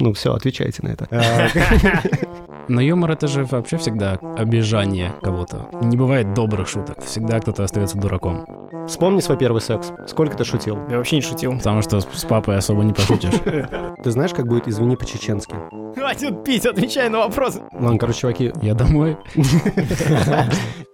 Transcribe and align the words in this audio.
Ну 0.00 0.12
все, 0.12 0.32
отвечайте 0.32 0.82
на 0.82 0.88
это. 0.88 1.08
Но 2.68 2.82
юмор 2.82 3.12
это 3.12 3.26
же 3.28 3.44
вообще 3.44 3.78
всегда 3.78 4.18
обижание 4.36 5.14
кого-то. 5.22 5.70
Не 5.82 5.96
бывает 5.96 6.34
добрых 6.34 6.68
шуток. 6.68 7.02
Всегда 7.02 7.40
кто-то 7.40 7.64
остается 7.64 7.96
дураком. 7.96 8.46
Вспомни 8.86 9.20
свой 9.20 9.38
первый 9.38 9.60
секс. 9.60 9.90
Сколько 10.06 10.36
ты 10.36 10.44
шутил? 10.44 10.78
Я 10.90 10.98
вообще 10.98 11.16
не 11.16 11.22
шутил. 11.22 11.56
Потому 11.56 11.82
что 11.82 12.00
с 12.00 12.24
папой 12.24 12.56
особо 12.58 12.84
не 12.84 12.92
пошутишь. 12.92 13.34
Ты 14.04 14.10
знаешь, 14.10 14.32
как 14.32 14.46
будет 14.46 14.68
«извини 14.68 14.96
по-чеченски»? 14.96 15.54
Хватит 15.94 16.44
пить, 16.44 16.66
отвечай 16.66 17.08
на 17.08 17.18
вопрос. 17.18 17.58
Ладно, 17.72 17.98
короче, 17.98 18.20
чуваки, 18.20 18.52
Я 18.62 18.74
домой. 18.74 19.16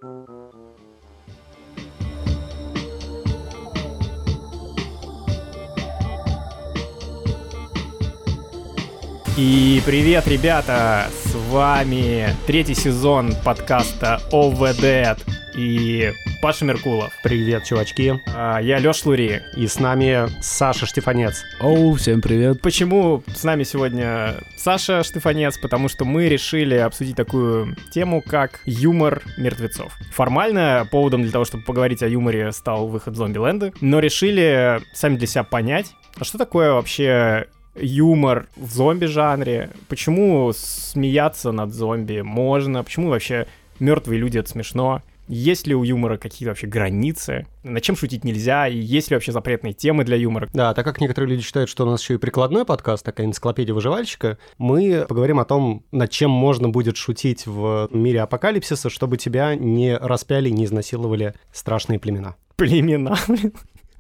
И 9.36 9.82
привет, 9.84 10.28
ребята! 10.28 11.06
С 11.10 11.34
вами 11.50 12.28
третий 12.46 12.74
сезон 12.74 13.32
подкаста 13.44 14.20
ОВД 14.30 15.20
и 15.56 16.12
Паша 16.40 16.64
Меркулов. 16.64 17.12
привет, 17.24 17.64
чувачки. 17.64 18.20
А, 18.32 18.60
Я 18.60 18.78
Лёш 18.78 19.04
Лури. 19.04 19.42
И 19.56 19.66
с 19.66 19.80
нами 19.80 20.28
Саша 20.40 20.86
Штефанец. 20.86 21.42
Оу, 21.58 21.94
всем 21.94 22.20
привет. 22.20 22.60
Почему 22.60 23.24
с 23.26 23.42
нами 23.42 23.64
сегодня 23.64 24.36
Саша 24.56 25.02
Штефанец? 25.02 25.58
Потому 25.58 25.88
что 25.88 26.04
мы 26.04 26.28
решили 26.28 26.76
обсудить 26.76 27.16
такую 27.16 27.74
тему, 27.90 28.22
как 28.22 28.60
юмор 28.66 29.22
мертвецов. 29.36 29.96
Формально 30.12 30.86
поводом 30.88 31.22
для 31.22 31.32
того, 31.32 31.44
чтобы 31.44 31.64
поговорить 31.64 32.04
о 32.04 32.08
юморе, 32.08 32.52
стал 32.52 32.86
выход 32.86 33.16
Зомби-ленда, 33.16 33.72
но 33.80 33.98
решили 33.98 34.80
сами 34.92 35.16
для 35.16 35.26
себя 35.26 35.42
понять, 35.42 35.92
а 36.16 36.22
что 36.22 36.38
такое 36.38 36.72
вообще 36.72 37.48
юмор 37.74 38.46
в 38.56 38.72
зомби-жанре? 38.72 39.70
Почему 39.88 40.52
смеяться 40.54 41.52
над 41.52 41.72
зомби 41.72 42.20
можно? 42.20 42.82
Почему 42.84 43.08
вообще 43.08 43.46
мертвые 43.78 44.18
люди 44.18 44.38
это 44.38 44.48
смешно? 44.48 45.02
Есть 45.26 45.66
ли 45.66 45.74
у 45.74 45.82
юмора 45.84 46.18
какие-то 46.18 46.50
вообще 46.50 46.66
границы? 46.66 47.46
Над 47.62 47.82
чем 47.82 47.96
шутить 47.96 48.24
нельзя? 48.24 48.68
И 48.68 48.76
есть 48.76 49.10
ли 49.10 49.16
вообще 49.16 49.32
запретные 49.32 49.72
темы 49.72 50.04
для 50.04 50.16
юмора? 50.16 50.48
Да, 50.52 50.74
так 50.74 50.84
как 50.84 51.00
некоторые 51.00 51.30
люди 51.30 51.42
считают, 51.42 51.70
что 51.70 51.86
у 51.86 51.90
нас 51.90 52.02
еще 52.02 52.14
и 52.14 52.18
прикладной 52.18 52.66
подкаст, 52.66 53.04
такая 53.04 53.26
энциклопедия 53.26 53.74
выживальщика, 53.74 54.38
мы 54.58 55.06
поговорим 55.08 55.40
о 55.40 55.46
том, 55.46 55.82
над 55.92 56.10
чем 56.10 56.30
можно 56.30 56.68
будет 56.68 56.98
шутить 56.98 57.46
в 57.46 57.88
мире 57.90 58.20
апокалипсиса, 58.20 58.90
чтобы 58.90 59.16
тебя 59.16 59.54
не 59.54 59.96
распяли, 59.96 60.50
не 60.50 60.66
изнасиловали 60.66 61.34
страшные 61.52 61.98
племена. 61.98 62.36
Племена, 62.56 63.16
блин. 63.26 63.52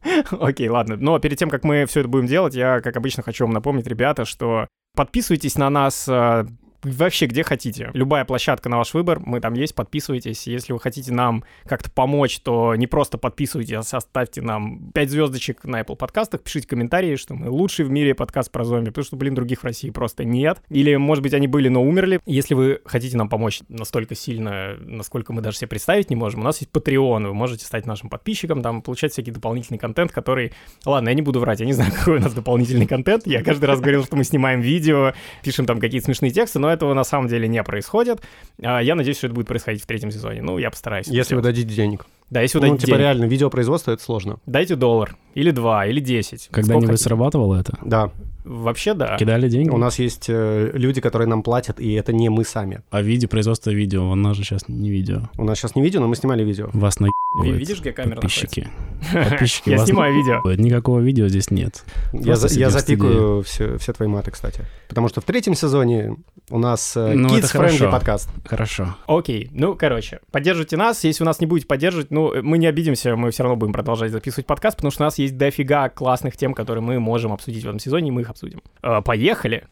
Окей, 0.30 0.68
ладно. 0.68 0.96
Но 0.98 1.18
перед 1.18 1.38
тем, 1.38 1.50
как 1.50 1.64
мы 1.64 1.86
все 1.86 2.00
это 2.00 2.08
будем 2.08 2.26
делать, 2.26 2.54
я, 2.54 2.80
как 2.80 2.96
обычно, 2.96 3.22
хочу 3.22 3.44
вам 3.44 3.54
напомнить, 3.54 3.86
ребята, 3.86 4.24
что 4.24 4.68
подписывайтесь 4.94 5.56
на 5.56 5.70
нас 5.70 6.06
э, 6.08 6.46
вообще 6.84 7.26
где 7.26 7.42
хотите. 7.42 7.90
Любая 7.94 8.24
площадка 8.24 8.68
на 8.68 8.78
ваш 8.78 8.94
выбор, 8.94 9.20
мы 9.20 9.40
там 9.40 9.54
есть, 9.54 9.74
подписывайтесь. 9.74 10.46
Если 10.46 10.72
вы 10.72 10.80
хотите 10.80 11.12
нам 11.12 11.44
как-то 11.64 11.90
помочь, 11.90 12.38
то 12.40 12.74
не 12.74 12.86
просто 12.86 13.18
подписывайтесь, 13.18 13.92
а 13.92 14.00
ставьте 14.00 14.42
нам 14.42 14.90
5 14.92 15.10
звездочек 15.10 15.64
на 15.64 15.80
Apple 15.80 15.96
подкастах, 15.96 16.42
пишите 16.42 16.68
комментарии, 16.68 17.16
что 17.16 17.34
мы 17.34 17.50
лучший 17.50 17.84
в 17.84 17.90
мире 17.90 18.14
подкаст 18.14 18.50
про 18.50 18.64
зомби, 18.64 18.90
потому 18.90 19.04
что, 19.04 19.16
блин, 19.16 19.34
других 19.34 19.60
в 19.60 19.64
России 19.64 19.90
просто 19.90 20.24
нет. 20.24 20.60
Или, 20.68 20.96
может 20.96 21.22
быть, 21.22 21.34
они 21.34 21.46
были, 21.46 21.68
но 21.68 21.82
умерли. 21.82 22.20
Если 22.26 22.54
вы 22.54 22.80
хотите 22.84 23.16
нам 23.16 23.28
помочь 23.28 23.60
настолько 23.68 24.14
сильно, 24.14 24.76
насколько 24.78 25.32
мы 25.32 25.42
даже 25.42 25.58
себе 25.58 25.68
представить 25.68 26.10
не 26.10 26.16
можем, 26.16 26.40
у 26.40 26.44
нас 26.44 26.60
есть 26.60 26.70
Patreon, 26.72 27.26
вы 27.26 27.34
можете 27.34 27.64
стать 27.64 27.86
нашим 27.86 28.08
подписчиком, 28.08 28.62
там 28.62 28.82
получать 28.82 29.12
всякий 29.12 29.30
дополнительный 29.30 29.78
контент, 29.78 30.12
который... 30.12 30.52
Ладно, 30.84 31.08
я 31.08 31.14
не 31.14 31.22
буду 31.22 31.40
врать, 31.40 31.60
я 31.60 31.66
не 31.66 31.72
знаю, 31.72 31.92
какой 31.98 32.18
у 32.18 32.20
нас 32.20 32.32
дополнительный 32.32 32.86
контент. 32.86 33.26
Я 33.26 33.42
каждый 33.42 33.66
раз 33.66 33.80
говорил, 33.80 34.04
что 34.04 34.16
мы 34.16 34.24
снимаем 34.24 34.60
видео, 34.60 35.14
пишем 35.42 35.66
там 35.66 35.80
какие-то 35.80 36.06
смешные 36.06 36.30
тексты, 36.30 36.58
но 36.58 36.73
этого 36.74 36.92
на 36.94 37.04
самом 37.04 37.28
деле 37.28 37.48
не 37.48 37.62
происходит. 37.62 38.20
А, 38.62 38.80
Я 38.80 38.94
надеюсь, 38.94 39.16
что 39.16 39.26
это 39.28 39.34
будет 39.34 39.46
происходить 39.48 39.82
в 39.82 39.86
третьем 39.86 40.10
сезоне. 40.10 40.42
Ну, 40.42 40.58
я 40.58 40.70
постараюсь. 40.70 41.06
Если 41.06 41.34
вы 41.34 41.40
дадите 41.42 41.74
денег. 41.74 42.06
Да, 42.30 42.40
если 42.40 42.58
вы 42.58 42.66
Ну, 42.66 42.76
типа 42.76 42.86
денег. 42.88 43.00
реально, 43.00 43.24
видеопроизводство— 43.26 43.90
это 43.92 44.02
сложно. 44.02 44.38
Дайте 44.46 44.76
доллар, 44.76 45.16
или 45.34 45.50
два, 45.50 45.86
или 45.86 46.00
десять. 46.00 46.48
Когда-нибудь 46.50 47.00
срабатывало 47.00 47.56
это? 47.60 47.78
Да, 47.84 48.10
Вообще, 48.44 48.92
да. 48.92 49.16
Кидали 49.16 49.48
деньги? 49.48 49.70
у 49.70 49.78
нас 49.78 49.98
есть 49.98 50.26
э, 50.28 50.70
люди, 50.74 51.00
которые 51.00 51.26
нам 51.26 51.42
платят, 51.42 51.80
и 51.80 51.94
это 51.94 52.12
не 52.12 52.28
мы 52.28 52.44
сами. 52.44 52.82
А 52.90 53.00
видео, 53.00 53.26
производство 53.26 53.70
видео, 53.70 54.10
у 54.10 54.14
нас 54.14 54.36
же 54.36 54.44
сейчас 54.44 54.68
не 54.68 54.90
видео. 54.90 55.30
У 55.38 55.44
нас 55.44 55.58
сейчас 55.58 55.74
не 55.76 55.82
видео, 55.82 56.00
но 56.00 56.08
мы 56.08 56.16
снимали 56.16 56.44
видео. 56.44 56.68
Вас 56.74 57.00
на 57.00 57.06
Ви- 57.42 57.52
Видишь, 57.52 57.80
где 57.80 57.92
камера 57.92 58.16
подписчики. 58.16 58.68
Подписчики 59.12 59.70
Я 59.70 59.78
снимаю 59.78 60.14
видео. 60.14 60.40
Никакого 60.62 61.00
видео 61.00 61.26
здесь 61.28 61.50
нет. 61.50 61.84
Я, 62.12 62.36
запикаю 62.36 63.42
все, 63.42 63.78
твои 63.78 64.08
маты, 64.08 64.30
кстати. 64.30 64.60
Потому 64.88 65.08
что 65.08 65.20
в 65.20 65.24
третьем 65.24 65.54
сезоне 65.54 66.16
у 66.50 66.58
нас 66.58 66.96
э, 66.96 67.14
Ну, 67.14 67.28
это 67.36 67.46
kids-friendly 67.46 67.50
хорошо. 67.78 67.90
подкаст. 67.90 68.28
Хорошо. 68.44 68.94
Окей, 69.06 69.48
ну, 69.52 69.74
короче, 69.74 70.20
поддерживайте 70.30 70.76
нас. 70.76 71.02
Если 71.02 71.24
вы 71.24 71.26
нас 71.26 71.40
не 71.40 71.46
будете 71.46 71.66
поддерживать, 71.66 72.10
ну, 72.14 72.42
мы 72.42 72.58
не 72.58 72.66
обидимся, 72.66 73.16
мы 73.16 73.30
все 73.30 73.42
равно 73.42 73.56
будем 73.56 73.72
продолжать 73.72 74.12
записывать 74.12 74.46
подкаст, 74.46 74.76
потому 74.76 74.90
что 74.90 75.02
у 75.02 75.06
нас 75.06 75.18
есть 75.18 75.36
дофига 75.36 75.88
классных 75.88 76.36
тем, 76.36 76.54
которые 76.54 76.82
мы 76.82 77.00
можем 77.00 77.32
обсудить 77.32 77.64
в 77.64 77.66
этом 77.66 77.78
сезоне, 77.78 78.08
и 78.08 78.10
мы 78.12 78.22
их 78.22 78.30
обсудим. 78.30 78.62
Э, 78.82 79.02
Поехали! 79.02 79.64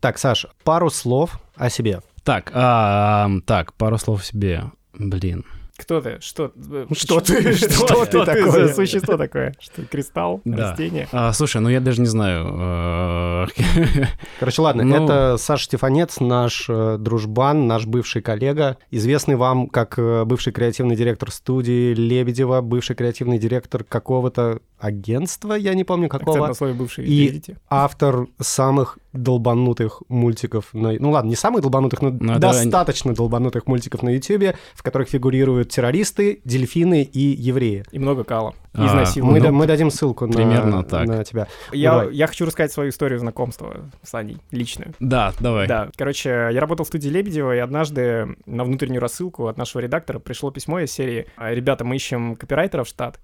Так, 0.00 0.18
Саш, 0.18 0.46
пару 0.64 0.88
слов 0.90 1.38
о 1.56 1.68
себе. 1.68 2.00
Так, 2.24 2.50
а, 2.54 3.28
так, 3.46 3.74
пару 3.74 3.98
слов 3.98 4.24
себе. 4.24 4.64
Блин. 4.94 5.44
Кто 5.80 6.00
ты? 6.00 6.18
Что? 6.20 6.52
э, 6.72 6.86
Что 6.94 7.20
ты? 7.20 7.52
Что, 7.54 7.68
Что 7.70 8.04
ты 8.04 8.10
что 8.10 8.24
ты 8.24 8.44
такое? 8.44 8.66
за 8.68 8.74
существо 8.74 9.16
такое? 9.16 9.54
Что, 9.58 9.82
кристалл? 9.84 10.40
Да. 10.44 10.70
Растение? 10.70 11.08
А, 11.12 11.32
слушай, 11.32 11.60
ну 11.60 11.68
я 11.68 11.80
даже 11.80 12.00
не 12.00 12.06
знаю. 12.06 12.46
э, 12.58 13.46
Короче, 14.40 14.62
ладно, 14.62 14.84
Ну- 14.84 15.04
это 15.04 15.36
Саша 15.38 15.64
Стефанец, 15.64 16.20
наш 16.20 16.66
э, 16.68 16.96
дружбан, 16.98 17.66
наш 17.66 17.86
бывший 17.86 18.22
коллега, 18.22 18.76
известный 18.90 19.36
вам 19.36 19.68
как 19.68 19.98
бывший 20.26 20.52
креативный 20.52 20.96
директор 20.96 21.30
студии 21.30 21.94
Лебедева, 21.94 22.60
бывший 22.60 22.96
креативный 22.96 23.38
директор 23.38 23.84
какого-то 23.84 24.60
агентства, 24.80 25.54
я 25.54 25.74
не 25.74 25.84
помню 25.84 26.06
Акцент 26.06 26.24
какого, 26.24 26.46
на 26.48 26.54
слове 26.54 26.74
бывший, 26.74 27.04
И- 27.04 27.22
видите? 27.28 27.56
автор 27.68 28.26
самых 28.40 28.98
долбанутых 29.12 30.02
мультиков 30.08 30.72
на... 30.72 30.92
Ну 30.92 31.10
ладно, 31.10 31.28
не 31.28 31.36
самых 31.36 31.62
долбанутых, 31.62 32.00
но 32.02 32.10
Ну, 32.10 32.32
это- 32.32 32.40
достаточно 32.40 33.14
долбанутых 33.14 33.66
мультиков 33.66 34.02
на 34.02 34.10
Ютубе, 34.10 34.56
в 34.74 34.82
которых 34.82 35.08
фигурируют 35.08 35.70
террористы, 35.70 36.40
дельфины 36.44 37.02
и 37.02 37.20
евреи. 37.20 37.84
И 37.90 37.98
много 37.98 38.24
кала. 38.24 38.54
А, 38.72 38.86
Изнасилования. 38.86 39.32
Мы, 39.32 39.38
Ну, 39.40 39.44
да- 39.46 39.52
мы 39.52 39.66
дадим 39.66 39.90
ссылку 39.90 40.26
на, 40.26 40.32
примерно 40.32 40.84
так. 40.84 41.06
на 41.08 41.24
тебя. 41.24 41.48
Я, 41.72 41.90
давай. 41.92 42.14
я 42.14 42.26
хочу 42.28 42.44
рассказать 42.46 42.72
свою 42.72 42.90
историю 42.90 43.18
знакомства 43.18 43.76
с 44.02 44.14
Аней, 44.14 44.38
личную. 44.52 44.94
Да, 45.00 45.32
давай. 45.40 45.66
Да, 45.66 45.90
короче, 45.96 46.28
я 46.52 46.60
работал 46.60 46.84
в 46.84 46.88
студии 46.88 47.08
Лебедева, 47.08 47.54
и 47.56 47.58
однажды 47.58 48.36
на 48.46 48.62
внутреннюю 48.64 49.00
рассылку 49.00 49.48
от 49.48 49.58
нашего 49.58 49.82
редактора 49.82 50.20
пришло 50.20 50.50
письмо 50.52 50.78
из 50.80 50.92
серии 50.92 51.26
«А, 51.36 51.52
«Ребята, 51.52 51.84
мы 51.84 51.96
ищем 51.96 52.36
копирайтера 52.36 52.84
в 52.84 52.88
штат, 52.88 53.18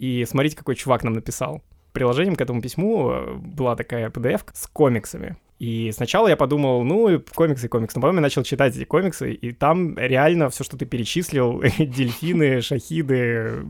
и 0.00 0.24
смотрите, 0.24 0.56
какой 0.56 0.74
чувак 0.74 1.04
нам 1.04 1.12
написал». 1.12 1.62
Приложением 1.92 2.36
к 2.36 2.40
этому 2.40 2.62
письму 2.62 3.10
э, 3.10 3.34
была 3.34 3.76
такая 3.76 4.10
PDF 4.10 4.42
с 4.54 4.66
комиксами. 4.66 5.36
И 5.60 5.92
сначала 5.92 6.26
я 6.26 6.38
подумал, 6.38 6.82
ну, 6.84 7.22
комиксы, 7.34 7.68
комиксы. 7.68 7.98
Но 7.98 8.02
потом 8.02 8.16
я 8.16 8.22
начал 8.22 8.42
читать 8.42 8.74
эти 8.74 8.84
комиксы, 8.84 9.34
и 9.34 9.52
там 9.52 9.96
реально 9.98 10.48
все, 10.48 10.64
что 10.64 10.78
ты 10.78 10.86
перечислил, 10.86 11.62
дельфины, 11.78 12.62
шахиды, 12.62 13.66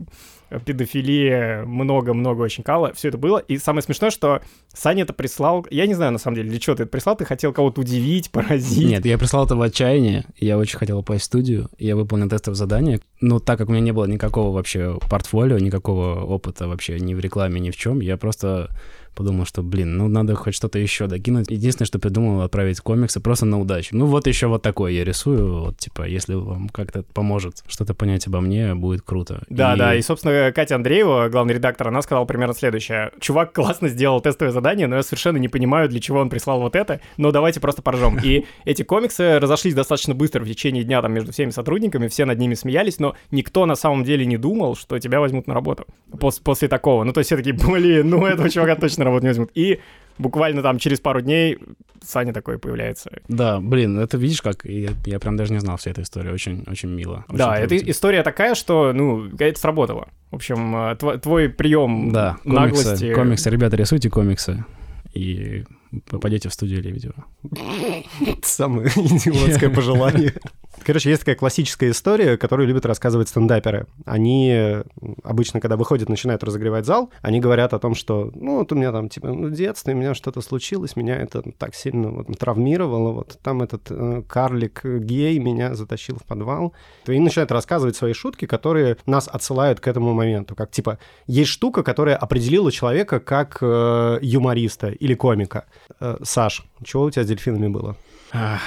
педофилия, 0.65 1.65
много-много 1.65 2.43
очень 2.43 2.63
кала, 2.63 2.93
все 2.93 3.09
это 3.09 3.17
было. 3.17 3.39
И 3.39 3.57
самое 3.57 3.83
смешное, 3.83 4.09
что 4.09 4.41
Саня 4.73 5.03
это 5.03 5.11
прислал, 5.11 5.65
я 5.69 5.85
не 5.85 5.93
знаю 5.93 6.13
на 6.13 6.17
самом 6.17 6.35
деле, 6.35 6.49
для 6.49 6.59
чего 6.59 6.77
ты 6.77 6.83
это 6.83 6.91
прислал, 6.93 7.17
ты 7.17 7.25
хотел 7.25 7.51
кого-то 7.51 7.81
удивить, 7.81 8.31
поразить. 8.31 8.87
Нет, 8.87 9.05
я 9.05 9.17
прислал 9.17 9.45
это 9.45 9.57
в 9.57 9.61
отчаянии. 9.61 10.23
Я 10.37 10.57
очень 10.57 10.77
хотел 10.77 10.99
попасть 10.99 11.23
в 11.23 11.25
студию. 11.25 11.69
Я 11.77 11.97
выполнил 11.97 12.29
тестовое 12.29 12.55
задание. 12.55 13.01
Но 13.19 13.39
так 13.39 13.57
как 13.57 13.67
у 13.67 13.71
меня 13.73 13.81
не 13.81 13.91
было 13.91 14.05
никакого 14.05 14.53
вообще 14.53 14.97
портфолио, 15.09 15.57
никакого 15.57 16.21
опыта 16.21 16.69
вообще 16.69 16.99
ни 17.01 17.13
в 17.13 17.19
рекламе, 17.19 17.59
ни 17.59 17.69
в 17.69 17.75
чем, 17.75 17.99
я 17.99 18.15
просто 18.15 18.69
подумал, 19.15 19.45
что, 19.45 19.63
блин, 19.63 19.97
ну 19.97 20.07
надо 20.07 20.35
хоть 20.35 20.55
что-то 20.55 20.79
еще 20.79 21.07
докинуть. 21.07 21.49
Единственное, 21.49 21.87
что 21.87 21.99
придумал, 21.99 22.41
отправить 22.41 22.79
комиксы 22.79 23.19
просто 23.19 23.45
на 23.45 23.59
удачу. 23.59 23.95
Ну 23.95 24.05
вот 24.05 24.27
еще 24.27 24.47
вот 24.47 24.61
такой 24.61 24.95
я 24.95 25.03
рисую. 25.03 25.65
Вот, 25.65 25.77
типа, 25.77 26.07
если 26.07 26.33
вам 26.33 26.69
как-то 26.69 27.03
поможет 27.03 27.63
что-то 27.67 27.93
понять 27.93 28.27
обо 28.27 28.41
мне, 28.41 28.75
будет 28.75 29.01
круто. 29.01 29.43
Да, 29.49 29.75
да, 29.75 29.95
и, 29.95 30.01
собственно, 30.01 30.51
Катя 30.51 30.75
Андреева, 30.75 31.29
главный 31.29 31.53
редактор, 31.53 31.89
она 31.89 32.01
сказала 32.01 32.25
примерно 32.25 32.53
следующее. 32.53 33.11
Чувак 33.19 33.53
классно 33.53 33.87
сделал 33.89 34.21
тестовое 34.21 34.51
задание, 34.51 34.87
но 34.87 34.95
я 34.95 35.03
совершенно 35.03 35.37
не 35.37 35.47
понимаю, 35.47 35.89
для 35.89 35.99
чего 35.99 36.19
он 36.19 36.29
прислал 36.29 36.59
вот 36.59 36.75
это, 36.75 37.01
но 37.17 37.31
давайте 37.31 37.59
просто 37.59 37.81
поржем. 37.81 38.17
И 38.23 38.45
эти 38.65 38.83
комиксы 38.83 39.39
разошлись 39.39 39.73
достаточно 39.73 40.15
быстро 40.15 40.43
в 40.43 40.47
течение 40.47 40.83
дня 40.83 41.01
там 41.01 41.13
между 41.13 41.31
всеми 41.31 41.49
сотрудниками, 41.51 42.07
все 42.07 42.25
над 42.25 42.39
ними 42.39 42.53
смеялись, 42.53 42.99
но 42.99 43.15
никто 43.31 43.65
на 43.65 43.75
самом 43.75 44.03
деле 44.03 44.25
не 44.25 44.37
думал, 44.37 44.75
что 44.75 44.99
тебя 44.99 45.19
возьмут 45.19 45.47
на 45.47 45.53
работу 45.53 45.85
пос- 46.11 46.41
после 46.43 46.67
такого. 46.67 47.03
Ну, 47.03 47.13
то 47.13 47.19
есть 47.19 47.27
все 47.27 47.37
такие, 47.37 47.55
блин, 47.55 48.09
ну 48.09 48.25
этого 48.25 48.49
чувака 48.49 48.75
точно 48.75 49.00
на 49.03 49.05
работу 49.05 49.23
не 49.23 49.29
возьмут. 49.29 49.51
И 49.53 49.79
буквально 50.17 50.61
там 50.61 50.77
через 50.77 50.99
пару 50.99 51.21
дней 51.21 51.57
Саня 52.03 52.33
такой 52.33 52.57
появляется. 52.57 53.11
Да, 53.27 53.59
блин, 53.59 53.99
это 53.99 54.17
видишь 54.17 54.41
как? 54.41 54.65
Я, 54.65 54.89
я 55.05 55.19
прям 55.19 55.37
даже 55.37 55.53
не 55.53 55.59
знал 55.59 55.77
всей 55.77 55.91
этой 55.91 56.03
истории. 56.03 56.31
Очень, 56.31 56.63
очень 56.67 56.89
мило. 56.89 57.25
очень 57.27 57.37
да, 57.37 57.57
эта 57.57 57.77
история 57.77 58.23
такая, 58.23 58.55
что, 58.55 58.91
ну, 58.93 59.27
это 59.37 59.59
сработало. 59.59 60.07
В 60.31 60.35
общем, 60.35 60.75
э, 60.75 60.95
тво- 60.95 61.19
твой 61.19 61.49
прием 61.49 62.11
Да, 62.11 62.37
наглости... 62.43 62.87
комиксы, 62.89 63.13
комиксы. 63.13 63.49
Ребята, 63.49 63.75
рисуйте 63.75 64.09
комиксы. 64.09 64.65
и 65.13 65.63
попадете 66.09 66.49
в 66.49 66.53
студию 66.53 66.81
Лебедева. 66.81 67.25
Самое 68.43 68.87
идиотское 68.87 69.69
пожелание. 69.69 70.33
Короче, 70.83 71.09
есть 71.09 71.21
такая 71.21 71.35
классическая 71.35 71.91
история, 71.91 72.37
которую 72.37 72.67
любят 72.67 72.85
рассказывать 72.85 73.29
стендаперы. 73.29 73.85
Они 74.05 74.81
обычно, 75.23 75.59
когда 75.59 75.77
выходят, 75.77 76.09
начинают 76.09 76.43
разогревать 76.43 76.85
зал, 76.85 77.11
они 77.21 77.39
говорят 77.39 77.73
о 77.73 77.79
том, 77.79 77.95
что, 77.95 78.31
ну, 78.33 78.57
вот 78.59 78.71
у 78.71 78.75
меня 78.75 78.91
там, 78.91 79.09
типа, 79.09 79.27
ну, 79.27 79.47
в 79.47 79.51
детстве 79.51 79.93
у 79.93 79.97
меня 79.97 80.13
что-то 80.13 80.41
случилось, 80.41 80.95
меня 80.95 81.15
это 81.17 81.43
так 81.57 81.75
сильно 81.75 82.09
вот, 82.09 82.27
травмировало, 82.37 83.11
вот 83.11 83.39
там 83.43 83.61
этот 83.61 83.87
э, 83.89 84.23
карлик 84.27 84.83
гей 84.83 85.37
меня 85.39 85.75
затащил 85.75 86.17
в 86.17 86.23
подвал. 86.23 86.73
И 87.07 87.19
начинают 87.19 87.51
рассказывать 87.51 87.95
свои 87.95 88.13
шутки, 88.13 88.45
которые 88.45 88.97
нас 89.05 89.27
отсылают 89.27 89.79
к 89.79 89.87
этому 89.87 90.13
моменту. 90.13 90.55
Как, 90.55 90.71
типа, 90.71 90.97
есть 91.27 91.49
штука, 91.51 91.83
которая 91.83 92.15
определила 92.15 92.71
человека 92.71 93.19
как 93.19 93.57
э, 93.61 94.19
юмориста 94.21 94.89
или 94.89 95.13
комика. 95.13 95.65
Э, 95.99 96.17
Саш, 96.23 96.65
чего 96.83 97.03
у 97.03 97.11
тебя 97.11 97.23
с 97.23 97.27
дельфинами 97.27 97.67
было? 97.67 97.95
Ах, 98.33 98.61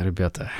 ребята, 0.00 0.50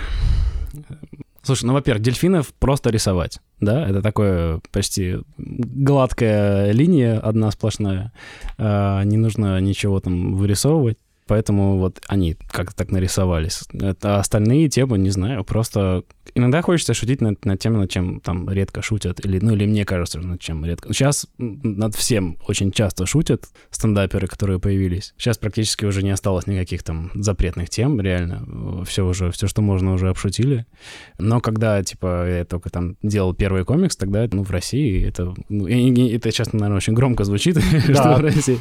Слушай, 1.42 1.64
ну, 1.64 1.72
во-первых, 1.72 2.02
дельфинов 2.02 2.52
просто 2.54 2.90
рисовать, 2.90 3.40
да, 3.60 3.88
это 3.88 4.02
такое 4.02 4.60
почти 4.72 5.18
гладкая 5.38 6.72
линия, 6.72 7.18
одна 7.18 7.50
сплошная, 7.50 8.12
а, 8.58 9.02
не 9.04 9.16
нужно 9.16 9.58
ничего 9.60 10.00
там 10.00 10.34
вырисовывать, 10.34 10.98
поэтому 11.30 11.78
вот 11.78 12.00
они 12.08 12.36
как-то 12.50 12.74
так 12.74 12.90
нарисовались. 12.90 13.62
Это 13.72 14.18
остальные 14.18 14.68
темы, 14.68 14.98
не 14.98 15.10
знаю, 15.10 15.44
просто 15.44 16.02
иногда 16.34 16.60
хочется 16.60 16.92
шутить 16.92 17.20
над, 17.20 17.44
над 17.44 17.60
тем, 17.60 17.78
над 17.78 17.88
чем 17.88 18.18
там 18.18 18.50
редко 18.50 18.82
шутят, 18.82 19.24
или, 19.24 19.38
ну, 19.40 19.52
или 19.52 19.64
мне 19.64 19.84
кажется, 19.84 20.18
над 20.18 20.40
чем 20.40 20.64
редко. 20.64 20.92
Сейчас 20.92 21.28
над 21.38 21.94
всем 21.94 22.36
очень 22.48 22.72
часто 22.72 23.06
шутят 23.06 23.44
стендаперы, 23.70 24.26
которые 24.26 24.58
появились. 24.58 25.14
Сейчас 25.18 25.38
практически 25.38 25.84
уже 25.84 26.02
не 26.02 26.10
осталось 26.10 26.48
никаких 26.48 26.82
там 26.82 27.12
запретных 27.14 27.70
тем, 27.70 28.00
реально. 28.00 28.84
Все 28.84 29.06
уже, 29.06 29.30
все, 29.30 29.46
что 29.46 29.62
можно, 29.62 29.92
уже 29.94 30.08
обшутили. 30.08 30.66
Но 31.18 31.40
когда, 31.40 31.80
типа, 31.84 32.28
я 32.28 32.44
только 32.44 32.70
там 32.70 32.96
делал 33.04 33.34
первый 33.34 33.64
комикс, 33.64 33.96
тогда, 33.96 34.26
ну, 34.32 34.42
в 34.42 34.50
России 34.50 35.06
это... 35.06 35.32
Ну, 35.48 35.68
это 35.68 36.32
сейчас, 36.32 36.52
наверное, 36.52 36.78
очень 36.78 36.94
громко 36.94 37.22
звучит, 37.22 37.56
что 37.84 38.16
в 38.16 38.20
России. 38.20 38.58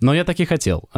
Но 0.00 0.14
я 0.14 0.24
таки 0.24 0.44
хотел. 0.44 0.88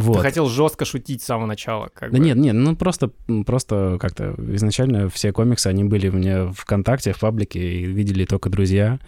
Вот. 0.00 0.16
Ты 0.16 0.22
хотел 0.22 0.46
жестко 0.46 0.84
шутить 0.84 1.22
с 1.22 1.26
самого 1.26 1.46
начала. 1.46 1.88
Как 1.92 2.10
да 2.10 2.18
бы. 2.18 2.24
нет, 2.24 2.36
нет, 2.36 2.54
ну 2.54 2.76
просто, 2.76 3.10
просто 3.46 3.98
как-то 4.00 4.34
изначально 4.54 5.08
все 5.08 5.32
комиксы, 5.32 5.68
они 5.68 5.84
были 5.84 6.08
у 6.08 6.12
меня 6.12 6.50
ВКонтакте, 6.52 7.12
в 7.12 7.20
паблике, 7.20 7.60
и 7.60 7.84
видели 7.84 8.24
только 8.24 8.50
друзья. 8.50 8.98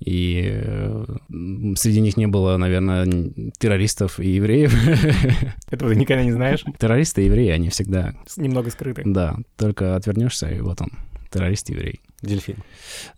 И 0.00 0.50
э, 0.52 1.04
среди 1.76 2.00
них 2.00 2.16
не 2.16 2.26
было, 2.26 2.56
наверное, 2.56 3.06
террористов 3.58 4.18
и 4.20 4.28
евреев. 4.28 4.74
Этого 5.70 5.92
ты 5.92 5.96
никогда 5.96 6.24
не 6.24 6.32
знаешь? 6.32 6.64
Террористы 6.78 7.22
и 7.22 7.26
евреи, 7.26 7.50
они 7.50 7.68
всегда... 7.70 8.14
Немного 8.36 8.70
скрыты. 8.70 9.02
Да, 9.04 9.36
только 9.56 9.96
отвернешься, 9.96 10.48
и 10.48 10.60
вот 10.60 10.80
он, 10.80 10.90
террорист-еврей. 11.30 12.00
Дельфин. 12.24 12.56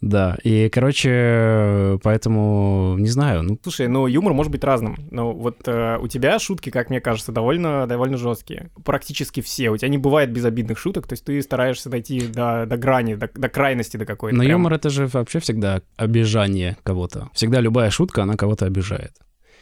Да, 0.00 0.36
и, 0.42 0.68
короче, 0.68 1.98
поэтому, 2.02 2.96
не 2.98 3.08
знаю, 3.08 3.42
ну... 3.42 3.58
Слушай, 3.62 3.88
ну, 3.88 4.06
юмор 4.06 4.32
может 4.32 4.52
быть 4.52 4.64
разным. 4.64 4.96
Но 5.10 5.32
вот 5.32 5.66
э, 5.66 5.98
у 6.00 6.08
тебя 6.08 6.38
шутки, 6.38 6.70
как 6.70 6.90
мне 6.90 7.00
кажется, 7.00 7.32
довольно, 7.32 7.86
довольно 7.86 8.16
жесткие. 8.16 8.70
Практически 8.84 9.40
все. 9.40 9.70
У 9.70 9.76
тебя 9.76 9.88
не 9.88 9.98
бывает 9.98 10.32
безобидных 10.32 10.78
шуток, 10.78 11.06
то 11.06 11.12
есть 11.14 11.24
ты 11.24 11.40
стараешься 11.42 11.88
дойти 11.88 12.26
до, 12.26 12.66
до 12.66 12.76
грани, 12.76 13.14
до, 13.14 13.30
до 13.34 13.48
крайности 13.48 13.96
до 13.96 14.06
какой-то. 14.06 14.36
Но 14.36 14.42
прям. 14.42 14.52
юмор— 14.52 14.72
это 14.74 14.90
же 14.90 15.06
вообще 15.06 15.40
всегда 15.40 15.82
обижание 15.96 16.76
кого-то. 16.82 17.30
Всегда 17.32 17.60
любая 17.60 17.90
шутка, 17.90 18.22
она 18.22 18.36
кого-то 18.36 18.66
обижает. 18.66 19.12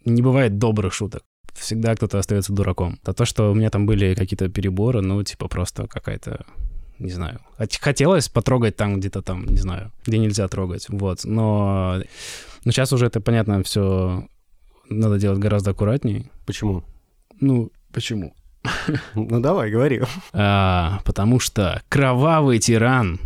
Не 0.04 0.22
бывает 0.22 0.58
добрых 0.58 0.92
шуток 0.92 1.22
всегда 1.54 1.94
кто-то 1.94 2.18
остается 2.18 2.52
дураком. 2.52 2.98
А 3.04 3.12
то, 3.12 3.24
что 3.24 3.50
у 3.50 3.54
меня 3.54 3.70
там 3.70 3.86
были 3.86 4.14
какие-то 4.14 4.48
переборы, 4.48 5.00
ну, 5.00 5.22
типа 5.22 5.48
просто 5.48 5.86
какая-то 5.86 6.44
не 6.98 7.10
знаю. 7.10 7.40
Хотелось 7.80 8.28
потрогать 8.28 8.76
там 8.76 8.98
где-то 8.98 9.22
там, 9.22 9.46
не 9.46 9.58
знаю, 9.58 9.92
где 10.06 10.18
нельзя 10.18 10.48
трогать, 10.48 10.86
вот. 10.88 11.24
Но, 11.24 12.02
но 12.64 12.72
сейчас 12.72 12.92
уже 12.92 13.06
это, 13.06 13.20
понятно, 13.20 13.62
все 13.62 14.26
надо 14.88 15.18
делать 15.18 15.38
гораздо 15.38 15.70
аккуратнее. 15.70 16.30
Почему? 16.46 16.84
Ну, 17.40 17.70
почему? 17.92 18.34
Ну 19.14 19.40
давай, 19.40 19.70
говори. 19.70 20.02
А, 20.32 21.00
потому 21.04 21.38
что 21.38 21.82
кровавый 21.88 22.58
тиран 22.58 23.20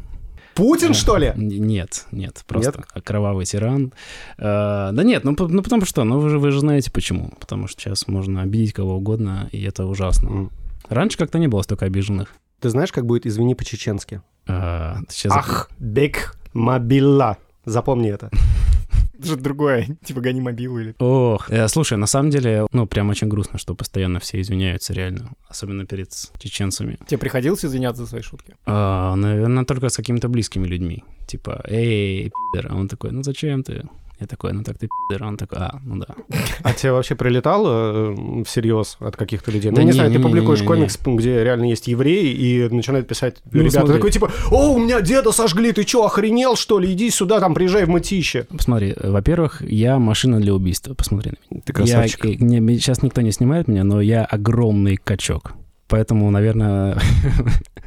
Путин, 0.59 0.93
что 0.93 1.17
ли? 1.19 1.33
Нет, 1.37 2.07
нет, 2.11 2.43
просто 2.49 2.79
нет? 2.79 3.05
кровавый 3.05 3.45
тиран. 3.45 3.93
А, 4.39 4.91
да 4.91 5.05
нет, 5.05 5.23
ну, 5.23 5.37
ну 5.39 5.63
потому 5.63 5.85
что, 5.85 6.03
ну 6.03 6.19
вы 6.19 6.31
же, 6.31 6.41
вы 6.41 6.51
же 6.51 6.59
знаете 6.59 6.91
почему. 6.91 7.33
Потому 7.39 7.69
что 7.69 7.81
сейчас 7.81 8.09
можно 8.09 8.43
обидеть 8.43 8.73
кого 8.73 8.97
угодно, 8.97 9.49
и 9.53 9.63
это 9.63 9.87
ужасно. 9.87 10.29
Mm. 10.29 10.51
Раньше 10.89 11.17
как-то 11.17 11.39
не 11.39 11.47
было 11.47 11.63
столько 11.63 11.87
обиженных. 11.87 12.35
Ты 12.61 12.71
знаешь, 12.71 12.93
как 12.93 13.07
будет 13.07 13.27
«извини» 13.27 13.55
по-чеченски? 13.55 14.21
А, 14.49 14.99
Ах, 15.31 15.71
бек 15.79 16.37
мобила. 16.53 17.37
Запомни 17.65 18.11
это. 18.11 18.31
Это 19.19 19.27
же 19.27 19.37
другое, 19.37 19.87
типа 20.05 20.21
гони 20.21 20.41
мобилу 20.41 20.79
или... 20.79 20.95
Ох, 20.99 21.51
э, 21.51 21.67
слушай, 21.69 21.99
на 21.99 22.07
самом 22.07 22.31
деле, 22.31 22.67
ну, 22.73 22.87
прям 22.87 23.11
очень 23.11 23.29
грустно, 23.29 23.59
что 23.59 23.75
постоянно 23.75 24.21
все 24.21 24.41
извиняются, 24.41 24.93
реально. 24.93 25.33
Особенно 25.49 25.87
перед 25.87 26.11
чеченцами. 26.39 26.99
Тебе 27.07 27.19
приходилось 27.19 27.65
извиняться 27.65 28.03
за 28.03 28.09
свои 28.09 28.23
шутки? 28.23 28.55
А, 28.65 29.17
наверное, 29.17 29.65
только 29.65 29.89
с 29.89 29.97
какими-то 29.97 30.29
близкими 30.29 30.67
людьми. 30.67 31.05
Типа, 31.27 31.65
эй, 31.69 32.31
пидор. 32.53 32.73
А 32.73 32.77
он 32.77 32.89
такой, 32.89 33.11
ну 33.11 33.23
зачем 33.23 33.63
ты? 33.65 33.89
Я 34.21 34.27
такой, 34.27 34.53
ну 34.53 34.65
так 34.65 34.79
ты 34.79 34.89
пидор. 34.89 35.29
Он 35.29 35.37
такой, 35.37 35.59
а, 35.59 35.79
ну 35.85 35.97
да. 35.97 36.15
А 36.63 36.73
тебе 36.73 36.91
вообще 36.91 37.15
прилетало 37.15 38.15
э, 38.41 38.45
всерьез 38.45 38.97
от 38.99 39.17
каких-то 39.17 39.53
людей? 39.53 39.71
Да 39.71 39.77
ну, 39.77 39.83
не, 39.83 39.87
не, 39.87 39.93
знаю, 39.93 40.11
не, 40.11 40.17
ты 40.17 40.23
не, 40.23 40.27
публикуешь 40.29 40.59
не, 40.59 40.63
не. 40.63 40.69
комикс, 40.69 40.99
где 41.05 41.45
реально 41.45 41.67
есть 41.67 41.87
евреи, 41.87 42.33
и 42.33 42.69
начинают 42.69 43.07
писать 43.07 43.37
Ну, 43.53 43.61
ребята 43.61 43.81
смотри. 43.81 43.95
такой, 43.95 44.11
типа, 44.11 44.33
о, 44.51 44.73
у 44.73 44.79
меня 44.79 45.01
деда 45.01 45.31
сожгли, 45.31 45.73
ты 45.73 45.85
чё, 45.85 46.05
охренел, 46.05 46.57
что 46.57 46.81
ли? 46.81 46.93
Иди 46.93 47.11
сюда, 47.11 47.39
там, 47.39 47.55
приезжай 47.55 47.85
в 47.85 47.89
мытище. 47.89 48.47
Посмотри, 48.51 48.93
э, 48.97 49.11
во-первых, 49.11 49.63
я 49.63 50.01
машина 50.01 50.41
для 50.41 50.53
убийства, 50.53 50.95
посмотри 50.95 51.33
на 51.33 51.55
меня. 51.55 51.63
Ты 51.65 51.73
красавчик. 51.73 52.25
Я, 52.25 52.33
э, 52.33 52.37
не, 52.41 52.79
сейчас 52.79 53.03
никто 53.03 53.21
не 53.21 53.31
снимает 53.31 53.69
меня, 53.69 53.85
но 53.85 54.01
я 54.01 54.25
огромный 54.25 54.97
качок. 54.97 55.53
Поэтому, 55.87 56.29
наверное... 56.31 56.99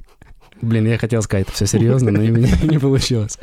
Блин, 0.61 0.87
я 0.87 0.97
хотел 0.97 1.21
сказать 1.21 1.47
это 1.47 1.55
все 1.55 1.65
серьезно, 1.65 2.11
но 2.11 2.19
у 2.19 2.23
меня 2.23 2.49
не 2.63 2.79
получилось. 2.79 3.37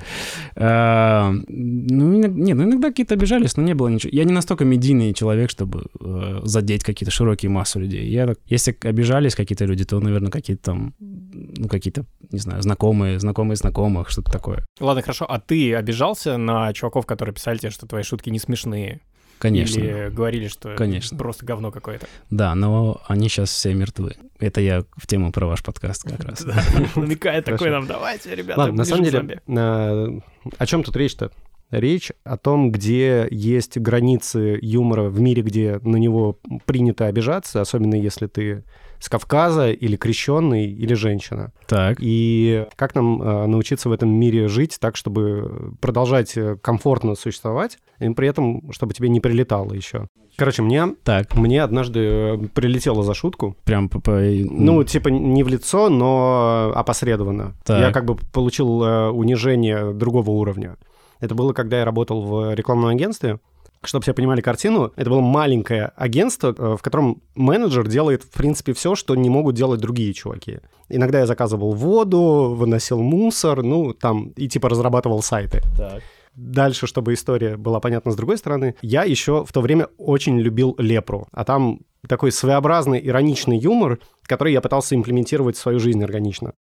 А, 0.56 1.32
Ну, 1.48 2.20
иног- 2.20 2.34
не, 2.34 2.54
ну 2.54 2.64
иногда 2.64 2.88
какие-то 2.88 3.14
обижались, 3.14 3.56
но 3.56 3.62
не 3.62 3.74
было 3.74 3.88
ничего. 3.88 4.10
Я 4.12 4.24
не 4.24 4.32
настолько 4.32 4.64
медийный 4.64 5.12
человек, 5.14 5.50
чтобы 5.50 5.86
э, 6.00 6.40
задеть 6.44 6.84
какие-то 6.84 7.10
широкие 7.10 7.50
массы 7.50 7.78
людей. 7.80 8.08
Если 8.46 8.76
обижались 8.82 9.34
какие-то 9.34 9.64
люди, 9.64 9.84
то, 9.84 10.00
наверное, 10.00 10.30
какие-то 10.30 10.62
там, 10.62 10.94
ну, 11.00 11.68
какие-то, 11.68 12.04
не 12.30 12.38
знаю, 12.38 12.62
знакомые, 12.62 13.18
знакомые 13.18 13.56
знакомых, 13.56 14.10
что-то 14.10 14.30
такое. 14.30 14.64
Ладно, 14.80 15.02
хорошо. 15.02 15.26
А 15.28 15.40
ты 15.40 15.74
обижался 15.74 16.36
на 16.36 16.72
чуваков, 16.72 17.06
которые 17.06 17.34
писали 17.34 17.58
тебе, 17.58 17.70
что 17.70 17.86
твои 17.86 18.02
шутки 18.02 18.30
не 18.30 18.38
смешные? 18.38 19.00
Конечно. 19.38 19.78
Или 19.80 20.08
говорили, 20.10 20.48
что 20.48 20.74
Конечно. 20.74 21.16
просто 21.16 21.46
говно 21.46 21.70
какое-то? 21.70 22.06
Да, 22.30 22.54
но 22.54 23.00
они 23.06 23.28
сейчас 23.28 23.50
все 23.50 23.72
мертвы. 23.74 24.14
Это 24.38 24.60
я 24.60 24.84
в 24.96 25.06
тему 25.06 25.32
про 25.32 25.46
ваш 25.46 25.62
подкаст 25.62 26.02
как 26.02 26.24
раз. 26.24 26.44
Намекает 26.96 27.44
такой 27.44 27.70
нам, 27.70 27.86
давайте, 27.86 28.34
ребята, 28.34 28.60
Ладно, 28.60 28.76
на 28.76 28.84
самом 28.84 29.04
деле, 29.04 29.18
зомби». 29.18 29.40
на- 29.46 30.20
о 30.58 30.66
чем 30.66 30.82
тут 30.82 30.96
речь-то? 30.96 31.30
Речь 31.70 32.12
о 32.24 32.36
том, 32.38 32.72
где 32.72 33.28
есть 33.30 33.76
границы 33.78 34.58
юмора 34.62 35.08
в 35.10 35.20
мире, 35.20 35.42
где 35.42 35.80
на 35.82 35.96
него 35.96 36.38
принято 36.64 37.06
обижаться, 37.06 37.60
особенно 37.60 37.94
если 37.94 38.26
ты 38.26 38.64
с 39.00 39.08
Кавказа 39.08 39.70
или 39.70 39.96
крещенный, 39.96 40.66
или 40.66 40.94
женщина. 40.94 41.52
Так. 41.66 41.98
И 42.00 42.66
как 42.74 42.94
нам 42.94 43.22
э, 43.22 43.46
научиться 43.46 43.88
в 43.88 43.92
этом 43.92 44.08
мире 44.08 44.48
жить 44.48 44.78
так, 44.80 44.96
чтобы 44.96 45.74
продолжать 45.80 46.36
э, 46.36 46.56
комфортно 46.56 47.14
существовать, 47.14 47.78
и 48.00 48.08
при 48.10 48.28
этом, 48.28 48.72
чтобы 48.72 48.94
тебе 48.94 49.08
не 49.08 49.20
прилетало 49.20 49.72
еще. 49.74 50.08
Короче, 50.36 50.62
мне, 50.62 50.86
Так, 51.04 51.34
мне 51.36 51.62
однажды 51.62 52.00
э, 52.00 52.38
прилетело 52.54 53.02
за 53.04 53.12
шутку. 53.14 53.56
прям 53.64 53.88
по... 53.88 54.00
по- 54.00 54.20
Ну, 54.20 54.82
типа 54.84 55.08
не 55.10 55.42
в 55.44 55.48
лицо, 55.48 55.90
но 55.90 56.72
опосредованно. 56.74 57.54
Так. 57.64 57.80
Я 57.80 57.92
как 57.92 58.04
бы 58.04 58.16
получил 58.32 58.82
э, 58.82 59.10
унижение 59.10 59.92
другого 59.92 60.30
уровня. 60.30 60.76
Это 61.20 61.34
было, 61.34 61.52
когда 61.52 61.78
я 61.78 61.84
работал 61.84 62.22
в 62.22 62.54
рекламном 62.54 62.88
агентстве. 62.90 63.40
Чтобы 63.84 64.02
все 64.02 64.12
понимали 64.12 64.40
картину, 64.40 64.92
это 64.96 65.08
было 65.08 65.20
маленькое 65.20 65.92
агентство, 65.94 66.54
э, 66.56 66.76
в 66.76 66.82
котором 66.82 67.22
менеджер 67.36 67.86
делает, 67.86 68.24
в 68.24 68.30
принципе, 68.30 68.72
все, 68.72 68.96
что 68.96 69.14
не 69.14 69.30
могут 69.30 69.54
делать 69.54 69.80
другие 69.80 70.12
чуваки. 70.14 70.58
Иногда 70.88 71.20
я 71.20 71.26
заказывал 71.26 71.72
воду, 71.72 72.54
выносил 72.56 73.00
мусор, 73.00 73.62
ну, 73.62 73.92
там, 73.92 74.30
и 74.30 74.48
типа 74.48 74.68
разрабатывал 74.68 75.22
сайты. 75.22 75.62
Так. 75.76 76.02
Дальше, 76.34 76.86
чтобы 76.86 77.14
история 77.14 77.56
была 77.56 77.80
понятна 77.80 78.12
с 78.12 78.16
другой 78.16 78.38
стороны, 78.38 78.74
я 78.82 79.04
еще 79.04 79.44
в 79.44 79.52
то 79.52 79.60
время 79.60 79.88
очень 79.96 80.38
любил 80.38 80.74
лепру. 80.78 81.28
А 81.32 81.44
там 81.44 81.80
такой 82.06 82.32
своеобразный 82.32 83.00
ироничный 83.04 83.58
юмор, 83.58 83.98
который 84.22 84.52
я 84.52 84.60
пытался 84.60 84.94
имплементировать 84.94 85.56
в 85.56 85.60
свою 85.60 85.80
жизнь 85.80 86.02
органично. 86.02 86.54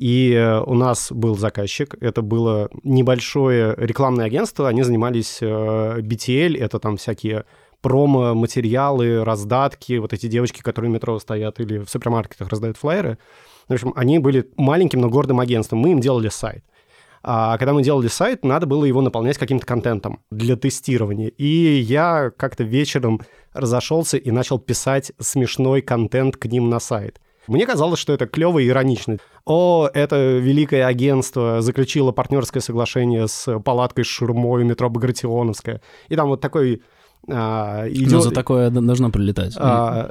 И 0.00 0.32
э, 0.32 0.60
у 0.62 0.72
нас 0.72 1.12
был 1.12 1.36
заказчик, 1.36 1.94
это 2.00 2.22
было 2.22 2.70
небольшое 2.84 3.74
рекламное 3.76 4.24
агентство, 4.24 4.66
они 4.66 4.82
занимались 4.82 5.40
э, 5.42 6.00
BTL, 6.00 6.56
это 6.56 6.78
там 6.78 6.96
всякие 6.96 7.44
промо-материалы, 7.82 9.22
раздатки, 9.24 9.98
вот 9.98 10.14
эти 10.14 10.26
девочки, 10.26 10.62
которые 10.62 10.90
в 10.90 10.94
метро 10.94 11.18
стоят 11.18 11.60
или 11.60 11.80
в 11.80 11.90
супермаркетах 11.90 12.48
раздают 12.48 12.78
флайеры. 12.78 13.18
В 13.68 13.74
общем, 13.74 13.92
они 13.94 14.18
были 14.18 14.50
маленьким, 14.56 15.02
но 15.02 15.10
гордым 15.10 15.38
агентством. 15.38 15.80
Мы 15.80 15.90
им 15.90 16.00
делали 16.00 16.30
сайт. 16.30 16.64
А 17.22 17.58
когда 17.58 17.74
мы 17.74 17.82
делали 17.82 18.08
сайт, 18.08 18.42
надо 18.42 18.64
было 18.64 18.86
его 18.86 19.02
наполнять 19.02 19.36
каким-то 19.36 19.66
контентом 19.66 20.20
для 20.30 20.56
тестирования. 20.56 21.28
И 21.28 21.44
я 21.46 22.32
как-то 22.38 22.64
вечером 22.64 23.20
разошелся 23.52 24.16
и 24.16 24.30
начал 24.30 24.58
писать 24.58 25.12
смешной 25.18 25.82
контент 25.82 26.38
к 26.38 26.46
ним 26.46 26.70
на 26.70 26.80
сайт. 26.80 27.20
Мне 27.46 27.66
казалось, 27.66 27.98
что 27.98 28.12
это 28.12 28.26
клево 28.26 28.58
и 28.58 28.68
иронично. 28.68 29.18
О, 29.44 29.88
это 29.92 30.38
великое 30.38 30.86
агентство 30.86 31.60
заключило 31.62 32.12
партнерское 32.12 32.60
соглашение 32.60 33.26
с 33.28 33.58
палаткой 33.60 34.04
с 34.04 34.08
шурмой 34.08 34.64
метро 34.64 34.88
Багратионовская. 34.90 35.80
И 36.08 36.16
там 36.16 36.28
вот 36.28 36.40
такой 36.40 36.82
а, 37.28 37.86
идет... 37.88 38.12
Но 38.12 38.20
за 38.20 38.30
такое 38.30 38.70
должно 38.70 39.10
прилетать. 39.10 39.54
А, 39.58 40.10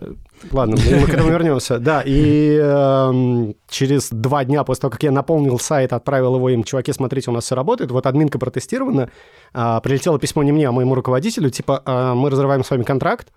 ладно, 0.52 0.78
мы 0.78 1.06
к 1.06 1.10
этому 1.10 1.30
вернемся. 1.30 1.80
Да, 1.80 2.04
и 2.06 2.58
э, 2.62 3.54
через 3.70 4.10
два 4.10 4.46
дня 4.46 4.64
после 4.64 4.82
того, 4.82 4.92
как 4.92 5.04
я 5.04 5.12
наполнил 5.12 5.60
сайт, 5.60 5.94
отправил 5.94 6.36
его 6.36 6.50
им, 6.50 6.64
чуваки, 6.64 6.94
смотрите, 6.94 7.32
у 7.32 7.34
нас 7.34 7.46
все 7.46 7.56
работает, 7.56 7.92
вот 7.92 8.06
админка 8.06 8.38
протестирована, 8.38 9.10
э, 9.54 9.80
прилетело 9.84 10.20
письмо 10.20 10.44
не 10.44 10.52
мне, 10.52 10.68
а 10.68 10.72
моему 10.72 10.96
руководителю, 10.96 11.50
типа, 11.50 11.82
э, 11.86 12.14
мы 12.14 12.30
разрываем 12.30 12.64
с 12.64 12.70
вами 12.70 12.84
контракт, 12.84 13.30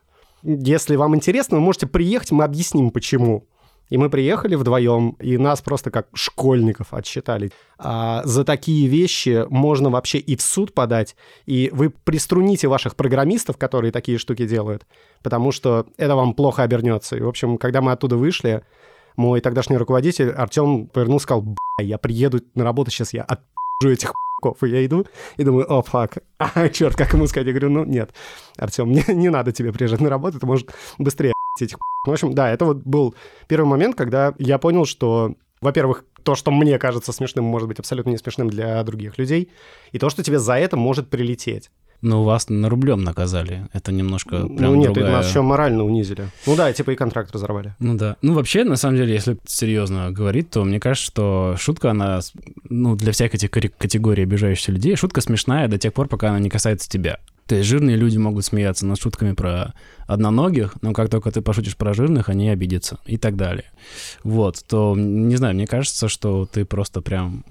если 0.43 0.97
вам 0.97 1.15
интересно, 1.15 1.57
вы 1.57 1.63
можете 1.63 1.87
приехать, 1.87 2.33
мы 2.33 2.45
объясним, 2.45 2.91
почему. 2.91 3.47
И 3.93 3.99
мы 3.99 4.09
приехали 4.09 4.55
вдвоем, 4.55 5.17
и 5.21 5.37
нас 5.37 5.61
просто 5.61 5.91
как 5.91 6.07
школьников 6.15 6.95
отсчитали. 6.95 7.51
А 7.77 8.23
за 8.25 8.43
такие 8.43 8.89
вещи 8.89 9.45
можно 9.51 9.91
вообще 9.91 10.17
и 10.17 10.35
в 10.35 10.41
суд 10.41 10.73
подать, 10.73 11.15
и 11.45 11.69
вы 11.75 11.91
приструните 11.91 12.69
ваших 12.69 12.97
программистов, 12.97 13.59
которые 13.59 13.93
такие 13.93 14.17
штуки 14.17 14.47
делают, 14.47 14.87
потому 15.23 15.53
что 15.53 15.85
это 15.99 16.17
вам 16.17 16.33
плохо 16.33 16.63
обернется. 16.63 17.17
И, 17.17 17.21
в 17.21 17.29
общем, 17.29 17.59
когда 17.59 17.83
мы 17.83 17.93
оттуда 17.93 18.17
вышли, 18.17 18.63
мой 19.17 19.43
тогдашний 19.43 19.77
руководитель 19.77 20.31
Артем 20.31 20.87
повернулся 20.87 21.25
и 21.25 21.27
сказал, 21.27 21.45
я 21.79 21.99
приеду 21.99 22.41
на 22.55 22.65
работу 22.65 22.91
сейчас, 22.91 23.13
я 23.13 23.25
отпи***жу 23.25 23.91
этих 23.91 24.15
и 24.63 24.69
я 24.69 24.87
иду 24.87 25.07
и 25.37 25.45
думаю, 25.45 25.71
о, 25.71 25.83
фак, 25.83 26.17
а, 26.39 26.71
черт, 26.71 26.97
как 26.97 27.13
ему 27.13 27.27
сказать? 27.27 27.47
Я 27.47 27.53
говорю, 27.53 27.69
ну, 27.69 27.85
нет, 27.85 28.15
Артем, 28.57 28.91
не, 28.93 29.05
не 29.09 29.29
надо 29.29 29.53
тебе 29.53 29.71
приезжать 29.71 30.01
на 30.01 30.09
работу, 30.09 30.41
ты 30.41 30.47
можешь 30.47 30.65
быстрее 30.97 31.35
этих 31.61 31.79
в 32.05 32.11
общем, 32.11 32.35
да, 32.35 32.51
это 32.51 32.65
вот 32.65 32.79
был 32.79 33.15
первый 33.47 33.67
момент, 33.67 33.95
когда 33.95 34.35
я 34.39 34.59
понял, 34.59 34.87
что, 34.87 35.37
во-первых, 35.61 36.05
то, 36.25 36.35
что 36.35 36.51
мне 36.51 36.77
кажется 36.79 37.13
смешным, 37.13 37.45
может 37.45 37.69
быть 37.69 37.79
абсолютно 37.79 38.11
не 38.11 38.19
смешным 38.19 38.51
для 38.51 38.83
других 38.83 39.19
людей, 39.19 39.51
и 39.93 39.99
то, 39.99 40.11
что 40.11 40.25
тебе 40.25 40.41
за 40.41 40.55
это 40.55 40.77
может 40.77 41.09
прилететь. 41.09 41.71
Но 42.01 42.25
вас 42.25 42.49
на 42.49 42.69
рублем 42.69 43.05
наказали. 43.05 43.69
Это 43.73 43.93
немножко 43.93 44.39
ну, 44.39 44.57
прям 44.57 44.73
Ну 44.73 44.75
нет, 44.75 44.93
другая... 44.93 45.19
нас 45.19 45.29
еще 45.29 45.43
морально 45.43 45.85
унизили. 45.85 46.27
Ну 46.47 46.57
да, 46.57 46.73
типа 46.73 46.91
и 46.91 46.97
контракт 46.97 47.31
разорвали. 47.33 47.77
Ну 47.79 47.95
да. 47.95 48.17
Ну 48.23 48.35
вообще, 48.35 48.65
на 48.65 48.75
самом 48.75 48.97
деле, 48.97 49.15
если 49.15 49.39
серьезно 49.47 50.11
говорить, 50.11 50.51
то 50.51 50.65
мне 50.65 50.81
кажется, 50.81 51.07
что 51.07 51.55
шутка, 51.57 51.93
она, 51.93 52.19
ну, 52.69 52.97
для 52.97 53.13
всех 53.13 53.33
этих 53.37 53.53
категорий 53.53 54.25
обижающихся 54.25 54.73
людей, 54.73 54.97
шутка 54.97 55.21
смешная 55.21 55.69
до 55.69 55.79
тех 55.79 55.93
пор, 55.93 56.09
пока 56.09 56.31
она 56.31 56.41
не 56.41 56.51
касается 56.51 56.91
тебя. 56.91 57.21
То 57.47 57.57
есть 57.57 57.69
жирные 57.69 57.97
люди 57.97 58.19
могут 58.19 58.45
смеяться 58.45 58.87
над 58.87 59.01
шутками 59.01 59.33
про 59.33 59.75
одноногих, 60.07 60.77
но 60.81 60.93
как 60.93 61.11
только 61.11 61.31
ты 61.31 61.43
пошутишь 61.43 61.77
про 61.77 61.95
жирных, 61.95 62.29
они 62.29 62.49
обидятся 62.49 62.99
и 63.05 63.17
так 63.19 63.37
далее. 63.37 63.71
Вот, 64.23 64.65
то, 64.67 64.95
не 64.97 65.37
знаю, 65.37 65.55
мне 65.55 65.67
кажется, 65.67 66.09
что 66.09 66.47
ты 66.47 66.65
просто 66.65 67.01
прям 67.01 67.45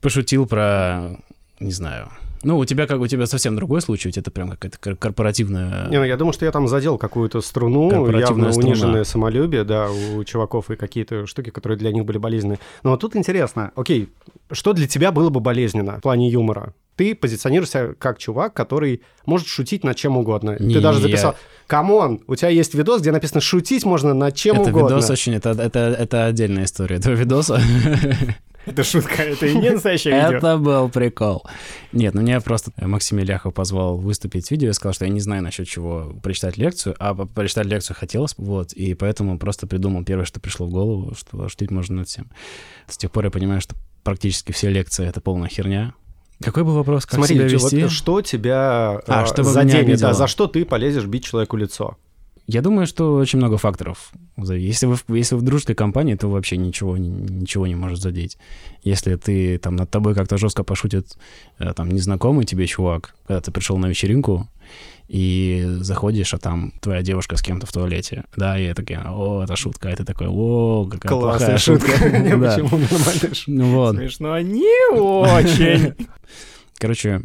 пошутил 0.00 0.46
про, 0.46 1.16
не 1.60 1.72
знаю, 1.72 2.10
ну, 2.42 2.58
у 2.58 2.64
тебя 2.64 2.86
как 2.86 3.00
у 3.00 3.06
тебя 3.06 3.26
совсем 3.26 3.56
другой 3.56 3.80
случай, 3.80 4.08
у 4.08 4.12
тебя 4.12 4.20
это 4.20 4.30
прям 4.30 4.50
какая-то 4.50 4.96
корпоративная... 4.96 5.88
Не, 5.88 5.98
ну, 5.98 6.04
я 6.04 6.16
думаю, 6.16 6.32
что 6.32 6.44
я 6.44 6.52
там 6.52 6.68
задел 6.68 6.98
какую-то 6.98 7.40
струну, 7.40 7.90
явно 8.10 8.52
струна. 8.52 8.68
униженное 8.68 9.04
самолюбие, 9.04 9.64
да, 9.64 9.88
у 9.90 10.24
чуваков 10.24 10.70
и 10.70 10.76
какие-то 10.76 11.26
штуки, 11.26 11.50
которые 11.50 11.78
для 11.78 11.92
них 11.92 12.04
были 12.04 12.18
болезненны. 12.18 12.58
Но 12.82 12.90
вот 12.90 13.00
тут 13.00 13.16
интересно, 13.16 13.72
окей, 13.74 14.08
что 14.50 14.72
для 14.72 14.86
тебя 14.86 15.12
было 15.12 15.30
бы 15.30 15.40
болезненно 15.40 15.98
в 15.98 16.02
плане 16.02 16.28
юмора? 16.30 16.74
Ты 16.96 17.14
позиционируешься 17.14 17.94
как 17.98 18.18
чувак, 18.18 18.54
который 18.54 19.02
может 19.24 19.46
шутить 19.46 19.84
над 19.84 19.96
чем 19.96 20.16
угодно. 20.16 20.56
Не, 20.58 20.74
ты 20.74 20.80
даже 20.80 21.00
записал, 21.00 21.36
come 21.68 21.99
on, 21.99 22.22
у 22.26 22.34
тебя 22.34 22.48
есть 22.48 22.74
видос, 22.74 23.02
где 23.02 23.12
написано 23.12 23.40
«шутить 23.40 23.84
можно 23.84 24.14
над 24.14 24.34
чем 24.34 24.60
это 24.60 24.70
угодно». 24.70 24.86
Это 24.86 24.94
видос 24.96 25.10
очень, 25.10 25.34
это, 25.34 25.50
это, 25.50 25.78
это 25.78 26.24
отдельная 26.24 26.64
история 26.64 26.96
этого 26.96 27.14
видоса. 27.14 27.60
Это 28.66 28.84
шутка, 28.84 29.22
это 29.22 29.46
и 29.46 29.54
не 29.54 29.70
настоящее 29.70 30.14
видео. 30.14 30.36
Это 30.36 30.58
был 30.58 30.90
прикол. 30.90 31.46
Нет, 31.92 32.12
ну 32.12 32.20
мне 32.20 32.38
просто 32.42 32.70
Максим 32.76 33.18
Иляхов 33.18 33.54
позвал 33.54 33.96
выступить 33.96 34.48
в 34.48 34.50
видео, 34.50 34.66
я 34.66 34.74
сказал, 34.74 34.92
что 34.92 35.06
я 35.06 35.10
не 35.10 35.20
знаю 35.20 35.42
насчет 35.42 35.66
чего 35.66 36.12
прочитать 36.22 36.58
лекцию, 36.58 36.94
а 36.98 37.14
прочитать 37.14 37.64
лекцию 37.64 37.96
хотелось, 37.98 38.34
вот, 38.36 38.74
и 38.74 38.92
поэтому 38.92 39.38
просто 39.38 39.66
придумал 39.66 40.04
первое, 40.04 40.26
что 40.26 40.38
пришло 40.38 40.66
в 40.66 40.70
голову, 40.70 41.14
что 41.14 41.48
шутить 41.48 41.70
можно 41.70 41.96
над 41.96 42.08
всем. 42.08 42.30
С 42.88 42.98
тех 42.98 43.10
пор 43.10 43.24
я 43.24 43.30
понимаю, 43.30 43.62
что 43.62 43.74
практически 44.02 44.52
все 44.52 44.68
лекции— 44.68 45.06
это 45.08 45.22
полная 45.22 45.48
херня, 45.48 45.94
какой 46.42 46.64
был 46.64 46.74
вопрос? 46.74 47.04
Как 47.04 47.16
Смотри, 47.16 47.36
себя 47.36 47.48
вести? 47.48 47.82
Вот 47.82 47.90
что 47.90 48.22
тебя 48.22 49.00
а, 49.06 49.24
э, 49.26 49.42
заденет, 49.42 50.00
да, 50.00 50.14
за 50.14 50.26
что 50.26 50.46
ты 50.46 50.64
полезешь 50.64 51.04
бить 51.06 51.24
человеку 51.24 51.56
лицо? 51.56 51.96
Я 52.48 52.62
думаю, 52.62 52.86
что 52.86 53.14
очень 53.14 53.38
много 53.38 53.58
факторов. 53.58 54.10
Если 54.38 54.86
вы, 54.86 54.96
если 55.08 55.34
вы 55.34 55.42
в 55.42 55.44
дружеской 55.44 55.74
компании, 55.74 56.14
то 56.14 56.28
вообще 56.28 56.56
ничего, 56.56 56.96
ничего 56.96 57.66
не 57.66 57.74
может 57.74 58.00
задеть. 58.00 58.38
Если 58.82 59.16
ты 59.16 59.58
там 59.58 59.76
над 59.76 59.90
тобой 59.90 60.14
как-то 60.14 60.38
жестко 60.38 60.64
пошутит 60.64 61.18
э, 61.58 61.74
там 61.74 61.90
незнакомый 61.90 62.46
тебе 62.46 62.66
чувак, 62.66 63.14
когда 63.26 63.42
ты 63.42 63.50
пришел 63.50 63.76
на 63.76 63.86
вечеринку, 63.86 64.48
и 65.08 65.62
заходишь, 65.80 66.32
а 66.32 66.38
там 66.38 66.72
твоя 66.80 67.02
девушка 67.02 67.36
с 67.36 67.42
кем-то 67.42 67.66
в 67.66 67.72
туалете, 67.72 68.24
да, 68.34 68.58
и 68.58 68.64
я 68.64 68.74
такой, 68.74 68.96
о, 68.96 69.42
это 69.44 69.54
шутка, 69.54 69.90
а 69.90 69.96
ты 69.96 70.04
такой, 70.04 70.28
о, 70.28 70.86
какая 70.86 71.08
Классная 71.08 71.48
плохая 71.48 71.58
шутка. 71.58 71.92
Почему 71.98 72.78
нормальная 72.78 73.34
Смешно 73.92 74.40
не 74.40 74.98
очень. 74.98 75.94
Короче, 76.78 77.22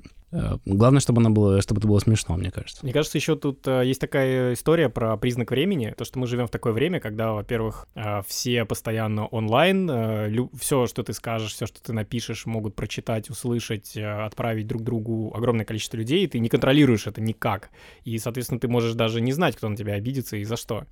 главное, 0.65 0.99
чтобы, 0.99 1.21
она 1.21 1.29
было, 1.29 1.61
чтобы 1.61 1.79
это 1.79 1.87
было 1.87 1.99
смешно, 1.99 2.35
мне 2.37 2.51
кажется. 2.51 2.83
Мне 2.83 2.93
кажется, 2.93 3.17
еще 3.17 3.35
тут 3.35 3.67
э, 3.67 3.83
есть 3.85 4.01
такая 4.01 4.53
история 4.53 4.89
про 4.89 5.15
признак 5.17 5.51
времени, 5.51 5.93
то, 5.97 6.05
что 6.05 6.19
мы 6.19 6.27
живем 6.27 6.47
в 6.47 6.49
такое 6.49 6.73
время, 6.73 6.99
когда, 6.99 7.33
во-первых, 7.33 7.87
э, 7.95 8.21
все 8.27 8.65
постоянно 8.65 9.27
онлайн, 9.27 9.89
э, 9.89 10.47
все, 10.59 10.87
что 10.87 11.03
ты 11.03 11.13
скажешь, 11.13 11.53
все, 11.53 11.65
что 11.65 11.81
ты 11.81 11.93
напишешь, 11.93 12.45
могут 12.45 12.75
прочитать, 12.75 13.29
услышать, 13.29 13.95
э, 13.95 14.25
отправить 14.25 14.67
друг 14.67 14.83
другу 14.83 15.33
огромное 15.35 15.65
количество 15.65 15.97
людей, 15.97 16.23
и 16.23 16.27
ты 16.27 16.39
не 16.39 16.49
контролируешь 16.49 17.07
это 17.07 17.21
никак. 17.21 17.69
И, 18.03 18.17
соответственно, 18.17 18.59
ты 18.59 18.67
можешь 18.67 18.93
даже 18.93 19.21
не 19.21 19.31
знать, 19.31 19.55
кто 19.55 19.69
на 19.69 19.75
тебя 19.75 19.93
обидится 19.93 20.37
и 20.37 20.43
за 20.43 20.57
что. 20.57 20.85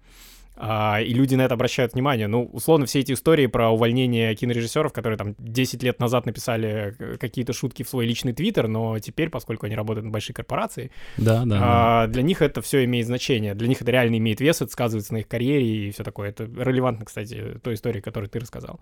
А, 0.63 1.01
и 1.01 1.11
люди 1.11 1.33
на 1.33 1.41
это 1.41 1.55
обращают 1.55 1.93
внимание. 1.93 2.27
Ну, 2.27 2.43
условно, 2.53 2.85
все 2.85 2.99
эти 2.99 3.13
истории 3.13 3.47
про 3.47 3.71
увольнение 3.71 4.35
кинорежиссеров, 4.35 4.93
которые 4.93 5.17
там 5.17 5.33
10 5.39 5.81
лет 5.81 5.99
назад 5.99 6.27
написали 6.27 6.95
э, 6.99 7.17
какие-то 7.17 7.51
шутки 7.51 7.81
в 7.81 7.89
свой 7.89 8.05
личный 8.05 8.31
твиттер, 8.31 8.67
но 8.67 8.99
теперь, 8.99 9.31
поскольку 9.31 9.65
они 9.65 9.75
работают 9.75 10.05
на 10.05 10.11
большие 10.11 10.35
корпорации, 10.35 10.91
да, 11.17 11.45
да, 11.45 11.59
а, 11.59 12.07
для 12.07 12.21
них 12.21 12.43
это 12.43 12.61
все 12.61 12.83
имеет 12.85 13.07
значение. 13.07 13.55
Для 13.55 13.67
них 13.67 13.81
это 13.81 13.89
реально 13.89 14.19
имеет 14.19 14.39
вес, 14.39 14.61
это 14.61 14.71
сказывается 14.71 15.13
на 15.13 15.17
их 15.17 15.27
карьере 15.27 15.87
и 15.87 15.91
все 15.91 16.03
такое. 16.03 16.29
Это 16.29 16.43
релевантно, 16.43 17.05
кстати, 17.05 17.59
той 17.63 17.73
истории, 17.73 17.99
которую 17.99 18.29
ты 18.29 18.37
рассказал. 18.37 18.79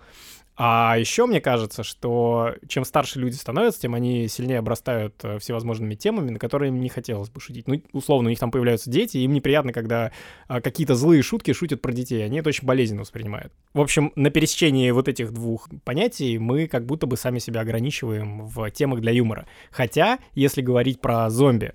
А 0.62 0.98
еще 1.00 1.26
мне 1.26 1.40
кажется, 1.40 1.84
что 1.84 2.56
чем 2.68 2.84
старше 2.84 3.18
люди 3.18 3.36
становятся, 3.36 3.80
тем 3.80 3.96
они 3.96 4.28
сильнее 4.28 4.60
обрастают 4.60 5.16
э, 5.24 5.40
всевозможными 5.40 5.96
темами, 5.96 6.32
на 6.32 6.40
которые 6.40 6.68
им 6.68 6.82
не 6.82 6.90
хотелось 6.90 7.30
бы 7.30 7.40
шутить. 7.40 7.70
Ну, 7.70 7.82
условно, 7.94 8.28
у 8.28 8.30
них 8.30 8.40
там 8.40 8.52
появляются 8.52 8.90
дети, 8.90 9.16
и 9.16 9.24
им 9.24 9.32
неприятно, 9.32 9.72
когда 9.72 10.12
а, 10.50 10.60
какие-то 10.60 10.96
злые 10.96 11.22
шутки 11.22 11.54
шутят 11.54 11.69
про 11.78 11.92
детей, 11.92 12.24
они 12.24 12.40
это 12.40 12.50
очень 12.50 12.66
болезненно 12.66 13.02
воспринимают. 13.02 13.54
В 13.74 13.82
общем, 13.82 14.12
на 14.16 14.30
пересечении 14.30 14.92
вот 14.92 15.08
этих 15.08 15.32
двух 15.32 15.70
понятий 15.84 16.38
мы 16.38 16.68
как 16.68 16.86
будто 16.86 17.08
бы 17.08 17.18
сами 17.18 17.40
себя 17.40 17.62
ограничиваем 17.62 18.46
в 18.46 18.70
темах 18.72 19.02
для 19.02 19.12
юмора. 19.12 19.48
Хотя, 19.72 20.20
если 20.34 20.62
говорить 20.62 21.02
про 21.02 21.30
зомби, 21.30 21.74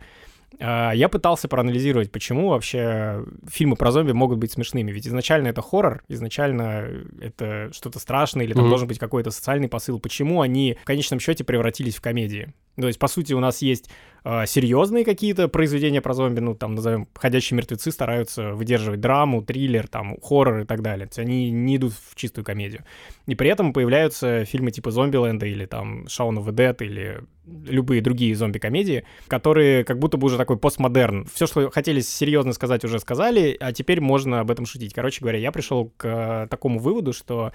а, 0.61 0.93
я 0.93 1.09
пытался 1.09 1.49
проанализировать, 1.49 2.13
почему 2.13 2.49
вообще 2.51 3.25
фильмы 3.49 3.77
про 3.77 3.91
зомби 3.91 4.13
могут 4.13 4.39
быть 4.39 4.53
смешными. 4.53 4.93
Ведь 4.93 5.07
изначально 5.07 5.49
это 5.49 5.63
хоррор, 5.63 6.03
изначально 6.09 6.89
это 7.21 7.71
что-то 7.73 7.99
страшное, 7.99 8.45
или 8.45 8.53
там 8.53 8.67
mm-hmm. 8.67 8.69
должен 8.69 8.89
быть 8.89 8.99
какой-то 8.99 9.31
социальный 9.31 9.69
посыл. 9.69 9.99
Почему 9.99 10.41
они 10.41 10.77
в 10.83 10.85
конечном 10.85 11.21
счете 11.21 11.45
превратились 11.45 11.97
в 11.97 12.01
комедии? 12.01 12.53
То 12.77 12.87
есть, 12.89 12.99
по 12.99 13.09
сути, 13.09 13.33
у 13.33 13.41
нас 13.41 13.63
есть 13.63 13.91
э, 14.25 14.47
серьезные 14.47 15.05
какие-то 15.05 15.49
произведения 15.49 16.01
про 16.01 16.15
зомби, 16.15 16.41
ну, 16.41 16.55
там, 16.55 16.75
назовем, 16.75 17.09
«Ходячие 17.15 17.57
мертвецы» 17.57 17.91
стараются 17.93 18.53
выдерживать 18.53 19.01
драму, 19.01 19.43
триллер, 19.43 19.87
там, 19.87 20.17
хоррор 20.21 20.61
и 20.61 20.65
так 20.65 20.83
далее. 20.83 21.07
То 21.07 21.11
есть 21.11 21.19
они 21.19 21.51
не 21.51 21.77
идут 21.77 21.93
в 21.93 22.15
чистую 22.15 22.45
комедию. 22.45 22.85
И 23.27 23.35
при 23.35 23.49
этом 23.49 23.73
появляются 23.73 24.45
фильмы 24.45 24.71
типа 24.71 24.91
«Зомбиленда» 24.91 25.47
или 25.47 25.67
там 25.67 26.05
«Shaun 26.05 26.37
of 26.37 26.47
the 26.47 26.53
Dead» 26.53 26.77
или 26.85 27.21
любые 27.47 28.01
другие 28.01 28.35
зомби-комедии, 28.35 29.05
которые 29.29 29.85
как 29.85 29.99
будто 29.99 30.17
бы 30.17 30.27
уже 30.27 30.39
такой 30.39 30.57
постмодерн. 30.57 31.27
Все, 31.33 31.47
что 31.47 31.71
хотели 31.71 32.01
серьезно 32.01 32.53
сказать, 32.53 32.85
уже 32.85 32.99
сказали, 32.99 33.57
а 33.61 33.73
теперь 33.73 34.01
можно 34.01 34.41
об 34.41 34.51
этом 34.51 34.67
шутить. 34.67 34.95
Короче 34.95 35.21
говоря, 35.21 35.39
я 35.39 35.53
пришел 35.53 35.93
к 35.97 36.49
такому 36.51 36.79
выводу, 36.79 37.13
что 37.13 37.53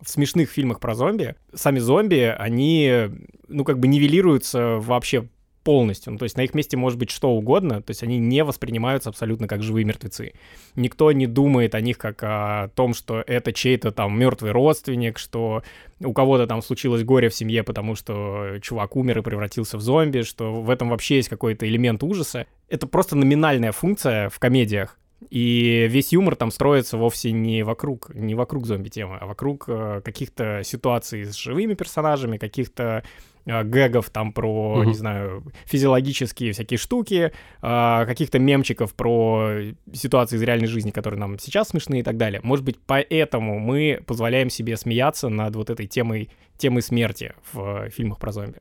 в 0.00 0.08
смешных 0.08 0.50
фильмах 0.50 0.80
про 0.80 0.94
зомби, 0.94 1.34
сами 1.54 1.78
зомби, 1.78 2.34
они, 2.38 3.10
ну, 3.48 3.64
как 3.64 3.78
бы 3.78 3.88
нивелируются 3.88 4.76
вообще 4.78 5.28
полностью. 5.62 6.12
Ну, 6.12 6.18
то 6.18 6.24
есть 6.24 6.36
на 6.36 6.42
их 6.42 6.54
месте 6.54 6.76
может 6.76 6.98
быть 6.98 7.10
что 7.10 7.30
угодно, 7.30 7.82
то 7.82 7.90
есть 7.90 8.02
они 8.02 8.18
не 8.18 8.44
воспринимаются 8.44 9.10
абсолютно 9.10 9.46
как 9.46 9.62
живые 9.62 9.84
мертвецы. 9.84 10.32
Никто 10.74 11.12
не 11.12 11.26
думает 11.26 11.74
о 11.74 11.80
них 11.80 11.98
как 11.98 12.22
о 12.22 12.68
том, 12.74 12.94
что 12.94 13.22
это 13.26 13.52
чей-то 13.52 13.92
там 13.92 14.18
мертвый 14.18 14.52
родственник, 14.52 15.18
что 15.18 15.62
у 16.00 16.12
кого-то 16.12 16.46
там 16.46 16.62
случилось 16.62 17.04
горе 17.04 17.28
в 17.28 17.34
семье, 17.34 17.62
потому 17.62 17.94
что 17.94 18.58
чувак 18.62 18.96
умер 18.96 19.18
и 19.18 19.22
превратился 19.22 19.76
в 19.76 19.80
зомби, 19.80 20.22
что 20.22 20.60
в 20.62 20.70
этом 20.70 20.88
вообще 20.88 21.16
есть 21.16 21.28
какой-то 21.28 21.68
элемент 21.68 22.02
ужаса. 22.02 22.46
Это 22.68 22.86
просто 22.86 23.16
номинальная 23.16 23.72
функция 23.72 24.28
в 24.28 24.38
комедиях. 24.38 24.96
И 25.28 25.86
весь 25.90 26.12
юмор 26.12 26.34
там 26.34 26.50
строится 26.50 26.96
вовсе 26.96 27.30
не 27.32 27.62
вокруг, 27.62 28.14
не 28.14 28.34
вокруг 28.34 28.66
зомби-темы, 28.66 29.18
а 29.20 29.26
вокруг 29.26 29.64
э, 29.68 30.00
каких-то 30.02 30.62
ситуаций 30.64 31.24
с 31.24 31.36
живыми 31.36 31.74
персонажами, 31.74 32.38
каких-то 32.38 33.04
гэгов 33.46 34.10
там 34.10 34.32
про, 34.32 34.76
Мгм. 34.78 34.88
не 34.88 34.94
знаю, 34.94 35.44
физиологические 35.64 36.52
всякие 36.52 36.78
штуки, 36.78 37.32
э, 37.62 38.04
каких-то 38.06 38.38
мемчиков 38.38 38.94
про 38.94 39.50
ситуации 39.92 40.36
из 40.36 40.42
реальной 40.42 40.66
жизни, 40.68 40.90
которые 40.90 41.18
нам 41.20 41.38
сейчас 41.38 41.68
смешны 41.68 42.00
и 42.00 42.02
так 42.02 42.16
далее. 42.16 42.40
Может 42.42 42.64
быть, 42.64 42.78
поэтому 42.86 43.58
мы 43.58 44.02
позволяем 44.06 44.50
себе 44.50 44.76
смеяться 44.76 45.28
над 45.28 45.56
вот 45.56 45.70
этой 45.70 45.86
темой, 45.86 46.30
темой 46.58 46.82
смерти 46.82 47.32
в 47.52 47.86
э, 47.86 47.90
фильмах 47.90 48.18
про 48.18 48.32
зомби. 48.32 48.58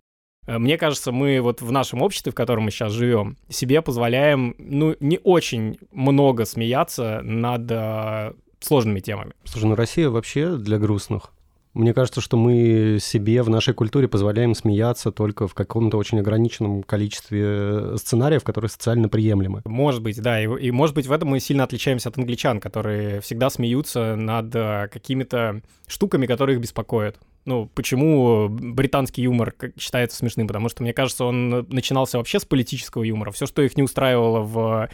Э, 0.47 0.57
Мне 0.57 0.77
кажется, 0.77 1.11
мы 1.11 1.41
вот 1.41 1.61
в 1.61 1.71
нашем 1.71 2.01
обществе, 2.01 2.31
в 2.31 2.35
котором 2.35 2.63
мы 2.63 2.71
сейчас 2.71 2.93
живем, 2.93 3.37
себе 3.49 3.81
позволяем, 3.81 4.55
ну, 4.57 4.95
не 4.99 5.19
очень 5.23 5.77
много 5.91 6.45
смеяться 6.45 7.21
над 7.23 7.69
э, 7.69 8.33
сложными 8.59 8.99
темами. 8.99 9.33
Слушай, 9.43 9.65
ну 9.65 9.75
Россия 9.75 10.09
вообще 10.09 10.55
для 10.55 10.77
грустных. 10.77 11.31
Мне 11.79 11.93
кажется, 11.93 12.19
что 12.19 12.35
мы 12.35 12.97
себе 12.99 13.41
в 13.41 13.49
нашей 13.49 13.73
культуре 13.73 14.09
позволяем 14.09 14.53
смеяться 14.53 15.13
только 15.13 15.47
в 15.47 15.53
каком-то 15.53 15.95
очень 15.95 16.19
ограниченном 16.19 16.83
количестве 16.83 17.95
сценариев, 17.95 18.43
которые 18.43 18.67
социально 18.67 19.07
приемлемы. 19.07 19.61
Может 19.63 20.01
быть, 20.01 20.21
да, 20.21 20.41
и, 20.41 20.45
и 20.59 20.71
может 20.71 20.93
быть 20.93 21.07
в 21.07 21.11
этом 21.13 21.29
мы 21.29 21.39
сильно 21.39 21.63
отличаемся 21.63 22.09
от 22.09 22.17
англичан, 22.17 22.59
которые 22.59 23.21
всегда 23.21 23.49
смеются 23.49 24.17
над 24.17 24.53
э, 24.53 24.89
какими-то 24.91 25.61
штуками, 25.87 26.25
которые 26.25 26.57
их 26.57 26.61
беспокоят. 26.61 27.17
Ну, 27.45 27.69
почему 27.73 28.49
британский 28.49 29.21
юмор 29.21 29.55
считается 29.77 30.17
смешным? 30.17 30.47
Потому 30.47 30.67
что, 30.67 30.83
мне 30.83 30.91
кажется, 30.91 31.23
он 31.23 31.65
начинался 31.69 32.17
вообще 32.17 32.41
с 32.41 32.45
политического 32.45 33.03
юмора. 33.03 33.31
Все, 33.31 33.45
что 33.45 33.61
их 33.61 33.77
не 33.77 33.83
устраивало 33.83 34.41
в 34.41 34.83
э, 34.83 34.89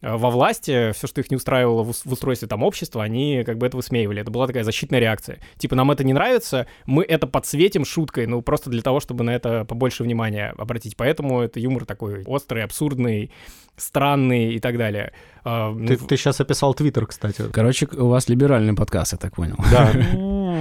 во 0.00 0.30
власти, 0.30 0.92
все, 0.92 1.06
что 1.06 1.20
их 1.20 1.30
не 1.30 1.36
устраивало 1.36 1.82
в, 1.82 1.90
ус- 1.90 2.04
в 2.04 2.12
устройстве 2.12 2.46
там 2.48 2.62
общества, 2.62 3.02
они 3.02 3.42
как 3.44 3.58
бы 3.58 3.66
это 3.66 3.76
высмеивали. 3.76 4.20
Это 4.20 4.30
была 4.30 4.46
такая 4.46 4.64
защитная 4.64 5.00
реакция. 5.00 5.38
Типа, 5.58 5.74
нам 5.74 5.90
это 5.90 6.04
не 6.04 6.12
нравится, 6.12 6.66
мы 6.86 7.02
это 7.04 7.26
подсветим 7.26 7.84
шуткой, 7.84 8.26
ну, 8.26 8.40
просто 8.42 8.70
для 8.70 8.82
того, 8.82 9.00
чтобы 9.00 9.24
на 9.24 9.30
это 9.34 9.64
побольше 9.64 10.04
внимания 10.04 10.54
обратить. 10.56 10.96
Поэтому 10.96 11.40
это 11.40 11.58
юмор 11.60 11.84
такой 11.84 12.22
острый, 12.24 12.62
абсурдный, 12.64 13.30
странный 13.76 14.54
и 14.54 14.58
так 14.60 14.76
далее. 14.78 15.12
А, 15.44 15.70
ну, 15.72 15.86
Ты, 15.86 15.96
ты 15.96 16.16
сейчас 16.16 16.40
описал 16.40 16.74
Твиттер, 16.74 17.06
кстати. 17.06 17.44
Короче, 17.52 17.86
у 17.92 18.08
вас 18.08 18.28
либеральный 18.28 18.74
подкаст, 18.74 19.12
я 19.12 19.18
так 19.18 19.34
понял. 19.36 19.56
Да. 19.70 19.92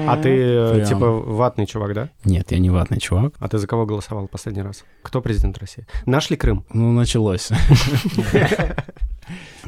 А 0.10 0.18
ты, 0.18 0.30
э, 0.30 0.74
Прям. 0.76 0.88
типа, 0.88 1.12
ватный 1.12 1.66
чувак, 1.66 1.94
да? 1.94 2.10
Нет, 2.26 2.52
я 2.52 2.60
не 2.60 2.70
ватный 2.70 3.00
чувак. 3.00 3.34
А 3.40 3.50
ты 3.50 3.58
за 3.58 3.68
кого 3.68 3.86
голосовал 3.86 4.28
последний 4.28 4.62
раз? 4.62 4.86
Кто 5.02 5.22
президент 5.22 5.58
России? 5.58 5.86
Наш 6.06 6.30
ли 6.30 6.38
Крым? 6.38 6.64
Ну, 6.72 6.92
началось. 6.92 7.50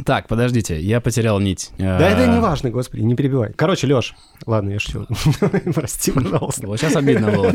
Так, 0.05 0.27
подождите, 0.27 0.79
я 0.79 1.01
потерял 1.01 1.39
нить. 1.39 1.71
Да 1.99 2.09
это 2.09 2.27
не 2.27 2.39
важно, 2.39 2.69
господи, 2.69 3.01
не 3.01 3.15
перебивай. 3.15 3.53
Короче, 3.53 3.87
Лёш, 3.87 4.15
ладно, 4.45 4.71
я 4.71 4.79
шучу. 4.79 5.05
Прости, 5.73 6.11
пожалуйста. 6.11 6.67
Вот 6.67 6.79
сейчас 6.79 6.95
обидно 6.95 7.31
было. 7.31 7.51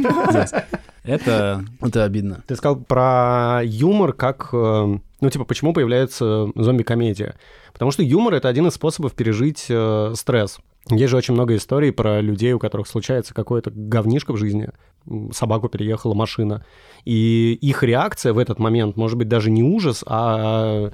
Это, 1.05 1.65
это 1.83 2.05
обидно. 2.05 2.43
Ты 2.47 2.57
сказал 2.57 2.77
про 2.77 3.61
юмор 3.65 4.13
как... 4.15 4.49
э, 4.53 4.99
Ну, 5.21 5.31
типа, 5.31 5.45
почему 5.45 5.73
появляется 5.75 6.49
зомби-комедия? 6.55 7.35
Потому 7.75 7.91
что 7.91 8.03
юмор— 8.03 8.35
это 8.35 8.49
один 8.49 8.67
из 8.69 8.75
способов 8.75 9.13
пережить 9.15 9.67
э, 9.69 10.13
стресс. 10.17 10.59
Есть 10.91 11.11
же 11.11 11.17
очень 11.17 11.35
много 11.35 11.57
историй 11.57 11.93
про 11.93 12.21
людей, 12.21 12.53
у 12.53 12.59
которых 12.59 12.87
случается 12.87 13.35
какое-то 13.35 13.71
говнишко 13.71 14.33
в 14.33 14.37
жизни, 14.37 14.69
собаку 15.33 15.69
переехала 15.69 16.13
машина, 16.15 16.65
и 17.07 17.59
их 17.61 17.83
реакция 17.83 18.33
в 18.35 18.39
этот 18.39 18.59
момент 18.59 18.97
может 18.97 19.17
быть 19.19 19.29
даже 19.29 19.51
не 19.51 19.63
ужас, 19.63 20.05
а 20.07 20.91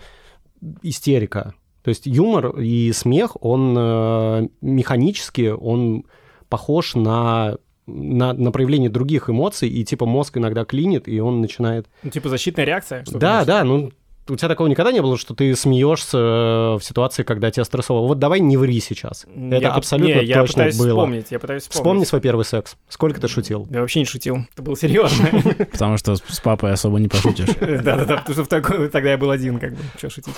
истерика. 0.83 1.55
То 1.83 1.89
есть 1.89 2.07
юмор 2.07 2.59
и 2.61 2.93
смех, 2.93 3.37
он 3.41 3.75
э, 3.77 4.49
механически, 4.61 5.49
он 5.49 6.05
похож 6.49 6.95
на, 6.95 7.57
на, 7.87 8.33
на 8.35 8.53
проявление 8.53 8.91
других 8.91 9.31
эмоций, 9.31 9.69
и 9.69 9.85
типа 9.85 10.05
мозг 10.05 10.37
иногда 10.37 10.65
клинит, 10.65 11.09
и 11.09 11.21
он 11.21 11.41
начинает... 11.41 11.87
ну, 12.03 12.11
типа 12.11 12.29
защитная 12.29 12.67
реакция? 12.67 13.05
Да, 13.11 13.45
да, 13.45 13.65
ну 13.65 13.93
у 14.31 14.37
тебя 14.37 14.49
такого 14.49 14.69
никогда 14.69 14.93
не 14.93 15.01
было, 15.03 15.19
что 15.19 15.35
ты 15.35 15.55
смеешься 15.57 16.17
э, 16.19 16.75
в 16.79 16.81
ситуации, 16.83 17.23
когда 17.23 17.51
тебя 17.51 17.65
стрессово. 17.65 18.07
Вот 18.07 18.19
давай 18.19 18.41
не 18.41 18.57
ври 18.57 18.81
сейчас. 18.81 19.27
Это 19.35 19.57
я 19.57 19.73
абсолютно 19.73 20.21
не, 20.21 20.25
я 20.25 20.41
точно 20.41 20.55
пытаюсь 20.55 20.79
было. 20.79 20.89
вспомнить, 20.89 21.27
я 21.31 21.39
пытаюсь 21.39 21.63
вспомнить. 21.63 21.81
Вспомни 21.81 22.05
свой 22.05 22.21
первый 22.21 22.45
секс. 22.45 22.77
Сколько 22.89 23.21
ты 23.21 23.29
шутил? 23.29 23.67
Я 23.71 23.81
вообще 23.81 24.01
не 24.01 24.07
шутил. 24.07 24.47
Это 24.53 24.63
было 24.63 24.77
серьезно. 24.77 25.29
Потому 25.73 25.97
что 25.97 26.17
с 26.17 26.41
папой 26.41 26.73
особо 26.73 26.99
не 26.99 27.09
пошутишь. 27.09 27.49
Да-да-да, 27.61 28.17
потому 28.19 28.35
что 28.35 28.45
в 28.45 28.49
такой- 28.49 28.89
тогда 28.89 29.11
я 29.11 29.19
был 29.19 29.31
один, 29.31 29.59
как 29.59 29.73
бы. 29.73 29.79
Че 30.01 30.11
шутить? 30.11 30.35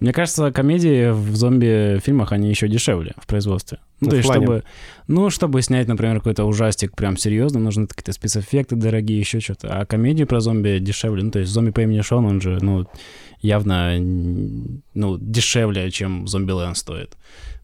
Мне 0.00 0.12
кажется, 0.12 0.50
комедии 0.50 1.10
в 1.10 1.36
зомби-фильмах, 1.36 2.32
они 2.32 2.48
еще 2.48 2.68
дешевле 2.68 3.14
в 3.18 3.26
производстве. 3.26 3.78
Ну, 4.00 4.06
Ну, 4.06 4.10
то 4.10 4.16
есть, 4.16 4.26
плане? 4.26 4.44
чтобы, 4.46 4.64
ну, 5.08 5.30
чтобы 5.30 5.62
снять, 5.62 5.86
например, 5.88 6.16
какой-то 6.18 6.44
ужастик 6.44 6.96
прям 6.96 7.16
серьезно, 7.16 7.60
нужны 7.60 7.86
какие-то 7.86 8.12
спецэффекты 8.12 8.76
дорогие, 8.76 9.18
еще 9.18 9.40
что-то. 9.40 9.68
А 9.80 9.84
комедии 9.86 10.24
про 10.24 10.40
зомби 10.40 10.78
дешевле. 10.80 11.22
Ну, 11.22 11.30
то 11.30 11.38
есть, 11.40 11.52
зомби 11.52 11.70
по 11.70 11.80
имени 11.82 12.00
Шон, 12.00 12.24
он 12.24 12.40
же, 12.40 12.58
ну, 12.62 12.86
явно, 13.42 13.96
ну, 13.98 15.18
дешевле, 15.18 15.90
чем 15.90 16.26
Зомбиленд 16.26 16.76
стоит, 16.76 17.16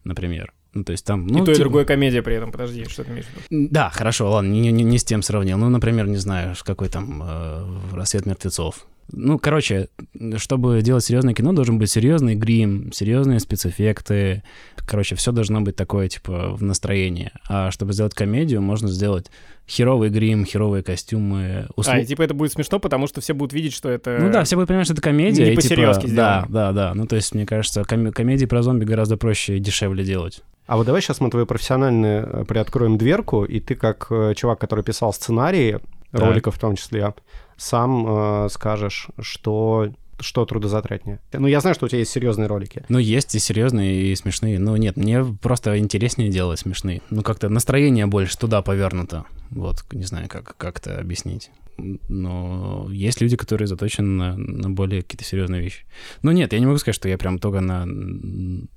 например. 0.03 0.53
Ну, 0.73 0.83
то 0.83 0.91
есть 0.91 1.05
там... 1.05 1.25
Ну, 1.25 1.41
И 1.41 1.45
то, 1.45 1.51
и 1.51 1.55
типа- 1.55 1.63
другое 1.63 1.85
комедия 1.85 2.21
при 2.21 2.35
этом. 2.35 2.51
Подожди, 2.51 2.85
что 2.87 3.03
ты 3.03 3.11
имеешь 3.11 3.25
в 3.25 3.51
виду? 3.51 3.67
Да, 3.71 3.89
хорошо, 3.89 4.29
ладно, 4.29 4.49
не, 4.51 4.71
не- 4.71 4.83
не 4.83 4.97
с 4.99 5.03
тем 5.03 5.23
сравнил. 5.23 5.57
Ну, 5.57 5.69
например, 5.69 6.07
не 6.07 6.17
знаю, 6.17 6.53
какой 6.63 6.89
там 6.89 7.23
э, 7.25 7.65
«Рассвет 7.93 8.27
мертвецов». 8.27 8.85
Ну, 9.11 9.39
короче, 9.39 9.87
чтобы 10.35 10.81
делать 10.81 11.03
серьезное 11.05 11.33
кино, 11.33 11.53
должен 11.53 11.79
быть 11.79 11.89
серьезный 11.89 12.35
грим, 12.35 12.91
серьезные 12.91 13.39
спецэффекты. 13.39 14.43
Короче, 14.87 15.15
все 15.15 15.31
должно 15.31 15.61
быть 15.61 15.75
такое, 15.75 16.07
типа, 16.07 16.53
в 16.55 16.63
настроении. 16.63 17.31
А 17.49 17.69
чтобы 17.71 17.91
сделать 17.93 18.13
комедию, 18.13 18.61
можно 18.61 18.87
сделать 18.87 19.29
херовый 19.67 20.09
грим, 20.09 20.45
херовые 20.45 20.81
костюмы. 20.81 21.67
услу- 21.75 21.91
А, 21.91 21.99
и 21.99 22.05
типа 22.05 22.21
это 22.21 22.33
будет 22.33 22.53
смешно, 22.53 22.79
потому 22.79 23.05
что 23.07 23.19
все 23.21 23.33
будут 23.33 23.51
видеть, 23.53 23.73
что 23.73 23.89
это... 23.89 24.17
Ну 24.19 24.31
да, 24.31 24.43
все 24.45 24.55
будут 24.55 24.69
понимать, 24.69 24.85
что 24.85 24.93
это 24.93 25.01
комедия. 25.01 25.43
не 25.43 25.49
и, 25.51 25.55
типа, 25.55 25.61
по-серьезки 25.61 26.05
Да, 26.07 26.09
сделано. 26.09 26.47
да, 26.49 26.71
да. 26.71 26.93
Ну, 26.95 27.05
то 27.05 27.15
есть, 27.17 27.35
мне 27.35 27.45
кажется, 27.45 27.81
коме- 27.81 28.11
комедии 28.11 28.45
про 28.45 28.63
зомби 28.63 28.85
гораздо 28.85 29.17
проще 29.17 29.57
и 29.57 29.59
дешевле 29.59 30.03
делать. 30.05 30.41
А 30.67 30.77
вот 30.77 30.85
давай 30.85 31.01
сейчас 31.01 31.19
мы 31.19 31.29
твою 31.29 31.45
профессиональную 31.45 32.25
э, 32.41 32.45
приоткроем 32.45 32.97
дверку, 32.97 33.43
и 33.43 33.59
ты 33.59 33.75
как 33.75 34.07
э, 34.09 34.33
чувак, 34.35 34.59
который 34.59 34.83
писал 34.85 35.11
сценарии, 35.13 35.79
Так. 36.11 36.21
роликов 36.21 36.55
в 36.55 36.59
том 36.59 36.75
числе, 36.77 37.13
сам 37.57 38.05
э, 38.45 38.49
скажешь, 38.49 39.07
что 39.19 39.89
что 40.19 40.45
трудозатратнее. 40.45 41.19
Ну, 41.33 41.47
я 41.47 41.59
знаю, 41.59 41.75
что 41.75 41.85
у 41.85 41.89
тебя 41.89 41.99
есть 41.99 42.11
серьезные 42.11 42.47
ролики. 42.47 42.85
Ну, 42.89 42.97
есть 42.97 43.35
и 43.35 43.39
серьезные, 43.39 44.11
и 44.11 44.15
смешные. 44.15 44.59
Ну, 44.59 44.75
нет, 44.75 44.97
мне 44.97 45.23
просто 45.23 45.77
интереснее 45.77 46.29
делать 46.29 46.59
смешные. 46.59 47.01
Ну, 47.09 47.21
как-то 47.21 47.49
настроение 47.49 48.07
больше 48.07 48.37
туда 48.37 48.61
повернуто. 48.61 49.25
Вот, 49.49 49.85
не 49.91 50.03
знаю, 50.03 50.27
как, 50.27 50.57
как 50.57 50.79
это 50.79 50.99
объяснить. 50.99 51.51
Но 51.77 52.87
есть 52.91 53.21
люди, 53.21 53.37
которые 53.37 53.67
заточены 53.67 54.07
на, 54.07 54.37
на 54.37 54.69
более 54.69 55.03
какие-то 55.03 55.23
серьезные 55.23 55.61
вещи. 55.61 55.85
Ну, 56.23 56.31
нет, 56.31 56.53
я 56.53 56.59
не 56.59 56.65
могу 56.65 56.79
сказать, 56.79 56.95
что 56.95 57.07
я 57.07 57.17
прям 57.17 57.37
только 57.39 57.61
на, 57.61 57.85
на 57.85 58.67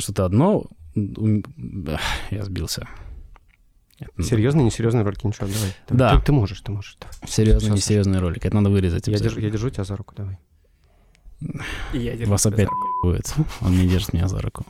что-то 0.00 0.24
одно... 0.24 0.66
Я 0.96 2.42
сбился. 2.42 2.88
Серьезные, 4.18 4.64
несерьезные 4.64 5.04
ролики, 5.04 5.26
ничего, 5.26 5.46
давай. 5.46 5.74
давай. 5.88 5.98
Да. 5.98 6.18
Ты, 6.18 6.26
ты 6.26 6.32
можешь, 6.32 6.60
ты 6.62 6.72
можешь. 6.72 6.96
давай. 6.98 7.14
Серьезный, 7.28 7.68
Всё, 7.68 7.74
несерьезный 7.74 8.18
ролик. 8.18 8.44
Это 8.44 8.56
надо 8.56 8.70
вырезать. 8.70 9.06
Я 9.08 9.18
держу, 9.18 9.40
я 9.40 9.50
держу 9.50 9.68
тебя 9.70 9.84
за 9.84 9.96
руку, 9.96 10.14
давай. 10.16 10.38
Я 11.92 12.16
держу 12.16 12.30
Вас 12.30 12.46
опять 12.46 12.60
за 12.60 12.64
руку. 12.66 12.86
будет. 13.02 13.34
Он 13.62 13.72
не 13.72 13.86
держит 13.86 14.12
меня 14.12 14.28
за 14.28 14.40
руку. 14.40 14.64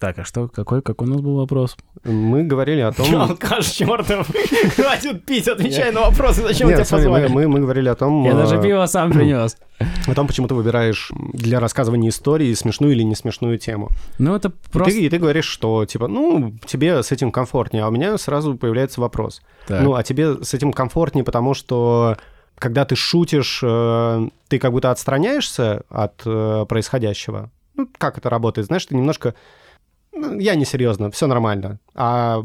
Так, 0.00 0.18
а 0.18 0.24
что, 0.24 0.48
какой, 0.48 0.82
какой 0.82 1.06
у 1.06 1.10
нас 1.10 1.20
был 1.20 1.36
вопрос? 1.36 1.76
Мы 2.04 2.42
говорили 2.42 2.80
о 2.80 2.92
том... 2.92 3.14
Алкаш 3.22 3.64
чертов. 3.66 4.28
Хватит 4.76 5.24
пить, 5.24 5.48
отвечай 5.48 5.92
на 5.92 6.02
вопросы, 6.02 6.42
зачем 6.42 6.68
Нет, 6.68 6.84
тебя 6.84 6.96
позвали? 6.98 7.28
мы, 7.28 7.48
мы 7.48 7.60
говорили 7.60 7.88
о 7.88 7.94
том, 7.94 8.24
Я 8.24 8.32
э, 8.32 8.34
даже 8.34 8.60
пиво 8.60 8.84
сам 8.86 9.12
принес. 9.14 9.56
о 10.06 10.14
том, 10.14 10.26
почему 10.26 10.48
ты 10.48 10.54
выбираешь 10.54 11.10
для 11.32 11.58
рассказывания 11.60 12.10
истории 12.10 12.52
смешную 12.54 12.92
или 12.92 13.02
не 13.02 13.14
смешную 13.14 13.56
тему. 13.58 13.88
Ну, 14.18 14.34
это 14.34 14.48
И 14.48 14.52
просто... 14.72 14.92
ты, 14.92 15.06
и 15.06 15.08
ты 15.08 15.18
говоришь, 15.18 15.46
что, 15.46 15.86
типа, 15.86 16.08
ну, 16.08 16.52
тебе 16.66 17.02
с 17.02 17.12
этим 17.12 17.30
комфортнее, 17.32 17.84
а 17.84 17.88
у 17.88 17.90
меня 17.90 18.18
сразу 18.18 18.56
появляется 18.56 19.00
вопрос. 19.00 19.42
Так. 19.66 19.80
Ну, 19.82 19.94
а 19.94 20.02
тебе 20.02 20.42
с 20.44 20.52
этим 20.52 20.72
комфортнее, 20.72 21.24
потому 21.24 21.54
что 21.54 22.18
когда 22.64 22.86
ты 22.86 22.96
шутишь, 22.96 23.60
э, 23.62 24.28
ты 24.48 24.58
как 24.58 24.72
будто 24.72 24.90
отстраняешься 24.90 25.82
от 25.90 26.22
э, 26.24 26.64
происходящего. 26.66 27.50
Ну, 27.74 27.86
как 27.98 28.16
это 28.16 28.30
работает? 28.30 28.68
Знаешь, 28.68 28.86
ты 28.86 28.96
немножко... 28.96 29.34
ну, 30.14 30.38
я 30.38 30.54
не 30.54 30.64
серьезно, 30.64 31.10
все 31.10 31.26
нормально. 31.26 31.78
А 31.94 32.42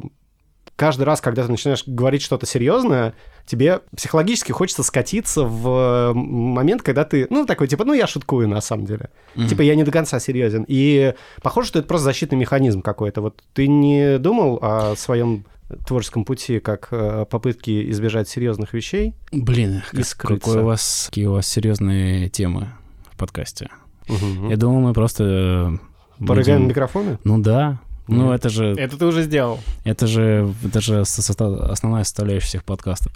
каждый 0.75 1.03
раз, 1.03 1.21
когда 1.21 1.45
ты 1.45 1.51
начинаешь 1.51 1.85
говорить 1.87 2.21
что-то 2.21 2.45
серьезное, 2.45 3.13
тебе 3.45 3.79
психологически 3.95 4.51
хочется 4.51 4.83
скатиться 4.83 5.43
в 5.45 6.11
момент, 6.13 6.81
когда 6.81 7.05
ты, 7.05 7.25
ну, 7.29 7.45
такой, 7.45 7.69
типа, 7.69 7.85
ну, 7.85 7.93
я 7.93 8.05
шуткую 8.05 8.49
на 8.49 8.59
самом 8.59 8.87
деле. 8.87 9.11
Мгм. 9.35 9.47
Типа, 9.47 9.61
я 9.61 9.75
не 9.75 9.85
до 9.85 9.91
конца 9.91 10.19
серьезен. 10.19 10.65
И 10.67 11.13
похоже, 11.41 11.69
что 11.69 11.79
это 11.79 11.87
просто 11.87 12.03
защитный 12.03 12.37
механизм 12.37 12.81
какой-то. 12.81 13.21
Вот 13.21 13.41
ты 13.53 13.69
не 13.69 14.17
думал 14.17 14.59
о 14.61 14.97
своем 14.97 15.45
творческом 15.87 16.25
пути 16.25 16.59
как 16.59 16.87
э, 16.91 17.25
попытки 17.29 17.89
избежать 17.91 18.27
серьезных 18.29 18.73
вещей? 18.73 19.13
Блин, 19.31 19.81
И 19.93 20.03
скрыться. 20.03 20.45
какой 20.49 20.61
у 20.61 20.65
вас, 20.65 21.07
какие 21.09 21.25
у 21.27 21.33
вас 21.33 21.47
серьезные 21.47 22.29
темы 22.29 22.69
в 23.11 23.17
подкасте. 23.17 23.69
Мгм. 24.07 24.49
Я 24.49 24.57
думал, 24.57 24.79
мы 24.81 24.93
просто... 24.93 25.77
э, 26.19 26.25
Порыгаем 26.25 26.59
будем- 26.59 26.69
микрофоны? 26.69 27.19
Ну 27.23 27.39
да. 27.39 27.79
Ну, 28.07 28.31
это 28.31 28.49
же, 28.49 28.73
Это 28.73 28.97
ты 28.97 29.05
уже 29.05 29.21
сделал. 29.21 29.59
это 29.83 30.07
же, 30.07 30.51
это 30.63 30.81
же 30.81 31.01
основная 31.01 32.03
составляющая 32.03 32.47
всех 32.47 32.63
подкастов. 32.63 33.13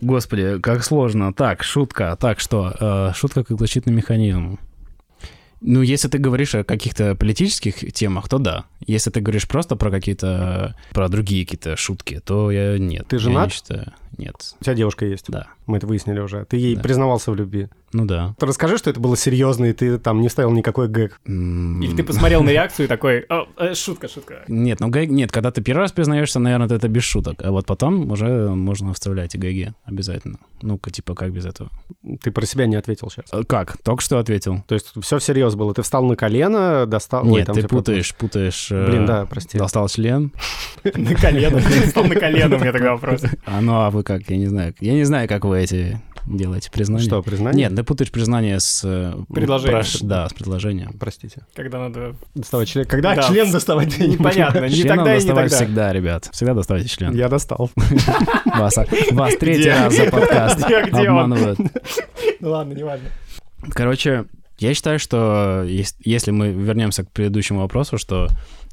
Господи, 0.00 0.58
как 0.60 0.82
сложно. 0.82 1.32
Так, 1.32 1.62
шутка. 1.62 2.16
Так, 2.18 2.40
что? 2.40 2.74
Э, 2.80 3.12
шутка 3.14 3.44
как 3.44 3.58
защитный 3.60 3.92
механизм. 3.92 4.58
Ну, 5.66 5.80
если 5.80 6.08
ты 6.08 6.18
говоришь 6.18 6.54
о 6.54 6.62
каких-то 6.62 7.14
политических 7.14 7.92
темах, 7.94 8.28
то 8.28 8.38
да. 8.38 8.64
Если 8.86 9.10
ты 9.10 9.20
говоришь 9.20 9.48
просто 9.48 9.76
про 9.76 9.90
какие-то, 9.90 10.76
про 10.90 11.08
другие 11.08 11.46
какие-то 11.46 11.74
шутки, 11.76 12.20
то 12.22 12.50
я 12.50 12.78
нет. 12.78 13.08
Ты 13.08 13.16
я 13.16 13.20
женат? 13.20 13.46
не 13.46 13.52
считаю. 13.54 13.92
Нет. 14.18 14.34
У 14.60 14.64
тебя 14.64 14.74
девушка 14.74 15.04
есть? 15.06 15.26
Да. 15.28 15.46
Мы 15.66 15.78
это 15.78 15.86
выяснили 15.86 16.20
уже. 16.20 16.44
Ты 16.44 16.56
ей 16.56 16.76
Да. 16.76 16.82
признавался 16.82 17.30
в 17.30 17.34
любви. 17.36 17.68
Ну 17.92 18.06
да. 18.06 18.34
Ты 18.38 18.46
расскажи, 18.46 18.76
что 18.76 18.90
это 18.90 18.98
было 18.98 19.16
серьезно, 19.16 19.66
и 19.66 19.72
ты 19.72 19.98
там 19.98 20.20
не 20.20 20.28
ставил 20.28 20.50
никакой 20.50 20.88
гэг. 20.88 21.20
Или 21.26 21.94
ты 21.94 22.02
посмотрел 22.02 22.42
на 22.42 22.50
реакцию 22.50 22.86
и 22.86 22.88
такой, 22.88 23.20
«О, 23.28 23.46
э, 23.56 23.74
шутка, 23.74 24.08
шутка. 24.08 24.42
Нет, 24.48 24.80
ну 24.80 24.88
гэг... 24.88 25.08
нет, 25.10 25.30
когда 25.30 25.50
ты 25.52 25.62
первый 25.62 25.82
раз 25.82 25.92
признаешься, 25.92 26.40
наверное, 26.40 26.66
это 26.68 26.88
без 26.88 27.04
шуток. 27.04 27.42
А 27.44 27.52
вот 27.52 27.66
потом 27.66 28.10
уже 28.10 28.48
можно 28.50 28.92
вставлять 28.94 29.34
и 29.36 29.38
гэги 29.38 29.74
обязательно. 29.84 30.38
Ну-ка, 30.60 30.90
типа, 30.90 31.14
как 31.14 31.32
без 31.32 31.46
этого? 31.46 31.70
Ты 32.22 32.32
про 32.32 32.44
себя 32.46 32.66
не 32.66 32.76
ответил 32.76 33.10
сейчас. 33.10 33.26
Э, 33.32 33.44
Как? 33.44 33.76
Только 33.82 34.02
что 34.02 34.18
ответил. 34.18 34.64
То 34.66 34.74
есть 34.74 34.92
все 35.02 35.18
всерьез 35.18 35.54
было. 35.54 35.72
Ты 35.74 35.82
встал 35.82 36.04
на 36.04 36.16
колено, 36.16 36.86
достал... 36.86 37.24
Нет, 37.24 37.48
ты 37.52 37.66
путаешь, 37.68 38.14
путаешь... 38.14 38.68
э, 38.72 38.86
Блин, 38.86 39.06
да, 39.06 39.26
прости. 39.26 39.56
Достал 39.58 39.88
член. 39.88 40.32
На 40.84 41.14
колено. 41.14 41.60
Стал 41.88 42.04
на 42.04 42.14
колено, 42.14 42.56
у 42.56 42.58
меня 42.58 42.72
тогда 42.72 42.92
вопрос. 42.92 43.22
А 43.46 43.60
ну 43.60 43.74
а 43.74 43.90
вы 43.90 44.02
как? 44.04 44.22
Я 44.30 44.36
не 44.36 44.46
знаю. 44.46 44.74
Я 44.80 44.92
не 44.92 45.04
знаю, 45.04 45.28
как 45.28 45.44
вы 45.44 45.58
эти 45.60 46.00
делаете 46.26 46.70
признания. 46.70 47.04
Что, 47.04 47.22
признание? 47.22 47.68
Нет, 47.68 47.76
ты 47.76 47.82
путаешь 47.82 48.10
признание 48.10 48.58
с... 48.60 48.82
э, 48.84 49.14
Предложением. 49.32 49.80
прош- 49.80 49.98
Да, 50.04 50.28
с 50.28 50.32
предложением. 50.32 50.92
Простите. 50.98 51.42
Когда 51.54 51.78
надо... 51.80 52.14
Доставать 52.34 52.68
член. 52.68 52.84
Когда 52.86 53.14
Да. 53.14 53.22
член 53.24 53.50
доставать? 53.50 53.98
Непонятно. 53.98 54.66
Не 54.68 54.82
тогда 54.84 55.16
и 55.16 55.18
не 55.20 55.24
доставать 55.24 55.50
тогда. 55.50 55.64
всегда, 55.66 55.92
ребят. 55.92 56.28
Всегда 56.32 56.54
доставайте 56.54 56.88
член. 56.88 57.14
Я 57.14 57.28
достал. 57.28 57.70
Вас, 58.46 58.74
вас 59.10 59.36
третий 59.36 59.62
Где? 59.62 59.70
раз 59.74 59.94
за 59.96 60.04
подкаст 60.10 60.64
Где, 60.64 60.82
где 60.84 61.10
он? 61.10 61.18
обманывают. 61.32 61.58
Ну 62.40 62.50
ладно, 62.50 62.72
не 62.74 62.82
важно. 62.84 63.08
Короче, 63.70 64.26
я 64.58 64.74
считаю, 64.74 64.98
что 64.98 65.64
ес- 65.66 65.96
если 66.04 66.30
мы 66.30 66.50
вернемся 66.52 67.04
к 67.04 67.10
предыдущему 67.10 67.60
вопросу, 67.60 67.96
что 67.98 68.28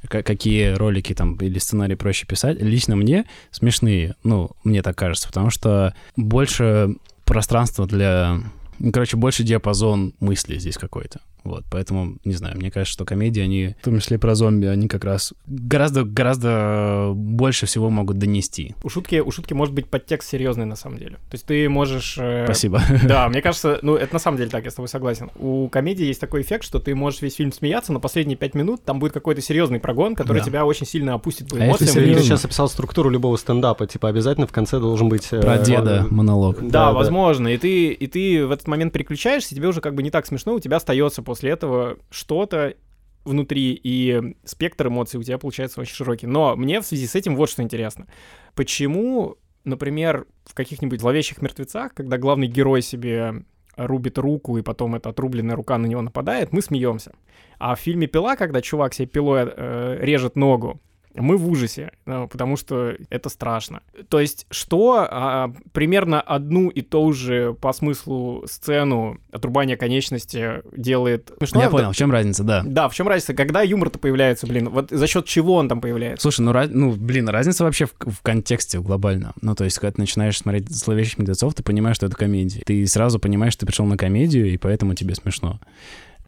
какие 0.07 0.73
ролики 0.73 1.13
там 1.13 1.35
или 1.35 1.59
сценарии 1.59 1.95
проще 1.95 2.25
писать, 2.25 2.61
лично 2.61 2.95
мне 2.95 3.25
смешные, 3.51 4.15
ну, 4.23 4.51
мне 4.63 4.81
так 4.81 4.97
кажется, 4.97 5.27
потому 5.27 5.49
что 5.49 5.93
больше 6.15 6.95
пространства 7.25 7.87
для... 7.87 8.39
ну, 8.79 8.91
Короче, 8.91 9.17
больше 9.17 9.43
диапазон 9.43 10.13
мысли 10.19 10.57
здесь 10.57 10.77
какой-то. 10.77 11.21
Вот, 11.43 11.63
поэтому, 11.71 12.17
не 12.23 12.33
знаю, 12.33 12.57
мне 12.57 12.69
кажется, 12.71 12.93
что 12.93 13.05
комедии, 13.05 13.41
они, 13.41 13.75
в 13.81 13.85
том 13.85 13.99
числе 13.99 14.19
про 14.19 14.35
зомби, 14.35 14.65
они 14.67 14.87
как 14.87 15.03
раз 15.03 15.33
гораздо, 15.47 16.03
гораздо 16.03 17.11
больше 17.15 17.65
всего 17.65 17.89
могут 17.89 18.17
донести. 18.17 18.75
У 18.83 18.89
шутки, 18.89 19.19
у 19.19 19.31
шутки 19.31 19.53
может 19.53 19.73
быть 19.73 19.87
подтекст 19.87 20.29
серьезный 20.29 20.65
на 20.65 20.75
самом 20.75 20.97
деле. 20.97 21.15
То 21.29 21.33
есть 21.33 21.45
ты 21.45 21.67
можешь... 21.69 22.17
э, 22.19 22.45
Спасибо. 22.45 22.81
Да, 23.03 23.27
мне 23.29 23.41
кажется, 23.41 23.79
ну 23.81 23.95
это 23.95 24.13
на 24.13 24.19
самом 24.19 24.37
деле 24.37 24.49
так, 24.49 24.65
я 24.65 24.71
с 24.71 24.75
тобой 24.75 24.87
согласен. 24.87 25.29
У 25.39 25.67
комедии 25.69 26.05
есть 26.05 26.21
такой 26.21 26.41
эффект, 26.41 26.63
что 26.63 26.79
ты 26.79 26.93
можешь 26.95 27.21
весь 27.21 27.35
фильм 27.35 27.51
смеяться, 27.51 27.91
но 27.93 27.99
последние 27.99 28.37
пять 28.37 28.53
минут 28.55 28.83
там 28.83 28.99
будет 28.99 29.13
какой-то 29.13 29.41
серьезный 29.41 29.79
прогон, 29.79 30.15
который 30.15 30.39
Да. 30.39 30.43
тебя 30.45 30.65
очень 30.65 30.85
сильно 30.85 31.13
опустит 31.13 31.49
по 31.49 31.55
А 31.55 31.59
если 31.59 31.67
эмоциям. 31.69 31.87
Ты 31.93 31.93
серьезно? 32.01 32.23
сейчас 32.23 32.45
описал 32.45 32.67
структуру 32.69 33.09
любого 33.09 33.35
стендапа. 33.37 33.87
Типа 33.87 34.09
обязательно 34.09 34.47
в 34.47 34.51
конце 34.51 34.79
должен 34.79 35.09
быть... 35.09 35.27
э, 35.31 35.41
Про 35.41 35.57
деда 35.57 36.05
э, 36.09 36.13
монолог. 36.13 36.57
Да, 36.61 36.67
Да, 36.67 36.85
да. 36.87 36.91
возможно. 36.93 37.47
И 37.49 37.57
ты, 37.57 37.91
и 37.91 38.07
ты 38.07 38.45
в 38.45 38.51
этот 38.51 38.67
момент 38.67 38.93
переключаешься, 38.93 39.55
тебе 39.55 39.67
уже 39.67 39.81
как 39.81 39.95
бы 39.95 40.03
не 40.03 40.11
так 40.11 40.25
смешно, 40.25 40.53
у 40.53 40.59
тебя 40.59 40.77
остается 40.77 41.21
после 41.31 41.51
этого 41.51 41.97
что-то 42.09 42.75
внутри, 43.23 43.79
и 43.81 44.35
спектр 44.43 44.89
эмоций 44.89 45.17
у 45.17 45.23
тебя 45.23 45.37
получается 45.37 45.79
очень 45.79 45.95
широкий. 45.95 46.27
Но 46.27 46.57
мне 46.57 46.81
в 46.81 46.85
связи 46.85 47.07
с 47.07 47.15
этим 47.15 47.37
вот 47.37 47.49
что 47.49 47.63
интересно. 47.63 48.07
Почему, 48.53 49.37
например, 49.63 50.27
в 50.43 50.53
каких-нибудь 50.53 50.99
зловещих 50.99 51.41
мертвецах, 51.41 51.93
когда 51.93 52.17
главный 52.17 52.47
герой 52.47 52.81
себе 52.81 53.45
рубит 53.77 54.17
руку, 54.17 54.57
и 54.57 54.61
потом 54.61 54.95
эта 54.95 55.07
отрубленная 55.07 55.55
рука 55.55 55.77
на 55.77 55.85
него 55.85 56.01
нападает, 56.01 56.51
мы 56.51 56.61
смеемся. 56.61 57.13
А 57.59 57.75
в 57.75 57.79
фильме 57.79 58.07
«Пила», 58.07 58.35
когда 58.35 58.59
чувак 58.61 58.93
себе 58.93 59.07
пилой 59.07 59.45
э, 59.45 59.99
режет 60.01 60.35
ногу, 60.35 60.81
мы 61.15 61.37
в 61.37 61.47
ужасе, 61.49 61.91
э, 62.05 62.27
потому 62.31 62.57
что 62.57 62.95
это 63.09 63.29
страшно. 63.29 63.81
То 64.09 64.19
есть, 64.19 64.45
что 64.49 65.07
а, 65.09 65.53
примерно 65.73 66.21
одну 66.21 66.69
и 66.69 66.81
ту 66.81 67.11
же 67.13 67.53
по 67.53 67.73
смыслу 67.73 68.43
сцену 68.47 69.19
отрубания 69.31 69.77
конечности 69.77 70.61
делает... 70.75 71.31
Смешно, 71.37 71.61
Я 71.61 71.65
да? 71.67 71.71
понял, 71.71 71.91
в 71.91 71.95
чем 71.95 72.11
разница, 72.11 72.43
да. 72.43 72.63
Да, 72.65 72.89
в 72.89 72.93
чем 72.93 73.07
разница? 73.07 73.33
Когда 73.33 73.61
юмор-то 73.61 73.99
появляется, 73.99 74.47
блин? 74.47 74.69
Вот 74.69 74.89
за 74.89 75.07
счет 75.07 75.25
чего 75.25 75.55
он 75.55 75.67
там 75.67 75.81
появляется? 75.81 76.21
Слушай, 76.21 76.41
ну, 76.41 76.51
раз- 76.51 76.69
ну 76.71 76.91
блин, 76.93 77.29
разница 77.29 77.63
вообще 77.63 77.85
в, 77.85 77.93
в 77.99 78.21
контексте 78.21 78.79
глобально. 78.79 79.33
Ну, 79.41 79.55
то 79.55 79.63
есть, 79.63 79.77
когда 79.79 79.93
ты 79.93 80.01
начинаешь 80.01 80.37
смотреть 80.37 80.69
«Зловещих 80.69 81.17
мертвецов», 81.17 81.53
ты 81.53 81.63
понимаешь, 81.63 81.95
что 81.97 82.05
это 82.05 82.15
комедия. 82.15 82.61
Ты 82.65 82.85
сразу 82.87 83.19
понимаешь, 83.19 83.53
что 83.53 83.61
ты 83.61 83.65
пришел 83.67 83.85
на 83.85 83.97
комедию, 83.97 84.51
и 84.51 84.57
поэтому 84.57 84.93
тебе 84.93 85.15
смешно. 85.15 85.59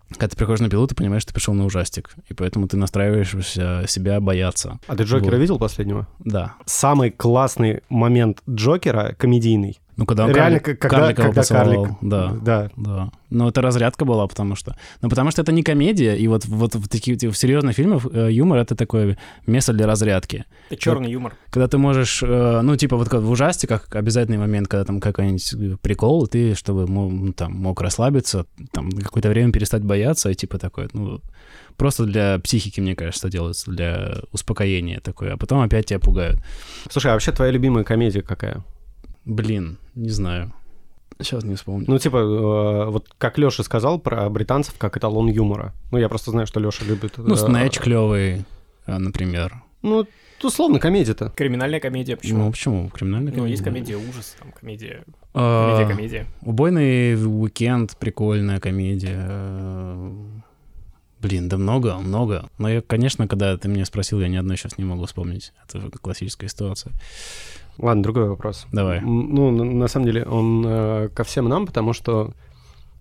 Когда 0.09 0.27
ты 0.27 0.35
приходишь 0.37 0.59
на 0.61 0.69
пилу, 0.69 0.85
ты 0.87 0.93
понимаешь, 0.95 1.23
что 1.23 1.31
ты 1.31 1.35
пришел 1.35 1.53
на 1.53 1.65
ужастик, 1.65 2.11
и 2.29 2.33
поэтому 2.33 2.67
ты 2.67 2.77
настраиваешься 2.77 3.85
себя 3.87 4.19
бояться. 4.19 4.79
А 4.87 4.95
ты 4.95 5.03
Джокера 5.03 5.31
Вот. 5.31 5.39
видел 5.41 5.57
последнего? 5.59 6.07
Да. 6.19 6.53
Самый 6.65 7.09
классный 7.09 7.81
момент 7.89 8.41
Джокера 8.49 9.15
комедийный. 9.17 9.79
Ну, 9.95 10.06
когда 10.06 10.25
он 10.25 10.32
Реально, 10.32 10.58
карлик- 10.58 10.77
когда, 10.77 10.97
карликова 10.99 11.25
когда 11.25 11.41
поцеловал. 11.41 11.84
карлик... 11.84 11.97
Да, 12.01 12.34
Да. 12.41 12.69
да. 12.75 13.12
Но 13.29 13.49
это 13.49 13.62
разрядка 13.62 14.06
была, 14.06 14.27
потому 14.27 14.56
что... 14.56 14.75
Ну, 15.01 15.10
потому 15.10 15.32
что 15.32 15.41
это 15.41 15.51
не 15.51 15.63
комедия, 15.63 16.15
и 16.15 16.27
вот, 16.27 16.45
вот 16.45 16.75
в 16.75 16.88
таких 16.88 17.21
в 17.21 17.36
серьезных 17.38 17.75
фильмах 17.75 18.06
э, 18.12 18.32
юмор— 18.32 18.58
это 18.60 18.75
такое 18.75 19.17
место 19.47 19.73
для 19.73 19.88
разрядки. 19.88 20.45
Это 20.69 20.82
черный 20.82 21.12
юмор. 21.12 21.34
Когда 21.49 21.67
ты 21.67 21.77
можешь, 21.77 22.23
э, 22.23 22.62
ну, 22.63 22.75
типа 22.75 22.97
вот 22.97 23.12
в 23.12 23.29
ужастиках, 23.29 23.88
обязательный 23.91 24.38
момент, 24.38 24.67
когда 24.67 24.86
там 24.86 24.99
какой-нибудь 24.99 25.82
прикол, 25.82 26.25
и 26.25 26.29
ты, 26.29 26.56
чтобы 26.56 26.88
ну, 26.88 27.34
там 27.34 27.53
мог 27.53 27.82
расслабиться, 27.82 28.45
там 28.71 28.91
какое-то 28.91 29.29
время 29.29 29.51
перестать 29.51 29.84
бояться, 29.84 30.29
и 30.29 30.36
типа 30.36 30.58
такое, 30.58 30.89
ну, 30.93 31.19
просто 31.77 32.06
для 32.06 32.39
психики, 32.39 32.82
мне 32.82 32.95
кажется, 32.95 33.29
делается, 33.29 33.71
для 33.71 34.15
успокоения 34.32 34.99
такое, 34.99 35.34
а 35.34 35.38
потом 35.38 35.62
опять 35.62 35.88
тебя 35.88 35.99
пугают. 35.99 36.39
Слушай, 36.89 37.12
а 37.12 37.13
вообще 37.13 37.32
твоя 37.32 37.51
любимая 37.51 37.84
комедия 37.84 38.21
какая? 38.21 38.63
Блин, 39.25 39.77
не 39.95 40.09
знаю. 40.09 40.53
Сейчас 41.19 41.43
не 41.43 41.55
вспомню. 41.55 41.86
Ну, 41.88 41.97
типа, 41.99 42.17
э, 42.17 42.89
вот 42.89 43.07
как 43.17 43.38
Леша 43.38 43.63
сказал 43.63 43.99
про 43.99 44.29
британцев 44.29 44.75
как 44.77 44.97
эталон 44.97 45.27
юмора. 45.29 45.73
Ну, 45.91 45.97
я 45.97 46.09
просто 46.09 46.31
знаю, 46.31 46.47
что 46.47 46.59
Леша 46.59 46.83
любит... 46.86 47.13
Ну, 47.17 47.33
э, 47.33 47.38
Снэч 47.38 47.79
клевый, 47.79 48.45
э, 48.88 48.97
например. 48.97 49.62
Ну, 49.83 50.05
условно, 50.41 50.79
комедия-то. 50.79 51.29
Криминальная 51.29 51.79
комедия, 51.79 52.13
Ну, 52.15 52.19
почему? 52.19 52.51
почему? 52.51 52.89
Криминальная 52.89 53.31
Ну, 53.33 53.45
есть 53.45 53.63
комедия. 53.63 53.93
комедия 53.93 54.09
ужас, 54.09 54.36
там 54.39 54.51
комедия... 54.51 55.03
А, 55.33 55.75
Комедия-комедия. 55.77 56.25
Убойный 56.41 57.15
уикенд, 57.15 57.95
прикольная 57.97 58.59
комедия. 58.59 60.12
Блин, 61.21 61.47
да 61.47 61.57
много, 61.57 61.97
много. 61.99 62.49
Но 62.57 62.69
я, 62.69 62.81
конечно, 62.81 63.27
когда 63.27 63.55
ты 63.57 63.69
меня 63.69 63.86
спросил, 63.86 64.19
я 64.19 64.27
ни 64.27 64.36
одной 64.36 64.57
сейчас 64.57 64.77
не 64.77 64.83
могу 64.83 65.05
вспомнить. 65.05 65.53
Это 65.69 65.89
классическая 65.99 66.49
ситуация. 66.49 66.91
Ладно, 67.77 68.03
другой 68.03 68.29
вопрос. 68.29 68.67
Давай. 68.71 69.01
Ну, 69.01 69.51
на, 69.51 69.63
на 69.63 69.88
самом 69.88 70.05
деле, 70.05 70.25
он 70.25 70.63
э, 70.65 71.09
ко 71.13 71.23
всем 71.23 71.49
нам, 71.49 71.65
потому 71.65 71.93
что 71.93 72.33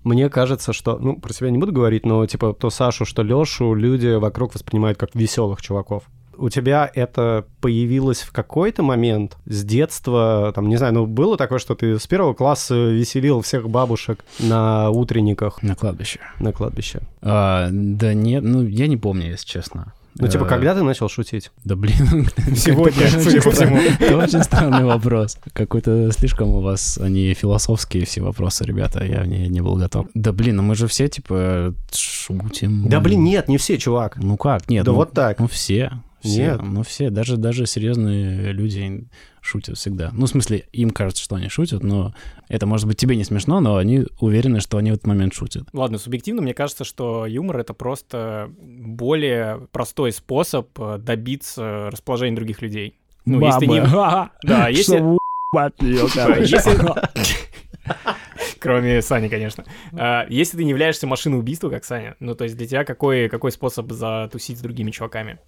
мне 0.04 0.28
кажется, 0.28 0.72
что, 0.72 0.98
ну, 0.98 1.16
про 1.16 1.32
себя 1.32 1.50
не 1.50 1.58
буду 1.58 1.72
говорить, 1.72 2.04
но 2.06 2.26
типа 2.26 2.54
то 2.54 2.70
Сашу, 2.70 3.04
что 3.04 3.22
Лешу 3.22 3.74
люди 3.74 4.14
вокруг 4.14 4.54
воспринимают 4.54 4.98
как 4.98 5.14
веселых 5.14 5.62
чуваков. 5.62 6.04
У 6.36 6.48
тебя 6.48 6.90
это 6.92 7.44
появилось 7.60 8.22
в 8.22 8.32
какой-то 8.32 8.82
момент 8.82 9.36
с 9.44 9.62
детства, 9.64 10.50
там, 10.54 10.68
не 10.68 10.76
знаю, 10.76 10.94
ну, 10.94 11.06
было 11.06 11.36
такое, 11.36 11.58
что 11.58 11.74
ты 11.74 11.98
с 11.98 12.06
первого 12.06 12.32
класса 12.32 12.74
веселил 12.74 13.42
всех 13.42 13.68
бабушек 13.68 14.24
на 14.40 14.88
утренниках 14.90 15.62
На 15.62 15.76
кладбище. 15.76 16.20
на 16.40 16.52
кладбище? 16.52 17.00
А, 17.20 17.68
да 17.70 18.14
нет, 18.14 18.42
ну, 18.42 18.62
я 18.66 18.86
не 18.88 18.96
помню, 18.96 19.28
если 19.28 19.46
честно. 19.46 19.92
Ну, 20.16 20.28
типа, 20.28 20.44
Э, 20.44 20.48
когда 20.48 20.74
ты 20.74 20.82
начал 20.82 21.08
шутить? 21.08 21.50
Да 21.64 21.74
блин. 21.74 22.28
Сегодня, 22.56 23.08
судя 23.08 23.40
по 23.42 23.48
очень 23.48 23.56
всему. 23.56 23.76
Это 23.76 24.16
очень 24.16 24.42
странный 24.42 24.84
вопрос. 24.84 25.38
Какой-то 25.52 26.10
слишком 26.12 26.50
у 26.50 26.60
вас 26.60 26.98
они 26.98 27.32
философские 27.34 28.04
все 28.04 28.20
вопросы, 28.20 28.64
ребята. 28.64 29.04
Я 29.04 29.24
не, 29.24 29.48
не 29.48 29.60
был 29.60 29.76
готов. 29.76 30.06
Да 30.14 30.32
блин, 30.32 30.56
ну 30.56 30.62
мы 30.62 30.74
же 30.74 30.86
все, 30.86 31.08
типа, 31.08 31.74
шутим. 31.94 32.88
Да, 32.88 33.00
блин, 33.00 33.24
нет, 33.24 33.48
не 33.48 33.56
все, 33.56 33.78
чувак. 33.78 34.16
Ну 34.16 34.36
как? 34.36 34.68
Нет, 34.68 34.84
Да 34.84 34.92
ну, 34.92 34.98
вот 34.98 35.12
так. 35.12 35.38
Ну 35.38 35.48
все. 35.48 35.92
Все, 36.22 36.52
Нет. 36.52 36.62
ну 36.62 36.82
все, 36.82 37.10
даже, 37.10 37.36
даже 37.36 37.66
серьезные 37.66 38.52
люди 38.52 39.04
шутят 39.40 39.76
всегда. 39.76 40.10
Ну, 40.12 40.26
в 40.26 40.28
смысле, 40.28 40.66
им 40.72 40.90
кажется, 40.90 41.22
что 41.22 41.34
они 41.34 41.48
шутят, 41.48 41.82
но 41.82 42.14
это, 42.48 42.66
может 42.66 42.86
быть, 42.86 42.96
тебе 42.96 43.16
не 43.16 43.24
смешно, 43.24 43.60
но 43.60 43.76
они 43.76 44.04
уверены, 44.20 44.60
что 44.60 44.78
они 44.78 44.92
в 44.92 44.94
этот 44.94 45.06
момент 45.06 45.34
шутят. 45.34 45.68
Ладно, 45.72 45.98
субъективно, 45.98 46.42
мне 46.42 46.54
кажется, 46.54 46.84
что 46.84 47.26
юмор— 47.26 47.56
это 47.58 47.74
просто 47.74 48.50
более 48.60 49.66
простой 49.72 50.12
способ 50.12 50.68
э, 50.78 50.98
добиться 50.98 51.88
расположения 51.90 52.36
других 52.36 52.62
людей. 52.62 52.94
Ну, 53.24 53.44
если 53.44 53.60
ты 53.60 53.66
не... 53.66 53.80
Да, 54.44 54.68
если... 54.68 55.02
Если- 56.40 56.78
Кроме 58.58 59.02
Сани, 59.02 59.28
конечно. 59.28 59.64
А, 59.92 60.24
Если 60.28 60.56
ты 60.56 60.64
не 60.64 60.70
являешься 60.70 61.06
машиной 61.06 61.38
убийства, 61.38 61.68
как 61.68 61.84
Саня, 61.84 62.16
ну, 62.20 62.34
то 62.34 62.44
есть 62.44 62.56
для 62.56 62.66
тебя 62.66 62.84
какой, 62.84 63.28
какой 63.28 63.50
способ 63.52 63.90
затусить 63.90 64.58
с 64.58 64.62
другими 64.62 64.90
чуваками? 64.90 65.38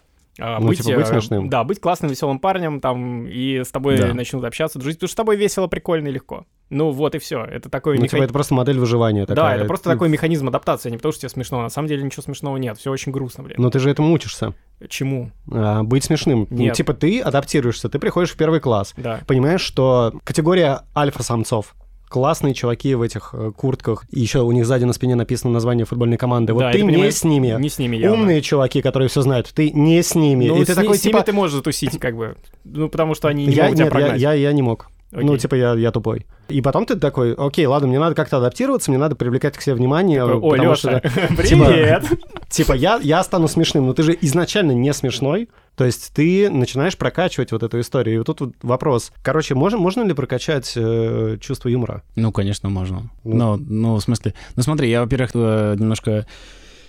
А, 0.41 0.59
Ну, 0.59 0.75
типа, 0.75 0.97
быть 0.97 1.07
э, 1.07 1.11
смешным. 1.11 1.49
Да, 1.49 1.63
быть 1.63 1.81
классным, 1.81 2.11
веселым 2.11 2.41
парнем, 2.41 2.81
там, 2.81 3.27
и 3.29 3.63
с 3.65 3.69
тобой 3.71 3.97
Да. 3.99 4.13
начнут 4.15 4.45
общаться, 4.45 4.79
дружить, 4.81 4.97
потому 4.99 5.09
что 5.09 5.13
с 5.15 5.17
тобой 5.17 5.37
весело, 5.37 5.69
прикольно 5.69 6.09
и 6.09 6.11
легко. 6.11 6.45
Ну, 6.71 6.91
вот 6.91 7.15
и 7.15 7.19
все. 7.19 7.45
Это 7.45 7.69
такой 7.69 7.97
Ну, 7.99 8.03
меха- 8.03 8.17
типа, 8.17 8.25
это 8.25 8.33
просто 8.33 8.55
модель 8.55 8.79
выживания 8.81 9.27
Да, 9.27 9.35
такая. 9.35 9.57
это 9.59 9.67
просто 9.67 9.91
Ты- 9.91 9.95
такой 9.95 10.09
механизм 10.09 10.49
адаптации, 10.49 10.91
не 10.91 10.97
потому 10.97 11.13
что 11.13 11.21
тебе 11.21 11.29
смешно. 11.29 11.63
На 11.63 11.69
самом 11.69 11.87
деле 11.89 12.03
ничего 12.03 12.23
смешного 12.23 12.57
нет, 12.57 12.79
все 12.79 12.91
очень 12.91 13.13
грустно, 13.13 13.45
блин. 13.45 13.57
Но 13.61 13.71
ты 13.71 13.79
же 13.79 13.91
этому 13.91 14.13
учишься. 14.13 14.55
Чему? 14.89 15.31
А, 15.53 15.85
быть 15.85 16.03
смешным. 16.03 16.49
Ну, 16.51 16.57
Нет. 16.57 16.75
типа, 16.75 16.95
ты 16.95 17.21
адаптируешься, 17.21 17.89
ты 17.89 18.01
приходишь 18.01 18.33
в 18.33 18.37
первый 18.37 18.59
класс. 18.61 18.93
Да. 18.97 19.21
Понимаешь, 19.29 19.61
что 19.61 20.15
категория 20.25 20.81
альфа-самцов, 20.97 21.77
классные 22.15 22.55
чуваки 22.55 22.95
в 22.95 23.03
этих 23.03 23.31
э, 23.33 23.51
куртках, 23.57 24.05
и 24.13 24.21
еще 24.21 24.43
у 24.43 24.53
них 24.53 24.67
сзади 24.67 24.85
на 24.85 24.93
спине 24.93 25.17
написано 25.17 25.53
название 25.53 25.85
футбольной 25.85 26.17
команды. 26.17 26.53
Вот 26.53 26.61
Да, 26.61 26.71
ты 26.71 26.81
не 26.81 26.89
понимаешь, 26.89 27.15
с 27.15 27.25
ними. 27.25 27.57
Не 27.59 27.69
с 27.69 27.81
ними 27.81 27.97
явно. 27.97 28.21
Умные 28.21 28.41
чуваки, 28.41 28.83
которые 28.83 29.09
все 29.09 29.23
знают, 29.23 29.51
ты 29.53 29.73
не 29.73 30.01
с 30.01 30.15
ними. 30.15 30.47
Ну, 30.47 30.63
и 30.63 30.65
ты 30.65 30.75
с, 30.75 30.77
такой, 30.77 30.97
с 30.97 31.05
ними 31.05 31.15
типа... 31.15 31.25
ты 31.25 31.33
можешь 31.33 31.57
затусить, 31.57 31.99
как 31.99 32.17
бы. 32.17 32.37
Ну, 32.63 32.89
потому 32.89 33.17
что 33.17 33.27
они 33.27 33.47
не 33.47 33.55
я, 33.55 33.65
могут 33.65 33.79
тебя 33.79 33.87
нет, 33.87 33.93
я, 33.95 33.99
прогнать. 33.99 34.21
я, 34.21 34.33
я 34.33 34.53
не 34.53 34.63
мог. 34.63 34.93
Ну, 35.15 35.33
Окей. 35.33 35.39
типа, 35.39 35.55
я, 35.55 35.75
я 35.75 35.91
тупой. 35.91 36.27
И 36.49 36.61
потом 36.61 36.87
ты 36.87 36.97
такой, 36.97 37.35
окей, 37.35 37.67
ладно, 37.67 37.89
мне 37.89 37.99
надо 37.99 38.15
как-то 38.15 38.39
адаптироваться, 38.39 38.91
мне 38.91 38.99
надо 38.99 39.15
привлекать 39.17 39.57
к 39.57 39.63
себе 39.63 39.75
внимание. 39.75 40.21
Такой, 40.21 40.37
О, 40.37 40.51
потому 40.51 40.71
Лёша, 40.71 40.99
что, 40.99 41.01
привет! 41.37 42.05
типа, 42.49 42.73
я, 42.73 42.99
я 43.03 43.23
стану 43.23 43.49
смешным, 43.49 43.87
но 43.87 43.95
ты 43.95 44.03
же 44.03 44.19
изначально 44.21 44.73
не 44.73 44.93
смешной. 44.93 45.49
То 45.77 45.85
есть 45.85 46.13
ты 46.15 46.51
начинаешь 46.51 46.97
прокачивать 46.97 47.51
вот 47.53 47.63
эту 47.63 47.81
историю. 47.81 48.15
И 48.15 48.19
вот 48.19 48.27
тут 48.27 48.41
вот 48.41 48.55
вопрос. 48.63 49.13
Короче, 49.23 49.55
можем, 49.55 49.81
можно 49.81 50.03
ли 50.03 50.15
прокачать 50.15 50.73
э, 50.77 51.39
чувство 51.41 51.69
юмора? 51.69 52.03
Ну, 52.15 52.31
конечно, 52.31 52.69
можно. 52.69 53.11
Ну. 53.25 53.35
Но, 53.35 53.57
ну, 53.57 53.95
в 53.97 54.01
смысле... 54.01 54.35
Ну, 54.55 54.63
смотри, 54.63 54.89
я, 54.89 55.01
во-первых, 55.01 55.31
э, 55.35 55.77
немножко 55.79 56.27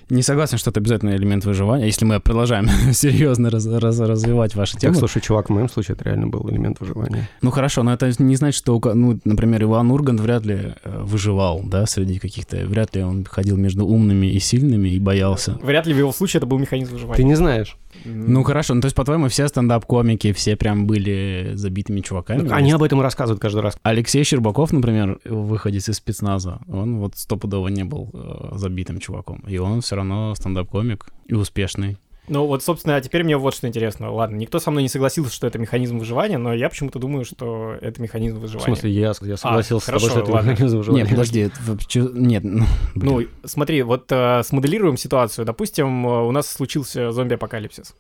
не 0.10 0.22
согласен, 0.22 0.58
что 0.58 0.70
это 0.70 0.80
обязательно 0.80 1.16
элемент 1.16 1.46
выживания, 1.46 1.86
если 1.86 2.06
мы 2.06 2.20
продолжаем 2.20 2.68
серьезно 2.94 3.50
раз- 3.50 3.66
раз- 3.66 4.00
развивать 4.00 4.56
ваши 4.56 4.74
Так, 4.74 4.82
темы. 4.82 4.96
слушай, 4.96 5.22
чувак, 5.22 5.50
в 5.50 5.54
моем 5.54 5.70
случае 5.70 5.96
это 5.96 6.06
реально 6.06 6.28
был 6.28 6.48
элемент 6.50 6.80
выживания. 6.80 7.30
Ну 7.42 7.52
хорошо, 7.52 7.84
но 7.84 7.94
это 7.94 8.12
не 8.20 8.36
значит, 8.36 8.58
что, 8.58 8.80
ну, 8.94 9.20
например, 9.26 9.64
Иван 9.64 9.92
Ургант 9.92 10.20
вряд 10.20 10.46
ли 10.46 10.74
э, 10.84 11.02
выживал, 11.04 11.62
да, 11.64 11.86
среди 11.86 12.20
каких-то, 12.20 12.58
вряд 12.66 12.96
ли 12.96 13.04
он 13.04 13.26
ходил 13.26 13.58
между 13.58 13.86
умными 13.86 14.28
и 14.28 14.40
сильными 14.40 14.90
и 14.90 15.00
боялся. 15.00 15.58
Вряд 15.62 15.88
ли 15.88 15.94
в 15.94 15.98
его 15.98 16.12
случае 16.12 16.40
это 16.40 16.46
был 16.48 16.58
механизм 16.60 16.90
Ты 16.90 16.94
выживания. 16.96 17.24
не 17.24 17.36
знаешь. 17.36 17.78
Ну 18.04 18.44
хорошо, 18.44 18.74
ну 18.74 18.82
то 18.82 18.86
есть, 18.86 18.96
по-твоему, 18.96 19.28
все 19.30 19.48
стендап-комики, 19.48 20.34
все 20.34 20.56
прям 20.56 20.86
были 20.86 21.52
забитыми 21.56 22.02
чуваками? 22.02 22.52
Они 22.52 22.72
об 22.72 22.84
этом 22.84 23.02
рассказывают 23.02 23.42
каждый 23.42 23.62
раз. 23.62 23.78
Алексей 23.84 24.24
Щербаков, 24.24 24.72
например, 24.72 25.20
выходец 25.26 25.90
из 25.90 25.98
спецназа, 25.98 26.60
он 26.68 26.98
вот 27.00 27.16
стопудово 27.16 27.70
не 27.70 27.84
был 27.84 28.10
э, 28.14 28.58
забитым 28.58 29.00
чуваком. 29.00 29.44
И 29.48 29.58
он 29.58 29.82
все 29.82 29.96
равно 29.96 30.34
стендап-комик 30.36 31.08
и 31.26 31.34
успешный. 31.34 31.98
Ну 32.28 32.46
вот, 32.48 32.64
собственно, 32.64 32.96
а 32.96 33.02
теперь 33.02 33.24
мне 33.24 33.38
вот 33.38 33.54
что 33.54 33.68
интересно. 33.68 34.12
Ладно, 34.12 34.36
никто 34.36 34.60
со 34.60 34.72
мной 34.72 34.84
не 34.84 34.90
согласился, 34.90 35.34
что 35.34 35.48
это 35.48 35.60
механизм 35.60 36.00
выживания, 36.00 36.38
но 36.38 36.54
я 36.54 36.70
почему-то 36.70 36.98
думаю, 37.00 37.26
что 37.26 37.76
это 37.82 38.02
механизм 38.02 38.38
В 38.38 38.42
выживания. 38.42 38.66
смысле, 38.66 38.92
я, 38.92 39.14
я 39.22 39.38
согласился 39.38 39.84
с 39.84 39.86
тобой, 39.86 40.00
хорошо, 40.02 40.10
что 40.10 40.20
это 40.22 40.32
ладно. 40.32 40.52
механизм 40.52 40.78
выживания. 40.78 41.04
Нет, 41.04 41.12
подожди, 41.12 41.40
это 41.42 41.56
вообще- 41.66 42.10
нет, 42.14 42.44
ну. 42.44 42.66
Ну, 42.96 43.22
смотри, 43.44 43.84
вот 43.84 44.12
э, 44.12 44.42
смоделируем 44.44 44.98
ситуацию. 44.98 45.46
Допустим, 45.46 46.08
э, 46.08 46.22
у 46.24 46.32
нас 46.32 46.48
случился 46.48 47.12
зомби-апокалипсис. 47.12 47.96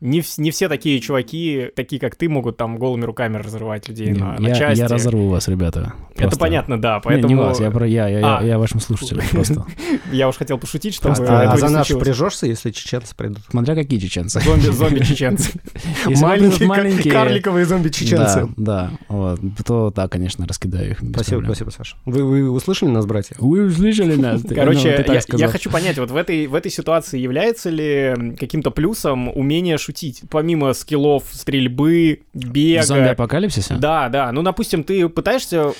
Не, 0.00 0.20
вс- 0.20 0.34
не 0.40 0.52
все 0.52 0.68
такие 0.68 1.00
чуваки, 1.00 1.70
такие 1.74 2.00
как 2.00 2.14
ты, 2.14 2.28
могут 2.28 2.56
там 2.56 2.76
голыми 2.78 3.04
руками 3.04 3.36
разрывать 3.36 3.88
людей 3.88 4.12
Не, 4.12 4.20
на, 4.20 4.38
на 4.38 4.48
я, 4.48 4.54
части. 4.54 4.80
я 4.80 4.86
разорву 4.88 5.28
вас, 5.28 5.48
ребята. 5.48 5.94
Это 6.10 6.22
Просто. 6.22 6.38
понятно, 6.38 6.80
да, 6.80 6.96
Не, 6.96 7.00
поэтому 7.02 7.28
Не, 7.34 7.40
вас, 7.40 7.60
я, 7.60 7.70
про, 7.70 7.86
я, 7.86 8.08
я, 8.08 8.18
я- 8.20 8.38
А. 8.38 8.44
я 8.44 8.58
вашим 8.58 8.78
слушателям 8.80 9.24
просто. 9.30 9.64
я 10.12 10.28
уж 10.28 10.36
хотел 10.36 10.56
пошутить, 10.58 10.94
чтобы 10.94 11.16
А, 11.28 11.52
не 11.52 11.58
за 11.58 11.68
нас 11.68 11.88
прижешься, 11.88 12.46
если 12.46 12.70
чеченцы 12.70 13.14
придут? 13.16 13.40
Смотря 13.50 13.74
какие 13.74 13.98
чеченцы. 13.98 14.40
Зомби, 14.40 14.66
зомби-чеченцы. 14.70 15.52
Маленькие, 16.06 17.12
карликовые 17.12 17.64
зомби-чеченцы. 17.66 18.48
Да, 18.56 18.90
да, 18.90 18.90
вот, 19.08 19.40
то 19.66 19.92
да, 19.94 20.08
конечно, 20.08 20.46
раскидаю 20.46 20.92
их. 20.92 20.98
Спасибо, 21.12 21.42
спасибо, 21.44 21.70
Саша. 21.70 21.96
Вы, 22.04 22.24
вы 22.24 22.50
услышали 22.50 22.90
нас, 22.90 23.04
братья? 23.06 23.34
Вы 23.38 23.66
услышали 23.66 24.14
нас? 24.14 24.42
Короче, 24.48 25.04
ну, 25.06 25.12
я, 25.14 25.20
я 25.38 25.48
хочу 25.48 25.70
понять, 25.70 25.98
вот 25.98 26.10
в 26.10 26.16
этой, 26.16 26.46
в 26.46 26.54
этой 26.54 26.70
ситуации 26.70 27.18
является 27.18 27.70
ли 27.70 28.36
каким-то 28.38 28.70
плюсом 28.70 29.28
умение 29.28 29.76
шутить? 29.88 30.22
Помимо 30.30 30.74
скиллов 30.74 31.24
стрельбы, 31.32 32.20
В 32.34 32.50
бега. 32.50 32.82
зомби-апокалипсисе? 32.82 33.76
Да, 33.76 34.08
да. 34.10 34.32
Ну, 34.32 34.42
допустим, 34.42 34.84
ты 34.84 35.08
пытаешься 35.08 35.72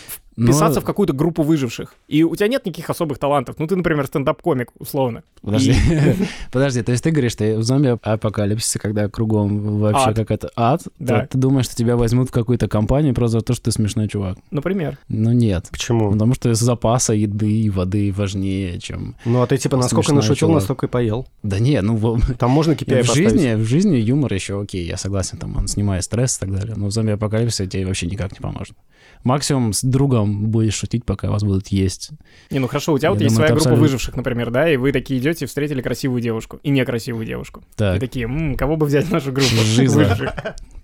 Вписаться 0.44 0.80
в 0.80 0.84
какую-то 0.84 1.12
группу 1.12 1.42
выживших, 1.42 1.94
и 2.06 2.22
у 2.22 2.34
тебя 2.36 2.48
нет 2.48 2.64
никаких 2.66 2.90
особых 2.90 3.18
талантов. 3.18 3.56
Ну, 3.58 3.66
ты, 3.66 3.76
например, 3.76 4.06
стендап-комик, 4.06 4.70
условно. 4.78 5.22
Подожди, 5.42 5.74
подожди, 6.52 6.82
то 6.82 6.92
есть 6.92 7.04
ты 7.04 7.10
говоришь, 7.10 7.32
что 7.32 7.58
в 7.58 7.62
зомби-апокалипсисе, 7.62 8.78
когда 8.78 9.08
кругом 9.08 9.78
вообще 9.80 10.10
Ад. 10.10 10.16
какой-то 10.16 10.50
ад, 10.56 10.82
Да. 10.98 11.26
ты 11.26 11.38
думаешь, 11.38 11.66
что 11.66 11.76
тебя 11.76 11.96
возьмут 11.96 12.28
в 12.28 12.32
какую-то 12.32 12.68
компанию 12.68 13.14
просто 13.14 13.38
за 13.38 13.44
то, 13.44 13.54
что 13.54 13.64
ты 13.64 13.72
смешной 13.72 14.08
чувак. 14.08 14.38
Например. 14.50 14.98
Ну 15.08 15.32
нет. 15.32 15.68
Почему? 15.70 16.12
Потому 16.12 16.34
что 16.34 16.54
запаса 16.54 17.14
еды 17.14 17.50
и 17.50 17.70
воды 17.70 18.12
важнее, 18.16 18.78
чем... 18.80 19.16
Ну, 19.24 19.42
а 19.42 19.46
ты 19.46 19.56
типа 19.58 19.76
насколько 19.76 20.12
нашутил, 20.14 20.48
чувак. 20.48 20.54
настолько 20.56 20.86
и 20.86 20.88
поел. 20.88 21.26
Да 21.42 21.58
не, 21.58 21.80
ну 21.82 22.18
Там 22.38 22.50
можно 22.50 22.72
KPI 22.72 23.02
в 23.02 23.14
жизни, 23.14 23.54
в 23.54 23.64
жизни 23.64 23.96
юмор 23.96 24.32
еще 24.32 24.60
окей, 24.60 24.86
я 24.86 24.96
согласен, 24.96 25.38
там 25.38 25.56
он 25.56 25.68
снимает 25.68 26.04
стресс 26.04 26.36
и 26.36 26.40
так 26.40 26.52
далее, 26.52 26.74
но 26.76 26.86
в 26.86 26.90
зомби-апокалипсисе 26.90 27.66
тебе 27.66 27.86
вообще 27.86 28.06
никак 28.06 28.32
не 28.32 28.40
поможет. 28.40 28.76
Максимум 29.24 29.72
с 29.72 29.82
другом 29.82 30.27
будешь 30.28 30.74
шутить, 30.74 31.04
пока 31.04 31.30
вас 31.30 31.42
будут 31.44 31.68
есть. 31.68 32.10
Не, 32.50 32.58
ну 32.58 32.68
хорошо, 32.68 32.92
у 32.92 32.98
тебя 32.98 33.08
Я 33.08 33.12
вот 33.12 33.20
есть 33.20 33.34
думаю, 33.34 33.36
своя 33.36 33.46
это 33.46 33.54
группа 33.54 33.68
абсолютно- 33.70 33.82
выживших, 33.82 34.16
например, 34.16 34.50
да, 34.50 34.70
и 34.72 34.76
вы 34.76 34.92
такие 34.92 35.20
идете, 35.20 35.46
встретили 35.46 35.82
красивую 35.82 36.20
девушку 36.20 36.58
и 36.62 36.70
некрасивую 36.70 37.26
девушку. 37.26 37.60
И 37.60 37.64
Так, 37.76 38.00
такие, 38.00 38.26
«М, 38.26 38.54
кого 38.56 38.76
бы 38.76 38.86
взять 38.86 39.06
в 39.06 39.12
нашу 39.12 39.32
группу? 39.32 39.48
Жиза. 39.64 39.98
выживших?» 39.98 40.32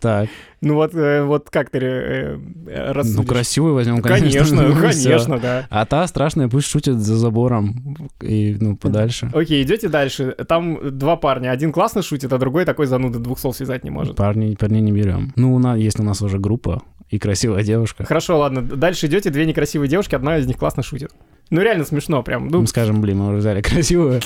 так. 0.01 0.29
Ну 0.61 0.75
вот, 0.75 0.95
э, 0.95 1.23
вот 1.25 1.49
как 1.51 1.71
ты 1.71 1.79
э, 1.79 2.39
э, 2.69 2.87
Ну, 2.89 2.93
рассудишь? 2.93 3.29
красивую 3.29 3.75
возьмем, 3.75 4.01
Конечно, 4.03 4.63
Ну, 4.63 4.75
всё. 4.91 5.03
конечно, 5.03 5.39
да. 5.39 5.67
А 5.71 5.85
та 5.87 6.07
страшная 6.07 6.49
пусть 6.49 6.67
шутит 6.69 6.97
за 7.01 7.17
забором 7.17 8.09
и, 8.23 8.57
ну, 8.61 8.77
подальше. 8.77 9.31
Окей, 9.35 9.63
идете 9.63 9.89
дальше. 9.89 10.35
Там 10.49 10.79
два 10.99 11.17
парня. 11.17 11.51
Один 11.51 11.73
классно 11.73 12.03
шутит, 12.03 12.33
а 12.33 12.39
другой 12.39 12.65
такой 12.65 12.87
зануда 12.87 13.19
двух 13.19 13.39
слов 13.39 13.57
связать 13.57 13.85
не 13.85 13.91
может. 13.91 14.17
Парни, 14.17 14.55
парней 14.59 14.81
не 14.83 14.93
берем. 14.93 15.33
Ну, 15.37 15.55
у 15.55 15.59
нас, 15.59 15.79
если 15.79 16.03
у 16.03 16.05
нас 16.05 16.21
уже 16.23 16.39
группа 16.39 16.83
и 17.11 17.19
красивая 17.19 17.63
девушка, 17.63 18.05
Хорошо, 18.05 18.39
ладно. 18.39 18.63
Дальше 18.63 19.07
идете, 19.07 19.31
две 19.31 19.47
некрасивые 19.47 19.89
девушки, 19.89 20.15
одна 20.15 20.39
из 20.39 20.47
них 20.47 20.57
классно 20.57 20.83
шутит. 20.83 21.13
Ну, 21.51 21.61
реально 21.61 21.85
смешно 21.85 22.23
прям. 22.23 22.49
Ну, 22.49 22.67
скажем, 22.67 23.01
блин, 23.01 23.19
мы 23.19 23.29
уже 23.29 23.39
взяли 23.39 23.61
красивую. 23.61 24.21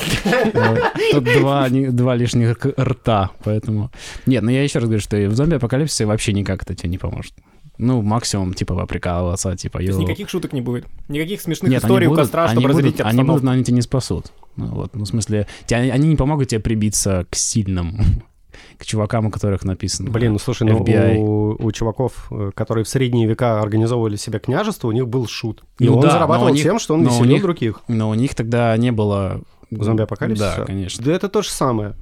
Тут 1.13 1.25
два, 1.25 1.69
два 1.69 2.15
лишних 2.15 2.57
рта, 2.79 3.31
поэтому... 3.43 3.91
Нет, 4.27 4.43
ну 4.43 4.51
я 4.51 4.63
еще 4.63 4.79
раз 4.79 4.87
говорю, 4.87 5.01
что 5.01 5.17
в 5.17 5.35
зомби-апокалипсисе 5.35 6.07
вообще 6.07 6.33
никак 6.33 6.63
это 6.63 6.75
тебе 6.75 6.91
не 6.91 6.99
поможет. 6.99 7.35
Ну, 7.77 8.03
максимум, 8.03 8.55
типа, 8.55 8.75
поприкалываться, 8.75 9.57
типа, 9.57 9.79
то 9.79 9.85
есть 9.85 9.99
никаких 9.99 10.29
шуток 10.29 10.53
не 10.53 10.61
будет. 10.61 10.87
Никаких 11.09 11.41
смешных 11.41 11.71
Нет, 11.71 11.83
историй 11.83 12.09
у 12.09 12.15
костра, 12.15 12.49
чтобы 12.49 12.69
разрядить 12.69 12.97
будут, 12.97 13.07
они 13.07 13.19
будут, 13.19 13.37
обстановку. 13.37 13.47
но 13.47 13.53
они 13.53 13.65
тебя 13.65 13.77
не 13.77 13.83
спасут. 13.83 14.33
Ну, 14.57 14.67
вот, 14.67 14.97
ну, 14.97 15.05
в 15.05 15.07
смысле, 15.07 15.47
тебя, 15.67 15.79
они 15.79 16.09
не 16.09 16.17
помогут 16.17 16.49
тебе 16.49 16.61
прибиться 16.61 17.27
к 17.31 17.37
сильным, 17.37 18.01
к 18.77 18.85
чувакам, 18.87 19.27
у 19.27 19.31
которых 19.31 19.65
написано. 19.65 20.11
Блин, 20.11 20.33
ну 20.35 20.39
слушай, 20.39 20.63
ну 20.69 20.79
FBI. 20.85 21.17
у, 21.17 21.57
у 21.65 21.73
чуваков, 21.73 22.29
э, 22.31 22.51
которые 22.55 22.85
в 22.85 22.89
средние 22.89 23.27
века 23.27 23.61
организовывали 23.61 24.17
себе 24.17 24.39
княжество, 24.39 24.89
у 24.89 24.93
них 24.93 25.09
был 25.09 25.27
шут. 25.27 25.65
И 25.79 25.87
Ну 25.87 25.97
он 25.97 26.01
да, 26.01 26.11
зарабатывал 26.11 26.53
них- 26.53 26.63
тем, 26.63 26.79
что 26.79 26.95
он 26.95 27.05
веселил 27.05 27.33
них- 27.35 27.43
других. 27.43 27.81
Но 27.89 28.11
у 28.11 28.15
них 28.15 28.35
тогда 28.35 28.77
не 28.77 28.93
было... 28.93 29.41
Зомби-апокалипсиса? 29.71 30.55
Да, 30.61 30.65
конечно. 30.65 31.05
Да 31.05 31.13
это 31.13 31.29
то 31.29 31.43
же 31.43 31.51
самое. 31.51 31.95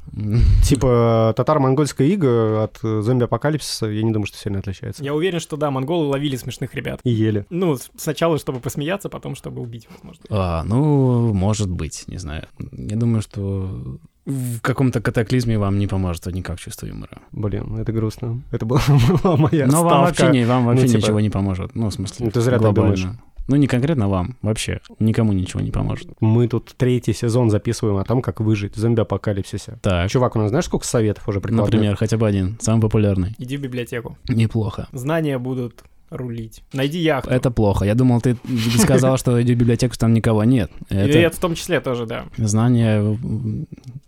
Типа 0.63 1.35
татаро-монгольская 1.37 2.07
ига 2.07 2.63
от 2.63 2.79
э, 2.85 3.01
зомби-апокалипсиса, 3.03 3.87
я 3.87 4.03
не 4.05 4.13
думаю, 4.13 4.27
что 4.27 4.39
сильно 4.39 4.61
отличается. 4.61 5.03
Я 5.03 5.15
уверен, 5.15 5.41
что 5.41 5.57
да, 5.57 5.73
монголы 5.73 6.07
ловили 6.07 6.37
смешных 6.37 6.75
ребят. 6.77 7.01
И 7.03 7.11
ели. 7.11 7.45
Ну, 7.51 7.77
сначала, 7.97 8.39
чтобы 8.39 8.61
посмеяться, 8.61 9.09
потом, 9.09 9.35
чтобы 9.35 9.63
убить, 9.63 9.89
возможно. 9.91 10.23
А, 10.31 10.63
ну, 10.65 11.33
может 11.35 11.69
быть, 11.69 12.05
не 12.07 12.19
знаю. 12.19 12.47
Я 12.73 12.97
думаю, 12.97 13.21
что 13.23 13.99
в 14.27 14.61
каком-то 14.61 15.01
катаклизме 15.01 15.59
вам 15.59 15.79
не 15.79 15.87
поможет 15.87 16.27
никак 16.27 16.59
чувство 16.59 16.87
юмора. 16.87 17.19
Блин, 17.33 17.77
это 17.79 17.93
грустно. 17.93 18.43
Это 18.51 18.67
была, 18.67 18.81
была 19.23 19.37
моя 19.51 19.67
Но 19.67 19.85
вам 19.85 20.07
ставка. 20.09 20.25
вообще, 20.25 20.39
не, 20.41 20.45
вам 20.47 20.67
вообще 20.67 20.83
Ну, 20.83 20.89
типа- 20.89 20.99
ничего 20.99 21.21
не 21.21 21.31
поможет. 21.31 21.75
Ну, 21.75 21.89
в 21.89 21.95
смысле, 21.95 22.27
Ну, 22.27 22.33
ты 22.33 22.41
зря 22.41 22.55
так 22.59 22.63
глобально. 22.63 22.97
думаешь. 22.97 23.19
Ну, 23.49 23.55
не 23.55 23.69
конкретно 23.69 24.09
вам, 24.09 24.37
вообще. 24.43 24.81
Никому 24.99 25.33
ничего 25.33 25.61
не 25.61 25.71
поможет. 25.71 26.09
Мы 26.21 26.49
тут 26.49 26.75
третий 26.77 27.13
сезон 27.13 27.49
записываем 27.51 27.97
о 27.99 28.05
том, 28.05 28.21
как 28.21 28.41
выжить 28.41 28.75
в 28.75 28.81
зомби-апокалипсисе. 28.81 29.79
Так, 29.83 30.11
Чувак, 30.11 30.35
у 30.35 30.41
нас 30.41 30.49
знаешь, 30.49 30.65
сколько 30.65 30.85
советов 30.85 31.29
уже 31.29 31.41
прикладывает? 31.41 31.73
например, 31.75 31.97
хотя 31.97 32.17
бы 32.17 32.27
один, 32.27 32.59
самый 32.61 32.81
популярный. 32.81 33.37
Иди 33.39 33.57
в 33.57 33.61
библиотеку. 33.61 34.19
Неплохо. 34.29 34.89
Знания 34.93 35.39
будут 35.39 35.85
рулить. 36.11 36.63
Найди 36.73 36.99
яхту. 36.99 37.31
Это 37.31 37.51
плохо. 37.51 37.85
Я 37.85 37.95
думал, 37.95 38.21
ты 38.21 38.37
сказал, 38.79 39.17
что 39.19 39.41
иди 39.43 39.55
в 39.55 39.59
библиотеку, 39.59 39.95
там 39.99 40.13
никого 40.15 40.45
нет. 40.45 40.71
И 40.91 40.95
Это 40.95 41.19
это 41.19 41.37
в 41.37 41.41
том 41.41 41.55
числе 41.55 41.81
тоже, 41.81 42.07
да. 42.07 42.27
знания 42.37 43.03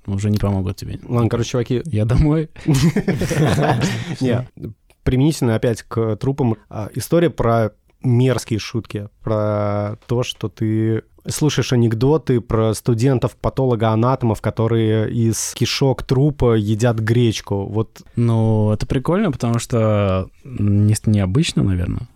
уже 0.07 0.31
не 0.31 0.39
помогут 0.39 0.77
тебе. 0.77 0.99
Ладно, 1.09 1.29
короче, 1.29 1.51
чуваки, 1.51 1.83
Я 1.87 2.05
домой. 2.05 2.49
Не, 4.21 4.49
применительно 5.03 5.55
опять 5.55 5.83
к 5.83 6.17
трупам. 6.17 6.57
а, 6.69 6.89
История 6.95 7.31
про 7.31 7.73
мерзкие 8.03 8.59
шутки, 8.59 9.09
про 9.23 9.99
то, 10.07 10.23
что 10.23 10.49
ты 10.49 11.03
слушаешь 11.27 11.73
анекдоты 11.73 12.41
про 12.41 12.75
студентов-патологоанатомов, 12.75 14.41
которые 14.41 15.11
из 15.11 15.53
кишок 15.55 16.03
трупа 16.03 16.55
едят 16.55 16.99
гречку. 16.99 17.67
Вот 17.67 18.03
Ну, 18.17 18.73
это 18.73 18.87
прикольно, 18.87 19.31
потому 19.31 19.59
что 19.59 20.29
не, 20.45 20.95
необычно, 21.07 21.63
наверное. 21.63 22.09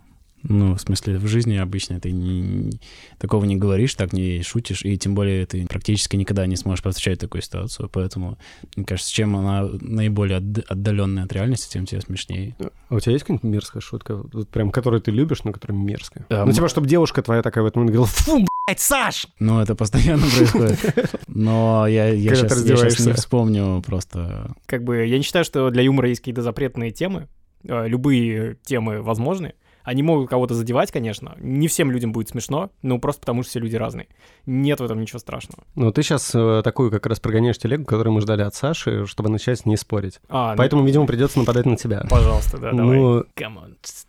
Ну, 0.43 0.75
в 0.75 0.81
смысле, 0.81 1.17
в 1.17 1.27
жизни 1.27 1.55
обычно 1.55 1.99
ты 2.01 2.11
не, 2.11 2.71
такого 3.17 3.45
не 3.45 3.55
говоришь, 3.55 3.95
так 3.95 4.11
не 4.13 4.41
шутишь, 4.43 4.83
и 4.83 4.97
тем 4.97 5.15
более 5.15 5.45
ты 5.45 5.65
практически 5.67 6.17
никогда 6.17 6.45
не 6.45 6.57
сможешь 6.57 6.83
повстречать 6.83 7.19
такую 7.19 7.41
ситуацию. 7.41 7.89
Поэтому, 7.89 8.37
мне 8.75 8.85
кажется, 8.85 9.11
чем 9.13 9.35
она 9.37 9.69
наиболее 9.79 10.39
отд- 10.39 10.65
отдаленная 10.67 11.23
от 11.23 11.31
реальности, 11.33 11.71
тем 11.71 11.85
тебе 11.85 12.01
смешнее. 12.01 12.55
а 12.89 12.95
у 12.95 12.99
тебя 12.99 13.13
есть 13.13 13.23
какая-нибудь 13.23 13.49
мерзкая 13.49 13.81
шутка, 13.81 14.17
вот 14.17 14.49
прям 14.49 14.71
которую 14.71 15.01
ты 15.01 15.11
любишь, 15.11 15.43
но 15.45 15.53
которая 15.53 15.77
мерзкая? 15.77 16.25
А, 16.29 16.45
ну, 16.45 16.51
типа, 16.51 16.67
чтобы 16.67 16.87
девушка 16.87 17.21
твоя 17.21 17.41
такая 17.41 17.63
в 17.63 17.67
этот 17.67 17.77
момент 17.77 17.95
говорила, 17.95 18.07
фу, 18.07 18.45
блядь, 18.67 18.79
Саш! 18.81 19.27
Ну, 19.39 19.59
это 19.61 19.75
постоянно 19.75 20.25
происходит. 20.27 20.79
Но 21.27 21.87
я, 21.87 22.09
я, 22.09 22.31
Когда 22.31 22.49
ты 22.49 22.55
сейчас, 22.55 22.65
не 22.65 22.71
раздеваешься. 22.73 23.13
вспомню 23.13 23.81
просто... 23.85 24.53
Как 24.65 24.83
бы 24.83 25.05
я 25.05 25.17
не 25.17 25.23
считаю, 25.23 25.45
что 25.45 25.69
для 25.69 25.83
юмора 25.83 26.09
есть 26.09 26.19
какие-то 26.21 26.41
запретные 26.41 26.91
темы. 26.91 27.27
Э, 27.63 27.87
Любые 27.87 28.57
темы 28.65 29.01
возможны. 29.01 29.53
Они 29.83 30.01
могут 30.03 30.29
кого-то 30.29 30.53
задевать, 30.53 30.91
конечно. 30.91 31.35
Не 31.39 31.67
всем 31.67 31.91
людям 31.91 32.11
будет 32.11 32.29
смешно, 32.29 32.71
но 32.81 32.99
просто 32.99 33.21
потому, 33.21 33.43
что 33.43 33.49
все 33.51 33.59
люди 33.59 33.75
разные. 33.75 34.07
Нет 34.45 34.79
в 34.79 34.83
этом 34.83 34.99
ничего 35.01 35.19
страшного. 35.19 35.63
Ну, 35.75 35.91
ты 35.91 36.03
сейчас 36.03 36.31
такую 36.63 36.89
как 36.91 37.05
раз 37.05 37.19
прогоняешь 37.19 37.57
телегу, 37.57 37.85
которую 37.85 38.13
мы 38.13 38.21
ждали 38.21 38.41
от 38.43 38.55
Саши, 38.55 39.05
чтобы 39.05 39.29
начать 39.29 39.65
не 39.65 39.75
спорить. 39.77 40.19
А, 40.29 40.51
ну, 40.51 40.57
Поэтому, 40.57 40.85
видимо, 40.85 41.05
придется 41.05 41.39
нападать 41.39 41.65
на 41.65 41.75
тебя. 41.75 42.05
пожалуйста, 42.09 42.57
да, 42.57 42.71
давай. 42.71 42.97
Ну, 42.97 43.25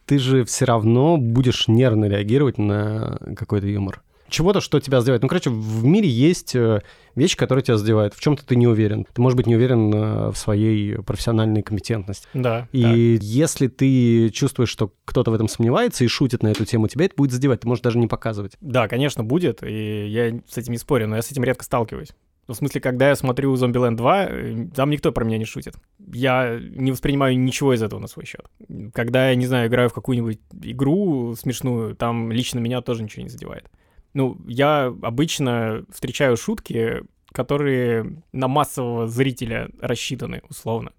ты 0.07 0.19
же 0.19 0.45
все 0.45 0.65
равно 0.65 1.17
будешь 1.17 1.67
нервно 1.69 2.05
реагировать 2.07 2.59
на 2.59 3.19
какой-то 3.37 3.67
юмор. 3.67 4.03
Чего-то, 4.29 4.61
что 4.61 4.81
тебя 4.81 5.01
задевает. 5.01 5.23
Ну, 5.23 5.29
короче, 5.29 5.51
в 5.51 5.85
мире 5.85 6.09
есть 6.09 6.55
э, 6.55 6.81
вещи, 7.15 7.37
которые 7.37 7.63
тебя 7.63 7.77
задевают. 7.77 8.15
В 8.15 8.21
чем-то 8.21 8.45
ты 8.45 8.57
не 8.57 8.67
уверен. 8.67 9.07
Ты, 9.13 9.21
может 9.21 9.37
быть, 9.37 9.47
не 9.47 9.57
уверен 9.57 9.93
э, 9.95 10.31
в 10.31 10.37
своей 10.37 11.03
профессиональной 11.03 11.63
компетентности. 11.63 12.27
Да. 12.35 12.69
И 12.73 13.19
если 13.21 13.69
ты 13.69 14.31
чувствуешь, 14.31 14.71
что 14.71 14.93
кто-то 15.05 15.31
в 15.31 15.35
этом 15.35 15.49
сомневается 15.49 16.05
и 16.05 16.09
шутит 16.09 16.43
на 16.43 16.49
эту 16.49 16.65
тему, 16.65 16.89
тебя 16.89 17.05
это 17.05 17.15
будет 17.17 17.33
задевать. 17.33 17.61
Ты 17.61 17.69
можешь 17.69 17.83
даже 17.83 17.99
не 17.99 18.07
показывать. 18.07 18.53
Да, 18.61 18.89
конечно, 18.89 19.23
будет, 19.25 19.63
и 19.63 20.07
я 20.09 20.41
с 20.49 20.57
этим 20.57 20.73
не 20.73 20.79
спорю, 20.79 21.09
но 21.09 21.17
я 21.17 21.23
с 21.23 21.31
этим 21.31 21.45
редко 21.45 21.65
сталкиваюсь. 21.65 22.11
Ну, 22.47 22.55
в 22.55 22.57
смысле, 22.57 22.81
когда 22.81 23.09
я 23.09 23.17
смотрю 23.17 23.55
Zombieland 23.55 23.97
2, 23.97 24.25
э, 24.25 24.67
там 24.75 24.91
никто 24.91 25.13
про 25.13 25.25
меня 25.25 25.39
не 25.39 25.47
шутит. 25.47 25.77
Я 26.13 26.59
не 26.61 26.93
воспринимаю 26.93 27.39
ничего 27.39 27.73
из 27.73 27.83
этого 27.83 28.01
на 28.01 28.07
свой 28.07 28.27
счет. 28.27 28.45
Когда 28.93 29.31
я, 29.31 29.35
не 29.35 29.47
знаю, 29.47 29.69
играю 29.69 29.89
в 29.89 29.95
какую-нибудь 29.95 30.41
игру 30.63 31.35
смешную, 31.37 31.95
там 31.97 32.31
лично 32.31 32.59
меня 32.59 32.83
тоже 32.83 33.03
ничего 33.03 33.23
не 33.23 33.31
задевает. 33.31 33.71
Ну, 34.15 34.39
я 34.47 34.95
обычно 35.03 35.85
встречаю 35.91 36.37
шутки, 36.37 37.03
которые 37.33 38.23
на 38.33 38.47
массового 38.49 39.09
зрителя 39.09 39.69
рассчитаны, 39.81 40.43
условно. 40.49 40.93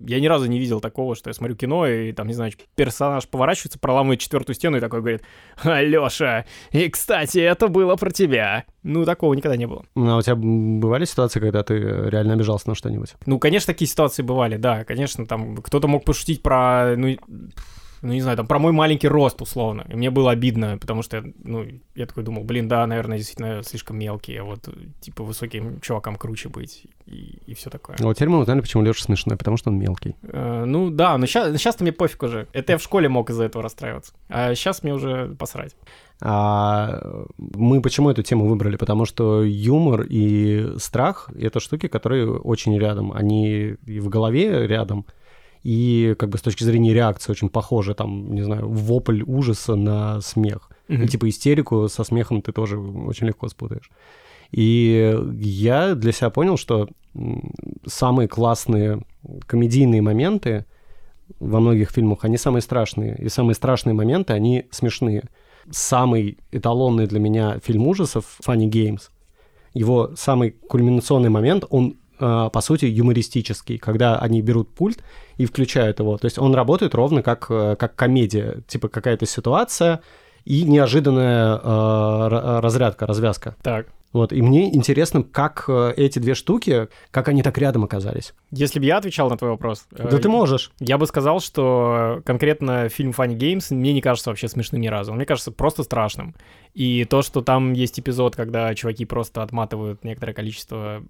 Я 0.00 0.20
ни 0.20 0.26
разу 0.26 0.46
не 0.46 0.58
видел 0.58 0.80
такого, 0.80 1.14
что 1.16 1.30
я 1.30 1.34
смотрю 1.34 1.56
кино, 1.56 1.86
и 1.86 2.12
там, 2.12 2.26
не 2.26 2.34
знаю, 2.34 2.52
персонаж 2.74 3.26
поворачивается, 3.26 3.78
проламывает 3.78 4.20
четвертую 4.20 4.54
стену 4.54 4.76
и 4.76 4.80
такой 4.80 5.00
говорит, 5.00 5.22
Алёша, 5.62 6.44
и, 6.72 6.88
кстати, 6.90 7.38
это 7.38 7.68
было 7.68 7.96
про 7.96 8.10
тебя. 8.10 8.64
Ну, 8.82 9.06
такого 9.06 9.32
никогда 9.32 9.56
не 9.56 9.66
было. 9.66 9.86
Ну, 9.94 10.14
А 10.14 10.18
у 10.18 10.22
тебя 10.22 10.36
бывали 10.36 11.06
ситуации, 11.06 11.40
когда 11.40 11.62
ты 11.62 11.78
реально 11.78 12.34
обижался 12.34 12.68
на 12.68 12.74
что-нибудь? 12.74 13.14
Ну, 13.24 13.38
конечно, 13.38 13.72
такие 13.72 13.88
ситуации 13.88 14.22
бывали, 14.22 14.58
да, 14.58 14.84
конечно, 14.84 15.24
там 15.24 15.56
кто-то 15.56 15.88
мог 15.88 16.04
пошутить 16.04 16.42
про, 16.42 16.94
ну, 16.96 17.16
ну, 18.06 18.12
не 18.12 18.20
знаю, 18.20 18.36
там, 18.36 18.46
про 18.46 18.60
мой 18.60 18.70
маленький 18.70 19.08
рост, 19.08 19.42
условно. 19.42 19.84
И 19.88 19.96
мне 19.96 20.10
было 20.10 20.30
обидно, 20.30 20.78
потому 20.78 21.02
что, 21.02 21.24
ну, 21.42 21.66
я 21.96 22.06
такой 22.06 22.22
думал, 22.22 22.44
блин, 22.44 22.68
да, 22.68 22.86
наверное, 22.86 23.18
действительно 23.18 23.64
слишком 23.64 23.98
мелкий, 23.98 24.36
а 24.36 24.44
вот, 24.44 24.68
типа, 25.00 25.24
высоким 25.24 25.80
чувакам 25.80 26.14
круче 26.14 26.48
быть 26.48 26.86
и, 27.06 27.38
и 27.46 27.54
все 27.54 27.68
такое. 27.68 27.96
А 27.98 28.04
вот 28.04 28.14
теперь 28.14 28.28
мы 28.28 28.38
узнали, 28.38 28.60
почему 28.60 28.84
Леша 28.84 29.02
смешной, 29.02 29.36
потому 29.36 29.56
что 29.56 29.70
он 29.70 29.78
мелкий. 29.78 30.14
Э, 30.22 30.64
ну, 30.64 30.90
да, 30.90 31.18
но 31.18 31.26
сейчас, 31.26 31.80
мне 31.80 31.90
пофиг 31.90 32.22
уже. 32.22 32.46
Это 32.52 32.72
я 32.72 32.78
в 32.78 32.82
школе 32.82 33.08
мог 33.08 33.28
из-за 33.30 33.44
этого 33.44 33.64
расстраиваться. 33.64 34.12
А 34.28 34.54
сейчас 34.54 34.84
мне 34.84 34.94
уже 34.94 35.34
посрать. 35.36 35.74
А 36.20 37.26
мы 37.36 37.82
почему 37.82 38.08
эту 38.08 38.22
тему 38.22 38.46
выбрали? 38.46 38.76
Потому 38.76 39.04
что 39.04 39.42
юмор 39.42 40.02
и 40.08 40.78
страх— 40.78 41.28
это 41.38 41.58
штуки, 41.58 41.88
которые 41.88 42.30
очень 42.30 42.78
рядом. 42.78 43.12
Они 43.12 43.74
и 43.84 43.98
в 43.98 44.08
голове 44.08 44.66
рядом, 44.68 45.06
и 45.66 46.14
как 46.16 46.28
бы 46.28 46.38
с 46.38 46.42
точки 46.42 46.62
зрения 46.62 46.94
реакции 46.94 47.32
очень 47.32 47.48
похожи. 47.48 47.92
Там, 47.92 48.32
не 48.32 48.42
знаю, 48.42 48.68
вопль 48.68 49.24
ужаса 49.26 49.74
на 49.74 50.20
смех. 50.20 50.70
И 50.86 51.08
типа 51.08 51.28
истерику 51.28 51.88
со 51.88 52.04
смехом 52.04 52.40
ты 52.40 52.52
тоже 52.52 52.78
очень 52.78 53.26
легко 53.26 53.48
спутаешь. 53.48 53.90
И 54.52 55.12
я 55.40 55.96
для 55.96 56.12
себя 56.12 56.30
понял, 56.30 56.56
что 56.56 56.88
самые 57.84 58.28
классные 58.28 59.00
комедийные 59.46 60.02
моменты 60.02 60.66
во 61.40 61.58
многих 61.58 61.90
фильмах, 61.90 62.24
они 62.24 62.36
самые 62.36 62.62
страшные. 62.62 63.16
И 63.16 63.28
самые 63.28 63.56
страшные 63.56 63.94
моменты, 63.94 64.34
они 64.34 64.66
смешные. 64.70 65.24
Самый 65.68 66.38
эталонный 66.52 67.08
для 67.08 67.18
меня 67.18 67.58
фильм 67.58 67.88
ужасов 67.88 68.38
Funny 68.46 68.70
Games. 68.70 69.10
Его 69.74 70.12
самый 70.14 70.52
кульминационный 70.52 71.30
момент, 71.30 71.64
он 71.70 71.96
по 72.18 72.60
сути 72.60 72.84
юмористический, 72.86 73.78
когда 73.78 74.18
они 74.18 74.42
берут 74.42 74.68
пульт 74.74 75.02
и 75.36 75.46
включают 75.46 76.00
его. 76.00 76.16
То 76.18 76.26
есть 76.26 76.38
он 76.38 76.54
работает 76.54 76.94
ровно 76.94 77.22
как, 77.22 77.46
э, 77.50 77.76
как 77.78 77.94
комедия. 77.96 78.62
Типа 78.66 78.88
какая-то 78.88 79.26
ситуация 79.26 80.00
и 80.44 80.62
неожиданная 80.62 81.56
э, 81.56 81.58
ра- 81.60 82.60
разрядка, 82.60 83.06
развязка. 83.06 83.56
Так. 83.62 83.88
Вот, 84.12 84.32
и 84.32 84.40
мне 84.40 84.74
интересно, 84.74 85.22
как 85.22 85.64
э, 85.68 85.92
эти 85.96 86.18
две 86.18 86.34
штуки, 86.34 86.88
как 87.10 87.28
они 87.28 87.42
так 87.42 87.58
рядом 87.58 87.84
оказались. 87.84 88.32
Если 88.50 88.78
бы 88.78 88.86
я 88.86 88.96
отвечал 88.96 89.28
на 89.28 89.36
твой 89.36 89.50
вопрос... 89.50 89.86
э, 89.92 90.08
Да 90.10 90.16
ты 90.16 90.28
можешь. 90.30 90.70
Я 90.78 90.96
бы 90.96 91.06
сказал, 91.06 91.40
что 91.40 92.22
конкретно 92.24 92.88
фильм 92.88 93.10
Funny 93.10 93.36
Games 93.36 93.74
мне 93.74 93.92
не 93.92 94.00
кажется 94.00 94.30
вообще 94.30 94.48
смешным 94.48 94.80
ни 94.80 94.86
разу. 94.86 95.12
Мне 95.12 95.26
кажется 95.26 95.50
просто 95.52 95.82
страшным. 95.82 96.34
И 96.72 97.04
то, 97.04 97.20
что 97.20 97.42
там 97.42 97.74
есть 97.74 98.00
эпизод, 98.00 98.36
когда 98.36 98.74
чуваки 98.74 99.04
просто 99.04 99.42
отматывают 99.42 100.02
некоторое 100.04 100.32
количество 100.32 101.02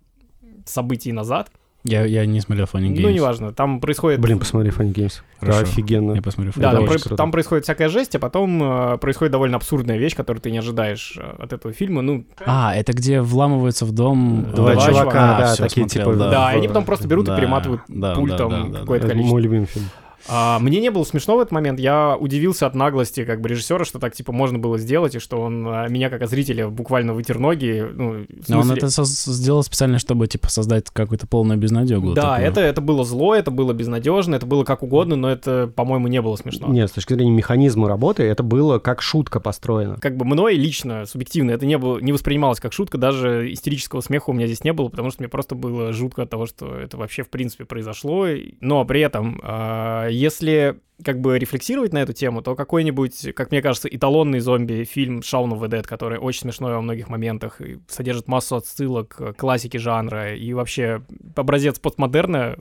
событий 0.64 1.12
назад, 1.12 1.50
Я, 1.84 2.04
я 2.04 2.26
не 2.26 2.40
смотрел 2.40 2.66
Funny 2.66 2.88
Games. 2.88 3.00
ну, 3.02 3.10
неважно, 3.10 3.52
там 3.52 3.80
происходит... 3.80 4.20
Блин, 4.20 4.38
посмотри 4.40 4.70
Funny 4.70 4.92
Games. 4.92 5.20
Да, 5.40 5.52
Хорошо. 5.52 5.62
офигенно. 5.62 6.12
Я 6.14 6.22
посмотрю 6.22 6.52
Да, 6.56 6.72
Funny 6.72 6.74
там, 6.74 6.84
очень 6.88 7.08
про- 7.10 7.16
там 7.16 7.30
происходит 7.30 7.64
всякая 7.64 7.88
жесть, 7.88 8.14
а 8.16 8.18
потом 8.18 8.60
э, 8.62 8.98
происходит 8.98 9.30
довольно 9.32 9.56
абсурдная 9.56 9.96
вещь, 9.96 10.16
которую 10.16 10.40
ты 10.40 10.50
не 10.50 10.58
ожидаешь 10.58 11.16
э, 11.16 11.42
от 11.42 11.52
этого 11.52 11.72
фильма. 11.72 12.02
Ну, 12.02 12.24
А, 12.44 12.74
это 12.74 12.92
где 12.92 13.20
вламываются 13.20 13.84
в 13.84 13.92
дом... 13.92 14.46
Два 14.54 14.72
Два 14.72 14.82
чувака, 14.86 15.00
чувака, 15.02 15.38
да, 15.38 15.54
такие 15.56 15.88
смотрел, 15.88 16.12
типа... 16.12 16.16
да. 16.24 16.30
да, 16.30 16.50
в- 16.50 16.54
и 16.54 16.58
они 16.58 16.68
потом 16.68 16.84
просто 16.84 17.06
берут 17.06 17.26
Да, 17.26 17.36
и 17.36 17.40
перематывают 17.40 17.82
да, 17.88 18.14
пультом 18.14 18.50
да, 18.50 18.62
да, 18.62 18.68
да, 18.68 18.78
какое-то 18.80 19.06
Это 19.06 19.12
количество. 19.14 19.34
мой 19.34 19.42
любимый 19.42 19.66
фильм. 19.66 19.86
А, 20.28 20.58
мне 20.58 20.80
не 20.80 20.90
было 20.90 21.04
смешно 21.04 21.36
в 21.36 21.40
этот 21.40 21.52
момент. 21.52 21.78
Я 21.80 22.16
удивился 22.18 22.66
от 22.66 22.74
наглости 22.74 23.24
как 23.24 23.40
бы 23.40 23.48
режиссера, 23.48 23.84
что 23.84 23.98
так 23.98 24.14
типа 24.14 24.32
можно 24.32 24.58
было 24.58 24.78
сделать, 24.78 25.14
и 25.14 25.18
что 25.18 25.40
он 25.40 25.66
а, 25.68 25.88
меня 25.88 26.10
как 26.10 26.26
зрителя 26.28 26.68
буквально 26.68 27.14
вытер 27.14 27.38
ноги. 27.38 27.84
Ну, 27.92 28.24
в 28.24 28.48
Но 28.48 28.58
он 28.58 28.64
смысле- 28.64 28.78
это 28.78 28.90
со- 28.90 29.04
сделал 29.04 29.62
специально, 29.62 29.98
чтобы, 29.98 30.26
типа, 30.26 30.50
создать 30.50 30.90
какую-то 30.90 31.26
полную 31.26 31.58
безнадегу. 31.58 32.14
Да, 32.14 32.32
такую. 32.36 32.48
это, 32.48 32.60
это 32.60 32.80
было 32.80 33.04
зло, 33.04 33.34
это 33.34 33.50
было 33.50 33.72
безнадежно, 33.72 34.34
это 34.34 34.46
было 34.46 34.64
как 34.64 34.82
угодно, 34.82 35.16
но 35.16 35.30
это, 35.30 35.70
по-моему, 35.74 36.08
не 36.08 36.20
было 36.20 36.36
смешно. 36.36 36.68
Нет, 36.68 36.90
с 36.90 36.92
точки 36.92 37.12
зрения 37.14 37.30
механизма 37.30 37.88
работы, 37.88 38.22
это 38.24 38.42
было 38.42 38.78
как 38.78 39.02
шутка 39.02 39.40
построена. 39.40 39.96
Как 40.00 40.16
бы 40.16 40.24
мной 40.24 40.54
лично, 40.56 41.06
субъективно, 41.06 41.53
это 41.53 41.66
не, 41.66 41.78
было, 41.78 41.98
не 41.98 42.12
воспринималось 42.12 42.61
как 42.61 42.72
шутка, 42.72 42.98
даже 42.98 43.53
истерического 43.53 44.01
смеха 44.01 44.30
у 44.30 44.32
меня 44.32 44.46
здесь 44.46 44.64
не 44.64 44.72
было, 44.72 44.88
потому 44.88 45.11
что 45.11 45.22
мне 45.22 45.28
просто 45.28 45.55
было 45.55 45.92
жутко 45.92 46.22
от 46.22 46.30
того, 46.30 46.46
что 46.46 46.74
это 46.74 46.96
вообще 46.96 47.22
в 47.22 47.28
принципе 47.28 47.64
произошло. 47.64 48.26
Но 48.61 48.84
при 48.84 49.01
этом, 49.01 49.40
а, 49.42 50.09
если 50.16 50.80
как 51.04 51.20
бы 51.20 51.38
рефлексировать 51.38 51.92
на 51.92 51.98
эту 51.98 52.12
тему, 52.12 52.42
то 52.42 52.54
какой-нибудь, 52.54 53.34
как 53.34 53.50
мне 53.50 53.60
кажется, 53.60 53.88
эталонный 53.88 54.40
зомби-фильм 54.40 55.18
Shaun 55.20 55.50
of 55.50 55.60
the 55.60 55.68
Dead, 55.68 55.86
который 55.86 56.18
очень 56.18 56.40
смешной 56.40 56.72
во 56.72 56.80
многих 56.80 57.08
моментах 57.08 57.60
и 57.60 57.78
содержит 57.88 58.28
массу 58.28 58.56
отсылок 58.56 59.08
к 59.08 59.32
классике 59.34 59.78
жанра 59.78 60.34
и 60.34 60.52
вообще 60.54 61.02
образец 61.36 61.78
постмодерна 61.78 62.56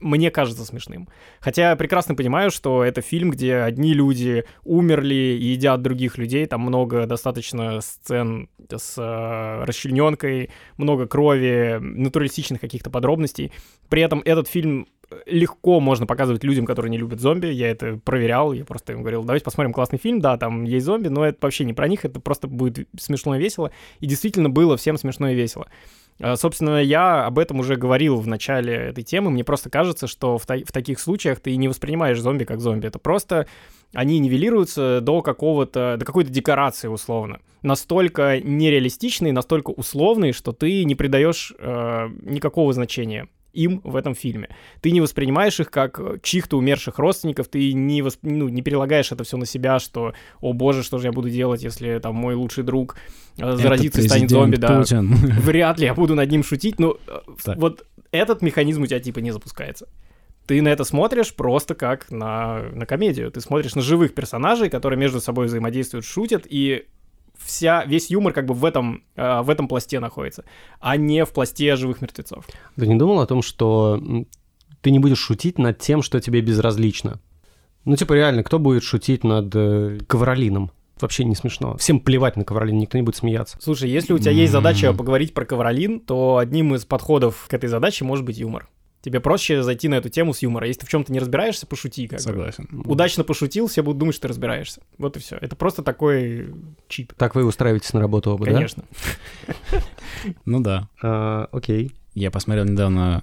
мне 0.00 0.30
кажется 0.30 0.64
смешным. 0.64 1.08
Хотя 1.40 1.70
я 1.70 1.76
прекрасно 1.76 2.14
понимаю, 2.14 2.50
что 2.50 2.84
это 2.84 3.00
фильм, 3.00 3.30
где 3.30 3.56
одни 3.56 3.94
люди 3.94 4.44
умерли 4.64 5.38
и 5.40 5.44
едят 5.46 5.80
других 5.82 6.18
людей, 6.18 6.46
там 6.46 6.60
много 6.60 7.06
достаточно 7.06 7.80
сцен 7.80 8.48
с 8.70 8.94
э, 8.98 9.64
расчлененкой, 9.64 10.50
много 10.76 11.06
крови, 11.06 11.78
натуралистичных 11.80 12.60
каких-то 12.60 12.90
подробностей. 12.90 13.52
При 13.88 14.02
этом 14.02 14.20
этот 14.24 14.48
фильм 14.48 14.86
легко 15.26 15.80
можно 15.80 16.06
показывать 16.06 16.44
людям, 16.44 16.66
которые 16.66 16.90
не 16.90 16.98
любят 16.98 17.20
зомби. 17.20 17.46
Я 17.46 17.70
это 17.70 17.98
проверял, 18.04 18.52
я 18.52 18.64
просто 18.64 18.92
им 18.92 19.00
говорил, 19.00 19.22
давайте 19.22 19.44
посмотрим 19.44 19.72
классный 19.72 19.98
фильм, 19.98 20.20
да, 20.20 20.36
там 20.36 20.64
есть 20.64 20.86
зомби, 20.86 21.08
но 21.08 21.24
это 21.24 21.38
вообще 21.42 21.64
не 21.64 21.72
про 21.72 21.88
них, 21.88 22.04
это 22.04 22.20
просто 22.20 22.48
будет 22.48 22.88
смешно 22.98 23.36
и 23.36 23.38
весело. 23.38 23.70
И 24.00 24.06
действительно 24.06 24.50
было 24.50 24.76
всем 24.76 24.96
смешно 24.96 25.30
и 25.30 25.34
весело. 25.34 25.68
А, 26.18 26.36
собственно, 26.36 26.82
я 26.82 27.26
об 27.26 27.38
этом 27.38 27.60
уже 27.60 27.76
говорил 27.76 28.16
в 28.16 28.26
начале 28.26 28.74
этой 28.74 29.04
темы. 29.04 29.30
Мне 29.30 29.44
просто 29.44 29.70
кажется, 29.70 30.06
что 30.06 30.38
в, 30.38 30.46
та- 30.46 30.64
в 30.64 30.72
таких 30.72 30.98
случаях 30.98 31.40
ты 31.40 31.54
не 31.56 31.68
воспринимаешь 31.68 32.20
зомби 32.20 32.44
как 32.44 32.60
зомби. 32.60 32.86
Это 32.86 32.98
просто 32.98 33.46
они 33.92 34.18
нивелируются 34.18 35.00
до 35.00 35.22
какого-то, 35.22 35.96
до 35.98 36.04
какой-то 36.04 36.30
декорации 36.30 36.88
условно. 36.88 37.40
Настолько 37.62 38.40
нереалистичные, 38.40 39.32
настолько 39.32 39.70
условные, 39.70 40.32
что 40.32 40.52
ты 40.52 40.84
не 40.84 40.94
придаешь 40.94 41.52
э, 41.58 42.08
никакого 42.22 42.72
значения 42.72 43.28
им 43.56 43.80
в 43.84 43.96
этом 43.96 44.14
фильме. 44.14 44.48
Ты 44.80 44.90
не 44.90 45.00
воспринимаешь 45.00 45.58
их 45.60 45.70
как 45.70 46.00
чьих-то 46.22 46.58
умерших 46.58 46.98
родственников, 46.98 47.48
ты 47.48 47.72
не, 47.72 48.02
восп... 48.02 48.20
ну, 48.22 48.48
не 48.48 48.62
перелагаешь 48.62 49.12
это 49.12 49.24
все 49.24 49.36
на 49.36 49.46
себя, 49.46 49.78
что, 49.78 50.12
о 50.40 50.52
боже, 50.52 50.82
что 50.82 50.98
же 50.98 51.06
я 51.08 51.12
буду 51.12 51.30
делать, 51.30 51.62
если 51.62 51.98
там 51.98 52.14
мой 52.14 52.34
лучший 52.34 52.64
друг 52.64 52.96
э, 53.38 53.56
заразится 53.56 54.00
и 54.00 54.08
станет 54.08 54.30
зомби, 54.30 54.56
да. 54.56 54.78
Путин. 54.78 55.14
Вряд 55.40 55.78
ли 55.78 55.86
я 55.86 55.94
буду 55.94 56.14
над 56.14 56.30
ним 56.30 56.44
шутить, 56.44 56.78
но 56.78 56.98
э, 57.06 57.18
Так. 57.44 57.58
вот 57.58 57.86
этот 58.12 58.42
механизм 58.42 58.82
у 58.82 58.86
тебя 58.86 59.00
типа 59.00 59.20
не 59.20 59.30
запускается. 59.30 59.88
Ты 60.46 60.62
на 60.62 60.68
это 60.68 60.84
смотришь 60.84 61.34
просто 61.34 61.74
как 61.74 62.10
на, 62.10 62.62
на 62.72 62.86
комедию. 62.86 63.30
Ты 63.32 63.40
смотришь 63.40 63.74
на 63.74 63.82
живых 63.82 64.14
персонажей, 64.14 64.70
которые 64.70 64.98
между 64.98 65.20
собой 65.20 65.46
взаимодействуют, 65.46 66.04
шутят, 66.04 66.46
и 66.48 66.86
вся, 67.38 67.84
весь 67.84 68.10
юмор 68.10 68.32
как 68.32 68.46
бы 68.46 68.54
в 68.54 68.64
этом, 68.64 69.04
э, 69.16 69.42
в 69.42 69.50
этом 69.50 69.68
пласте 69.68 70.00
находится, 70.00 70.44
а 70.80 70.96
не 70.96 71.24
в 71.24 71.32
пласте 71.32 71.76
живых 71.76 72.00
мертвецов. 72.00 72.46
Ты 72.76 72.86
не 72.86 72.96
думал 72.96 73.20
о 73.20 73.26
том, 73.26 73.42
что 73.42 74.00
ты 74.80 74.90
не 74.90 74.98
будешь 74.98 75.18
шутить 75.18 75.58
над 75.58 75.78
тем, 75.78 76.02
что 76.02 76.20
тебе 76.20 76.40
безразлично? 76.40 77.20
Ну, 77.84 77.96
типа, 77.96 78.14
реально, 78.14 78.42
кто 78.42 78.58
будет 78.58 78.82
шутить 78.82 79.24
над 79.24 79.54
э, 79.54 79.98
ковролином? 80.06 80.70
Вообще 81.00 81.24
не 81.24 81.34
смешно. 81.34 81.76
Всем 81.76 82.00
плевать 82.00 82.36
на 82.36 82.44
ковролин, 82.44 82.78
никто 82.78 82.96
не 82.96 83.02
будет 83.02 83.16
смеяться. 83.16 83.58
Слушай, 83.60 83.90
если 83.90 84.14
у 84.14 84.18
тебя 84.18 84.32
есть 84.32 84.52
задача 84.52 84.94
поговорить 84.94 85.34
про 85.34 85.44
ковролин, 85.44 86.00
то 86.00 86.38
одним 86.38 86.74
из 86.74 86.86
подходов 86.86 87.46
к 87.48 87.54
этой 87.54 87.68
задаче 87.68 88.04
может 88.04 88.24
быть 88.24 88.38
юмор. 88.38 88.68
Тебе 89.06 89.20
проще 89.20 89.62
зайти 89.62 89.86
на 89.86 89.94
эту 89.94 90.08
тему 90.08 90.34
с 90.34 90.42
юмора. 90.42 90.66
Если 90.66 90.80
ты 90.80 90.86
в 90.86 90.88
чем-то 90.88 91.12
не 91.12 91.20
разбираешься, 91.20 91.64
пошути. 91.64 92.08
Как 92.08 92.18
бы. 92.18 92.22
Согласен. 92.24 92.68
Удачно 92.86 93.22
пошутил, 93.22 93.68
все 93.68 93.84
будут 93.84 93.98
думать, 93.98 94.16
что 94.16 94.22
ты 94.22 94.28
разбираешься. 94.30 94.82
Вот 94.98 95.16
и 95.16 95.20
все. 95.20 95.36
Это 95.36 95.54
просто 95.54 95.84
такой 95.84 96.52
чип. 96.88 97.12
Так 97.12 97.36
вы 97.36 97.44
устраиваетесь 97.44 97.92
на 97.92 98.00
работу 98.00 98.32
оба, 98.32 98.46
Конечно. 98.46 98.82
Ну 100.44 100.58
да. 100.58 100.88
А, 101.00 101.48
окей. 101.52 101.92
Я 102.14 102.32
посмотрел 102.32 102.64
недавно 102.64 103.22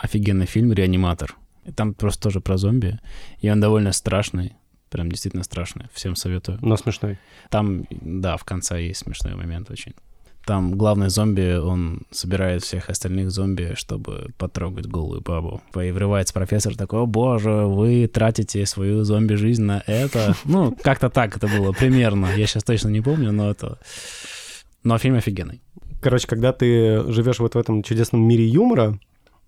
офигенный 0.00 0.46
фильм 0.46 0.72
«Реаниматор». 0.72 1.36
Там 1.76 1.92
просто 1.92 2.22
тоже 2.22 2.40
про 2.40 2.56
зомби. 2.56 2.98
И 3.40 3.50
он 3.50 3.60
довольно 3.60 3.92
страшный. 3.92 4.56
Прям 4.88 5.10
действительно 5.10 5.44
страшный. 5.44 5.88
Всем 5.92 6.16
советую. 6.16 6.58
Но 6.62 6.78
смешной. 6.78 7.18
Там, 7.50 7.84
да, 7.90 8.38
в 8.38 8.44
конце 8.44 8.82
есть 8.82 9.00
смешной 9.00 9.34
момент 9.34 9.70
очень. 9.70 9.92
Там 10.44 10.76
главный 10.76 11.08
зомби, 11.08 11.56
он 11.56 12.02
собирает 12.10 12.62
всех 12.62 12.90
остальных 12.90 13.30
зомби, 13.30 13.74
чтобы 13.76 14.30
потрогать 14.38 14.86
голую 14.86 15.20
бабу. 15.20 15.62
И 15.80 15.90
врывается 15.92 16.34
профессор 16.34 16.76
такой, 16.76 17.00
о 17.00 17.06
боже, 17.06 17.66
вы 17.66 18.08
тратите 18.08 18.66
свою 18.66 19.04
зомби-жизнь 19.04 19.62
на 19.62 19.82
это. 19.86 20.34
Ну, 20.44 20.76
как-то 20.82 21.08
так 21.08 21.36
это 21.36 21.46
было 21.46 21.72
примерно. 21.72 22.26
Я 22.36 22.46
сейчас 22.46 22.64
точно 22.64 22.88
не 22.88 23.00
помню, 23.00 23.32
но 23.32 23.50
это... 23.50 23.78
Но 24.82 24.98
фильм 24.98 25.14
офигенный. 25.14 25.62
Короче, 26.00 26.26
когда 26.26 26.52
ты 26.52 27.04
живешь 27.12 27.38
вот 27.38 27.54
в 27.54 27.58
этом 27.58 27.84
чудесном 27.84 28.22
мире 28.26 28.46
юмора, 28.46 28.98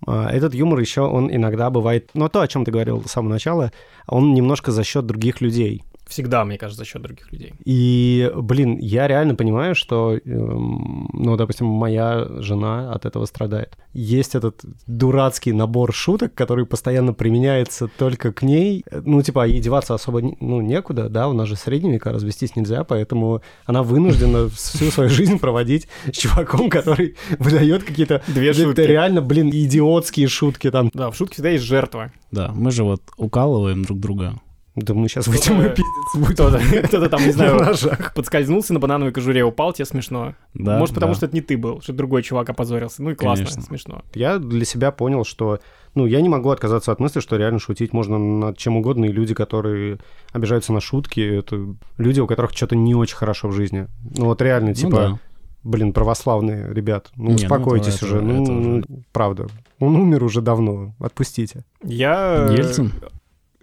а, 0.07 0.31
этот 0.31 0.55
юмор 0.55 0.79
еще, 0.79 1.03
он 1.03 1.35
иногда 1.35 1.71
бывает, 1.71 2.11
ну, 2.15 2.29
то, 2.29 2.41
о 2.41 2.49
чем 2.49 2.65
ты 2.65 2.71
говорил 2.71 3.03
с 3.05 3.11
самого 3.11 3.33
начала, 3.33 3.73
он 4.07 4.35
немножко 4.35 4.71
за 4.71 4.85
счет 4.85 5.07
других 5.07 5.41
людей. 5.41 5.83
Всегда, 6.09 6.45
мне 6.45 6.59
кажется, 6.59 6.79
за 6.79 6.85
счет 6.85 7.03
других 7.03 7.33
людей. 7.33 7.55
И, 7.65 8.31
блин, 8.37 8.79
я 8.79 9.09
реально 9.09 9.35
понимаю, 9.35 9.75
что, 9.75 10.15
эм, 10.17 11.09
ну, 11.13 11.37
допустим, 11.37 11.67
моя 11.67 12.27
жена 12.41 12.93
от 12.93 13.07
этого 13.07 13.25
страдает. 13.25 13.77
Есть 13.93 14.35
этот 14.35 14.61
дурацкий 14.87 15.53
набор 15.53 15.95
шуток, 15.95 16.35
который 16.35 16.67
постоянно 16.67 17.15
применяется 17.15 17.89
только 17.99 18.33
к 18.33 18.43
ней. 18.43 18.85
Ну, 18.93 19.23
типа, 19.23 19.47
ей 19.47 19.61
деваться 19.61 19.95
особо, 19.95 20.21
ну, 20.41 20.61
некуда, 20.61 21.09
да, 21.09 21.29
у 21.29 21.33
нас 21.33 21.49
же 21.49 21.57
средние 21.57 21.95
века, 21.95 22.13
развестись 22.13 22.55
нельзя, 22.55 22.85
поэтому 22.85 23.43
она 23.65 23.83
вынуждена 23.83 24.49
всю 24.51 24.91
свою 24.91 25.09
жизнь 25.09 25.39
проводить 25.39 25.89
с 26.07 26.17
чуваком, 26.17 26.69
который 26.71 27.17
выдает 27.39 27.85
какие-то 27.85 28.23
Две 28.27 28.51
это 28.51 28.63
шутки. 28.63 28.81
реально, 28.83 29.23
блин, 29.23 29.51
идиотские 29.51 30.29
шутки 30.29 30.71
там. 30.71 30.91
Да, 30.93 31.11
в 31.11 31.17
шутке 31.17 31.35
всегда 31.35 31.51
есть 31.51 31.65
жертва. 31.65 32.13
Да, 32.31 32.53
мы 32.55 32.71
же 32.71 32.85
вот 32.85 33.03
укалываем 33.17 33.85
друг 33.85 34.01
друга. 34.01 34.35
Да 34.77 34.93
мы 34.93 35.09
сейчас 35.09 35.29
выйдем 35.29 35.63
и 35.63 35.69
пиздец 35.69 36.33
Кто-то, 36.35 36.59
кто-то 36.89 37.09
там, 37.09 37.21
не 37.21 37.27
на 37.29 37.33
знаю, 37.33 37.57
ножах. 37.61 38.13
подскользнулся 38.13 38.73
на 38.75 38.81
банановой 38.81 39.13
кожуре, 39.13 39.45
упал, 39.45 39.73
тебе 39.73 39.85
смешно. 39.85 40.35
Да, 40.55 40.79
Может, 40.81 40.95
потому 40.97 41.13
да. 41.13 41.17
что 41.17 41.27
это 41.27 41.37
не 41.37 41.43
ты 41.43 41.57
был, 41.57 41.81
что 41.81 41.93
другой 41.93 42.23
чувак 42.25 42.51
опозорился. 42.51 43.01
Ну 43.03 43.11
и 43.11 43.15
классно, 43.15 43.45
Конечно. 43.45 43.63
смешно. 43.63 44.03
Я 44.15 44.39
для 44.39 44.65
себя 44.65 44.91
понял, 44.91 45.25
что, 45.25 45.61
ну, 45.95 46.07
я 46.07 46.21
не 46.21 46.29
могу 46.29 46.51
отказаться 46.51 46.91
от 46.91 46.99
мысли, 46.99 47.21
что 47.21 47.37
реально 47.37 47.61
шутить 47.61 47.93
можно 47.93 48.19
над 48.19 48.59
чем 48.59 48.77
угодно, 48.77 49.05
и 49.05 49.13
люди, 49.13 49.33
которые 49.33 49.99
обижаются 50.33 50.73
на 50.73 50.81
шутки, 50.81 51.21
это 51.21 51.77
люди, 51.97 52.19
у 52.19 52.27
которых 52.27 52.51
что-то 52.53 52.75
не 52.75 52.97
очень 52.97 53.17
хорошо 53.17 53.49
в 53.49 53.53
жизни. 53.53 53.87
Ну, 54.17 54.25
вот 54.25 54.43
реально, 54.43 54.71
Ну 54.71 54.75
типа, 54.75 54.91
да. 54.97 55.19
блин, 55.63 55.93
православные 55.93 56.75
ребят, 56.75 57.13
ну, 57.15 57.27
Не, 57.27 57.29
ну, 57.31 57.35
успокойтесь 57.37 57.97
это- 57.99 58.07
уже, 58.07 58.17
это- 58.17 58.25
ну, 58.25 58.43
это 58.43 58.53
уже- 58.53 58.85
правда. 59.13 59.47
Он 59.79 59.95
умер 59.95 60.25
уже 60.25 60.41
давно, 60.41 60.95
отпустите. 60.99 61.65
Я 61.85 62.49
Ельцин? 62.51 62.93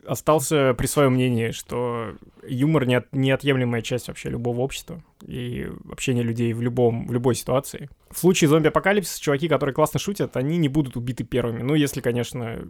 Остался 0.06 0.74
при 0.78 0.88
своем 0.88 1.14
мнении, 1.14 1.52
что 1.52 2.16
юмор 2.48 2.86
не 2.86 3.04
неотъемлемая 3.12 3.82
часть 3.82 4.08
вообще 4.08 4.30
любого 4.30 4.62
общества 4.62 5.04
и 5.26 5.70
общения 5.92 6.24
людей 6.24 6.54
в, 6.54 6.62
любом, 6.62 7.08
в 7.08 7.14
любой 7.14 7.36
ситуации. 7.36 7.90
В 8.10 8.18
случае 8.18 8.50
зомби-апокалипсиса 8.50 9.22
чуваки, 9.22 9.48
которые 9.48 9.74
классно 9.74 10.00
шутят, 10.00 10.38
они 10.38 10.58
не 10.58 10.70
будут 10.70 10.98
убиты 10.98 11.24
первыми. 11.24 11.62
Ну, 11.62 11.76
если, 11.76 12.02
конечно, 12.02 12.68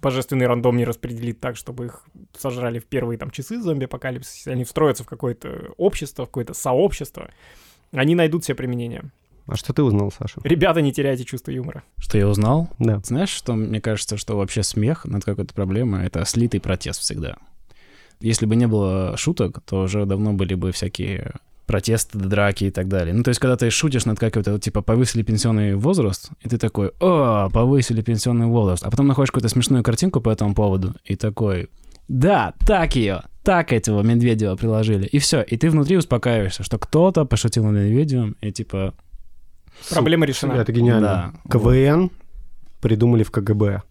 божественный 0.00 0.46
рандом 0.46 0.76
не 0.76 0.84
распределит 0.84 1.40
так, 1.40 1.56
чтобы 1.56 1.86
их 1.86 2.04
сожрали 2.36 2.78
в 2.78 2.84
первые 2.84 3.18
там 3.18 3.30
часы 3.30 3.60
зомби-апокалипсиса, 3.60 4.52
они 4.52 4.64
встроятся 4.64 5.04
в 5.04 5.06
какое-то 5.06 5.72
общество, 5.76 6.24
в 6.24 6.28
какое-то 6.28 6.54
сообщество, 6.54 7.30
они 7.92 8.14
найдут 8.14 8.44
себе 8.44 8.54
применение. 8.54 9.10
А 9.46 9.56
что 9.56 9.72
ты 9.72 9.82
узнал, 9.82 10.10
Саша? 10.10 10.40
Ребята, 10.44 10.80
не 10.80 10.92
теряйте 10.92 11.24
чувство 11.24 11.50
юмора. 11.50 11.82
Что 11.98 12.16
я 12.16 12.28
узнал? 12.28 12.70
Да. 12.78 13.00
Знаешь, 13.04 13.28
что 13.28 13.54
мне 13.54 13.80
кажется, 13.80 14.16
что 14.16 14.36
вообще 14.36 14.62
смех 14.62 15.04
над 15.04 15.24
какой-то 15.24 15.52
проблемой— 15.54 16.06
это 16.06 16.24
слитый 16.24 16.60
протест 16.60 17.00
всегда. 17.00 17.36
Если 18.20 18.46
бы 18.46 18.56
не 18.56 18.66
было 18.66 19.16
шуток, 19.16 19.60
то 19.66 19.82
уже 19.82 20.06
давно 20.06 20.32
были 20.32 20.54
бы 20.54 20.72
всякие 20.72 21.32
протесты, 21.66 22.18
драки 22.18 22.64
и 22.64 22.70
так 22.70 22.88
далее. 22.88 23.14
Ну, 23.14 23.22
то 23.22 23.30
есть, 23.30 23.40
когда 23.40 23.56
ты 23.56 23.70
шутишь 23.70 24.04
над 24.04 24.18
какой-то, 24.18 24.58
типа, 24.58 24.82
повысили 24.82 25.22
пенсионный 25.22 25.74
возраст, 25.74 26.30
и 26.40 26.48
ты 26.48 26.58
такой, 26.58 26.92
о, 27.00 27.48
повысили 27.50 28.02
пенсионный 28.02 28.46
возраст, 28.46 28.84
а 28.84 28.90
потом 28.90 29.06
находишь 29.06 29.30
какую-то 29.30 29.48
смешную 29.48 29.82
картинку 29.82 30.20
по 30.20 30.30
этому 30.30 30.54
поводу, 30.54 30.94
и 31.04 31.16
такой, 31.16 31.68
да, 32.08 32.54
так 32.66 32.96
ее, 32.96 33.22
так 33.42 33.72
этого 33.72 34.02
Медведева 34.02 34.56
приложили, 34.56 35.06
и 35.06 35.18
все, 35.18 35.40
и 35.40 35.56
ты 35.56 35.70
внутри 35.70 35.96
успокаиваешься, 35.96 36.62
что 36.62 36.78
кто-то 36.78 37.24
пошутил 37.24 37.64
над 37.64 37.74
Медведевым, 37.74 38.36
и 38.40 38.52
типа, 38.52 38.94
Проблема 39.90 40.26
решена. 40.26 40.52
Это 40.52 40.72
гениально. 40.72 41.34
Да. 41.44 41.50
КВН 41.58 42.10
придумали 42.80 43.22
в 43.22 43.30
КГБ. 43.30 43.82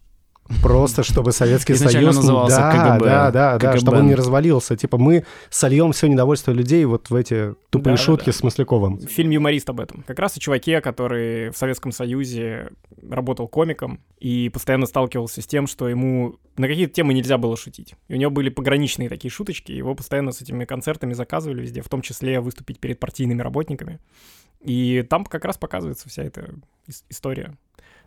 Просто 0.62 1.02
чтобы 1.02 1.32
Советский 1.32 1.72
Изначально 1.72 2.12
Союз... 2.12 2.24
назывался 2.24 2.56
да, 2.58 2.72
КГБ. 2.72 3.04
Да, 3.06 3.30
да, 3.30 3.52
да, 3.52 3.58
КГБ. 3.58 3.78
чтобы 3.78 3.98
он 3.98 4.06
не 4.08 4.14
развалился. 4.14 4.76
Типа 4.76 4.98
мы 4.98 5.24
сольем 5.48 5.92
все 5.92 6.06
недовольство 6.06 6.52
людей 6.52 6.84
вот 6.84 7.08
в 7.08 7.14
эти 7.14 7.54
тупые 7.70 7.94
Да, 7.94 7.98
да, 7.98 8.04
шутки 8.04 8.26
да. 8.26 8.32
с 8.32 8.42
Масляковым. 8.42 9.00
Фильм 9.00 9.30
«Юморист» 9.30 9.70
об 9.70 9.80
этом. 9.80 10.04
Как 10.06 10.18
раз 10.18 10.36
о 10.36 10.40
чуваке, 10.40 10.82
который 10.82 11.48
в 11.50 11.56
Советском 11.56 11.92
Союзе 11.92 12.68
работал 13.08 13.48
комиком 13.48 14.00
и 14.18 14.50
постоянно 14.50 14.84
сталкивался 14.84 15.40
с 15.40 15.46
тем, 15.46 15.66
что 15.66 15.88
ему 15.88 16.36
на 16.58 16.68
какие-то 16.68 16.92
темы 16.92 17.14
нельзя 17.14 17.38
было 17.38 17.56
шутить. 17.56 17.94
И 18.08 18.14
у 18.14 18.16
него 18.16 18.30
были 18.30 18.50
пограничные 18.50 19.08
такие 19.08 19.30
шуточки, 19.30 19.72
его 19.72 19.94
постоянно 19.94 20.32
с 20.32 20.42
этими 20.42 20.66
концертами 20.66 21.14
заказывали 21.14 21.62
везде, 21.62 21.80
в 21.80 21.88
том 21.88 22.02
числе 22.02 22.40
выступить 22.40 22.80
перед 22.80 23.00
партийными 23.00 23.40
работниками. 23.40 23.98
И 24.64 25.02
там 25.02 25.24
как 25.24 25.44
раз 25.44 25.56
показывается 25.58 26.08
вся 26.08 26.22
эта 26.24 26.40
ис- 26.88 27.04
история. 27.08 27.56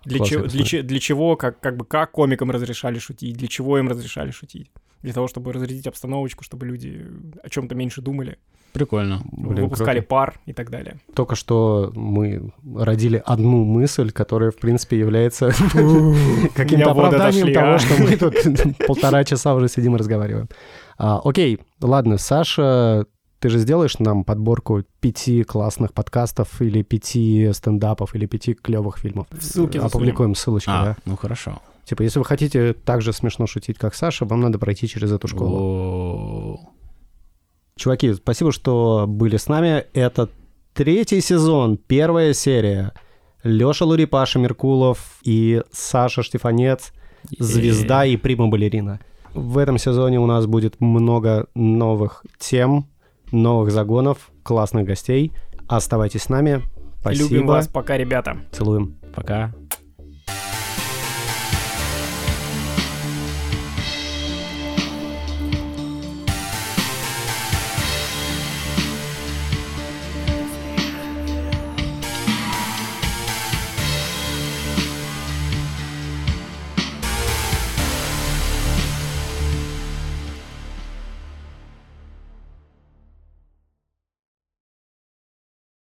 Для, 0.04 0.18
Классно 0.20 0.36
чего, 0.38 0.46
для, 0.48 0.64
че- 0.64 0.82
для 0.84 1.00
чего, 1.00 1.36
как, 1.36 1.60
как 1.60 1.78
бы, 1.78 1.86
как 1.86 2.12
комикам 2.12 2.52
разрешали 2.52 3.00
шутить, 3.00 3.36
для 3.38 3.48
чего 3.48 3.78
им 3.80 3.88
разрешали 3.90 4.32
шутить. 4.32 4.72
для 5.04 5.14
того, 5.14 5.28
чтобы 5.28 5.54
разрядить 5.54 5.86
обстановочку, 5.88 6.44
чтобы 6.44 6.66
люди 6.66 7.06
о 7.44 7.50
чем-то 7.50 7.76
меньше 7.76 8.02
думали, 8.02 8.38
Прикольно. 8.74 9.22
Блин, 9.32 9.64
выпускали 9.64 10.00
круто. 10.00 10.08
пар 10.10 10.40
и 10.46 10.54
так 10.54 10.70
далее. 10.70 10.98
Только 11.16 11.36
что 11.36 11.92
мы 11.96 12.52
родили 12.76 13.22
одну 13.26 13.64
мысль, 13.64 14.12
которая, 14.12 14.52
в 14.52 14.58
принципе, 14.58 15.00
является 15.00 15.50
каким-то 16.56 16.92
оправданием 16.92 17.48
дошли, 17.48 17.54
того, 17.54 17.74
а. 17.74 17.80
что 17.80 18.04
мы 18.04 18.18
тут 18.18 18.78
полтора 18.88 19.24
часа 19.24 19.56
уже 19.56 19.68
сидим 19.68 19.96
и 19.96 20.00
разговариваем. 20.00 20.48
А, 20.98 21.20
Окей, 21.24 21.60
ладно, 21.82 22.18
Саша, 22.18 23.06
ты 23.40 23.50
же 23.50 23.60
сделаешь 23.60 24.00
нам 24.00 24.24
подборку 24.24 24.84
пяти 25.00 25.44
классных 25.44 25.94
подкастов 25.94 26.62
или 26.62 26.82
пяти 26.82 27.52
стендапов 27.54 28.16
или 28.16 28.26
пяти 28.26 28.54
клевых 28.54 28.98
фильмов? 28.98 29.28
Засунем. 29.32 29.86
Опубликуем 29.86 30.36
ссылочки, 30.36 30.70
А, 30.70 30.84
да? 30.86 30.98
ну 31.06 31.16
хорошо. 31.16 31.62
Типа, 31.86 32.02
если 32.02 32.20
вы 32.20 32.26
хотите 32.26 32.74
так 32.74 33.02
же 33.02 33.14
смешно 33.14 33.48
шутить, 33.48 33.78
как 33.78 33.96
Саша, 33.96 34.26
вам 34.26 34.42
надо 34.42 34.60
пройти 34.60 34.88
через 34.88 35.12
эту 35.12 35.28
школу. 35.28 36.60
Чуваки, 37.76 38.14
спасибо, 38.14 38.52
что 38.52 39.06
были 39.08 39.38
с 39.38 39.48
нами. 39.48 39.86
Это 39.94 40.30
третий 40.74 41.22
сезон, 41.22 41.78
первая 41.78 42.34
серия. 42.34 42.94
Леша 43.44 43.86
Лурипаша 43.86 44.40
Меркулов 44.40 45.20
и 45.24 45.62
Саша 45.72 46.24
Штефанец, 46.24 46.92
звезда 47.40 48.04
и 48.06 48.18
прима-балерина. 48.18 49.00
В 49.34 49.58
этом 49.60 49.78
сезоне 49.78 50.20
у 50.20 50.26
нас 50.26 50.48
будет 50.48 50.82
много 50.82 51.48
новых 51.54 52.26
тем, 52.40 52.88
новых 53.32 53.72
загонов, 53.72 54.32
классных 54.44 54.86
гостей. 54.86 55.32
Оставайтесь 55.68 56.24
с 56.24 56.30
нами. 56.30 56.62
Спасибо. 57.00 57.30
Любим 57.30 57.48
вас, 57.48 57.68
пока, 57.68 57.98
ребята. 57.98 58.38
Целуем. 58.52 58.98
Пока. 59.16 59.54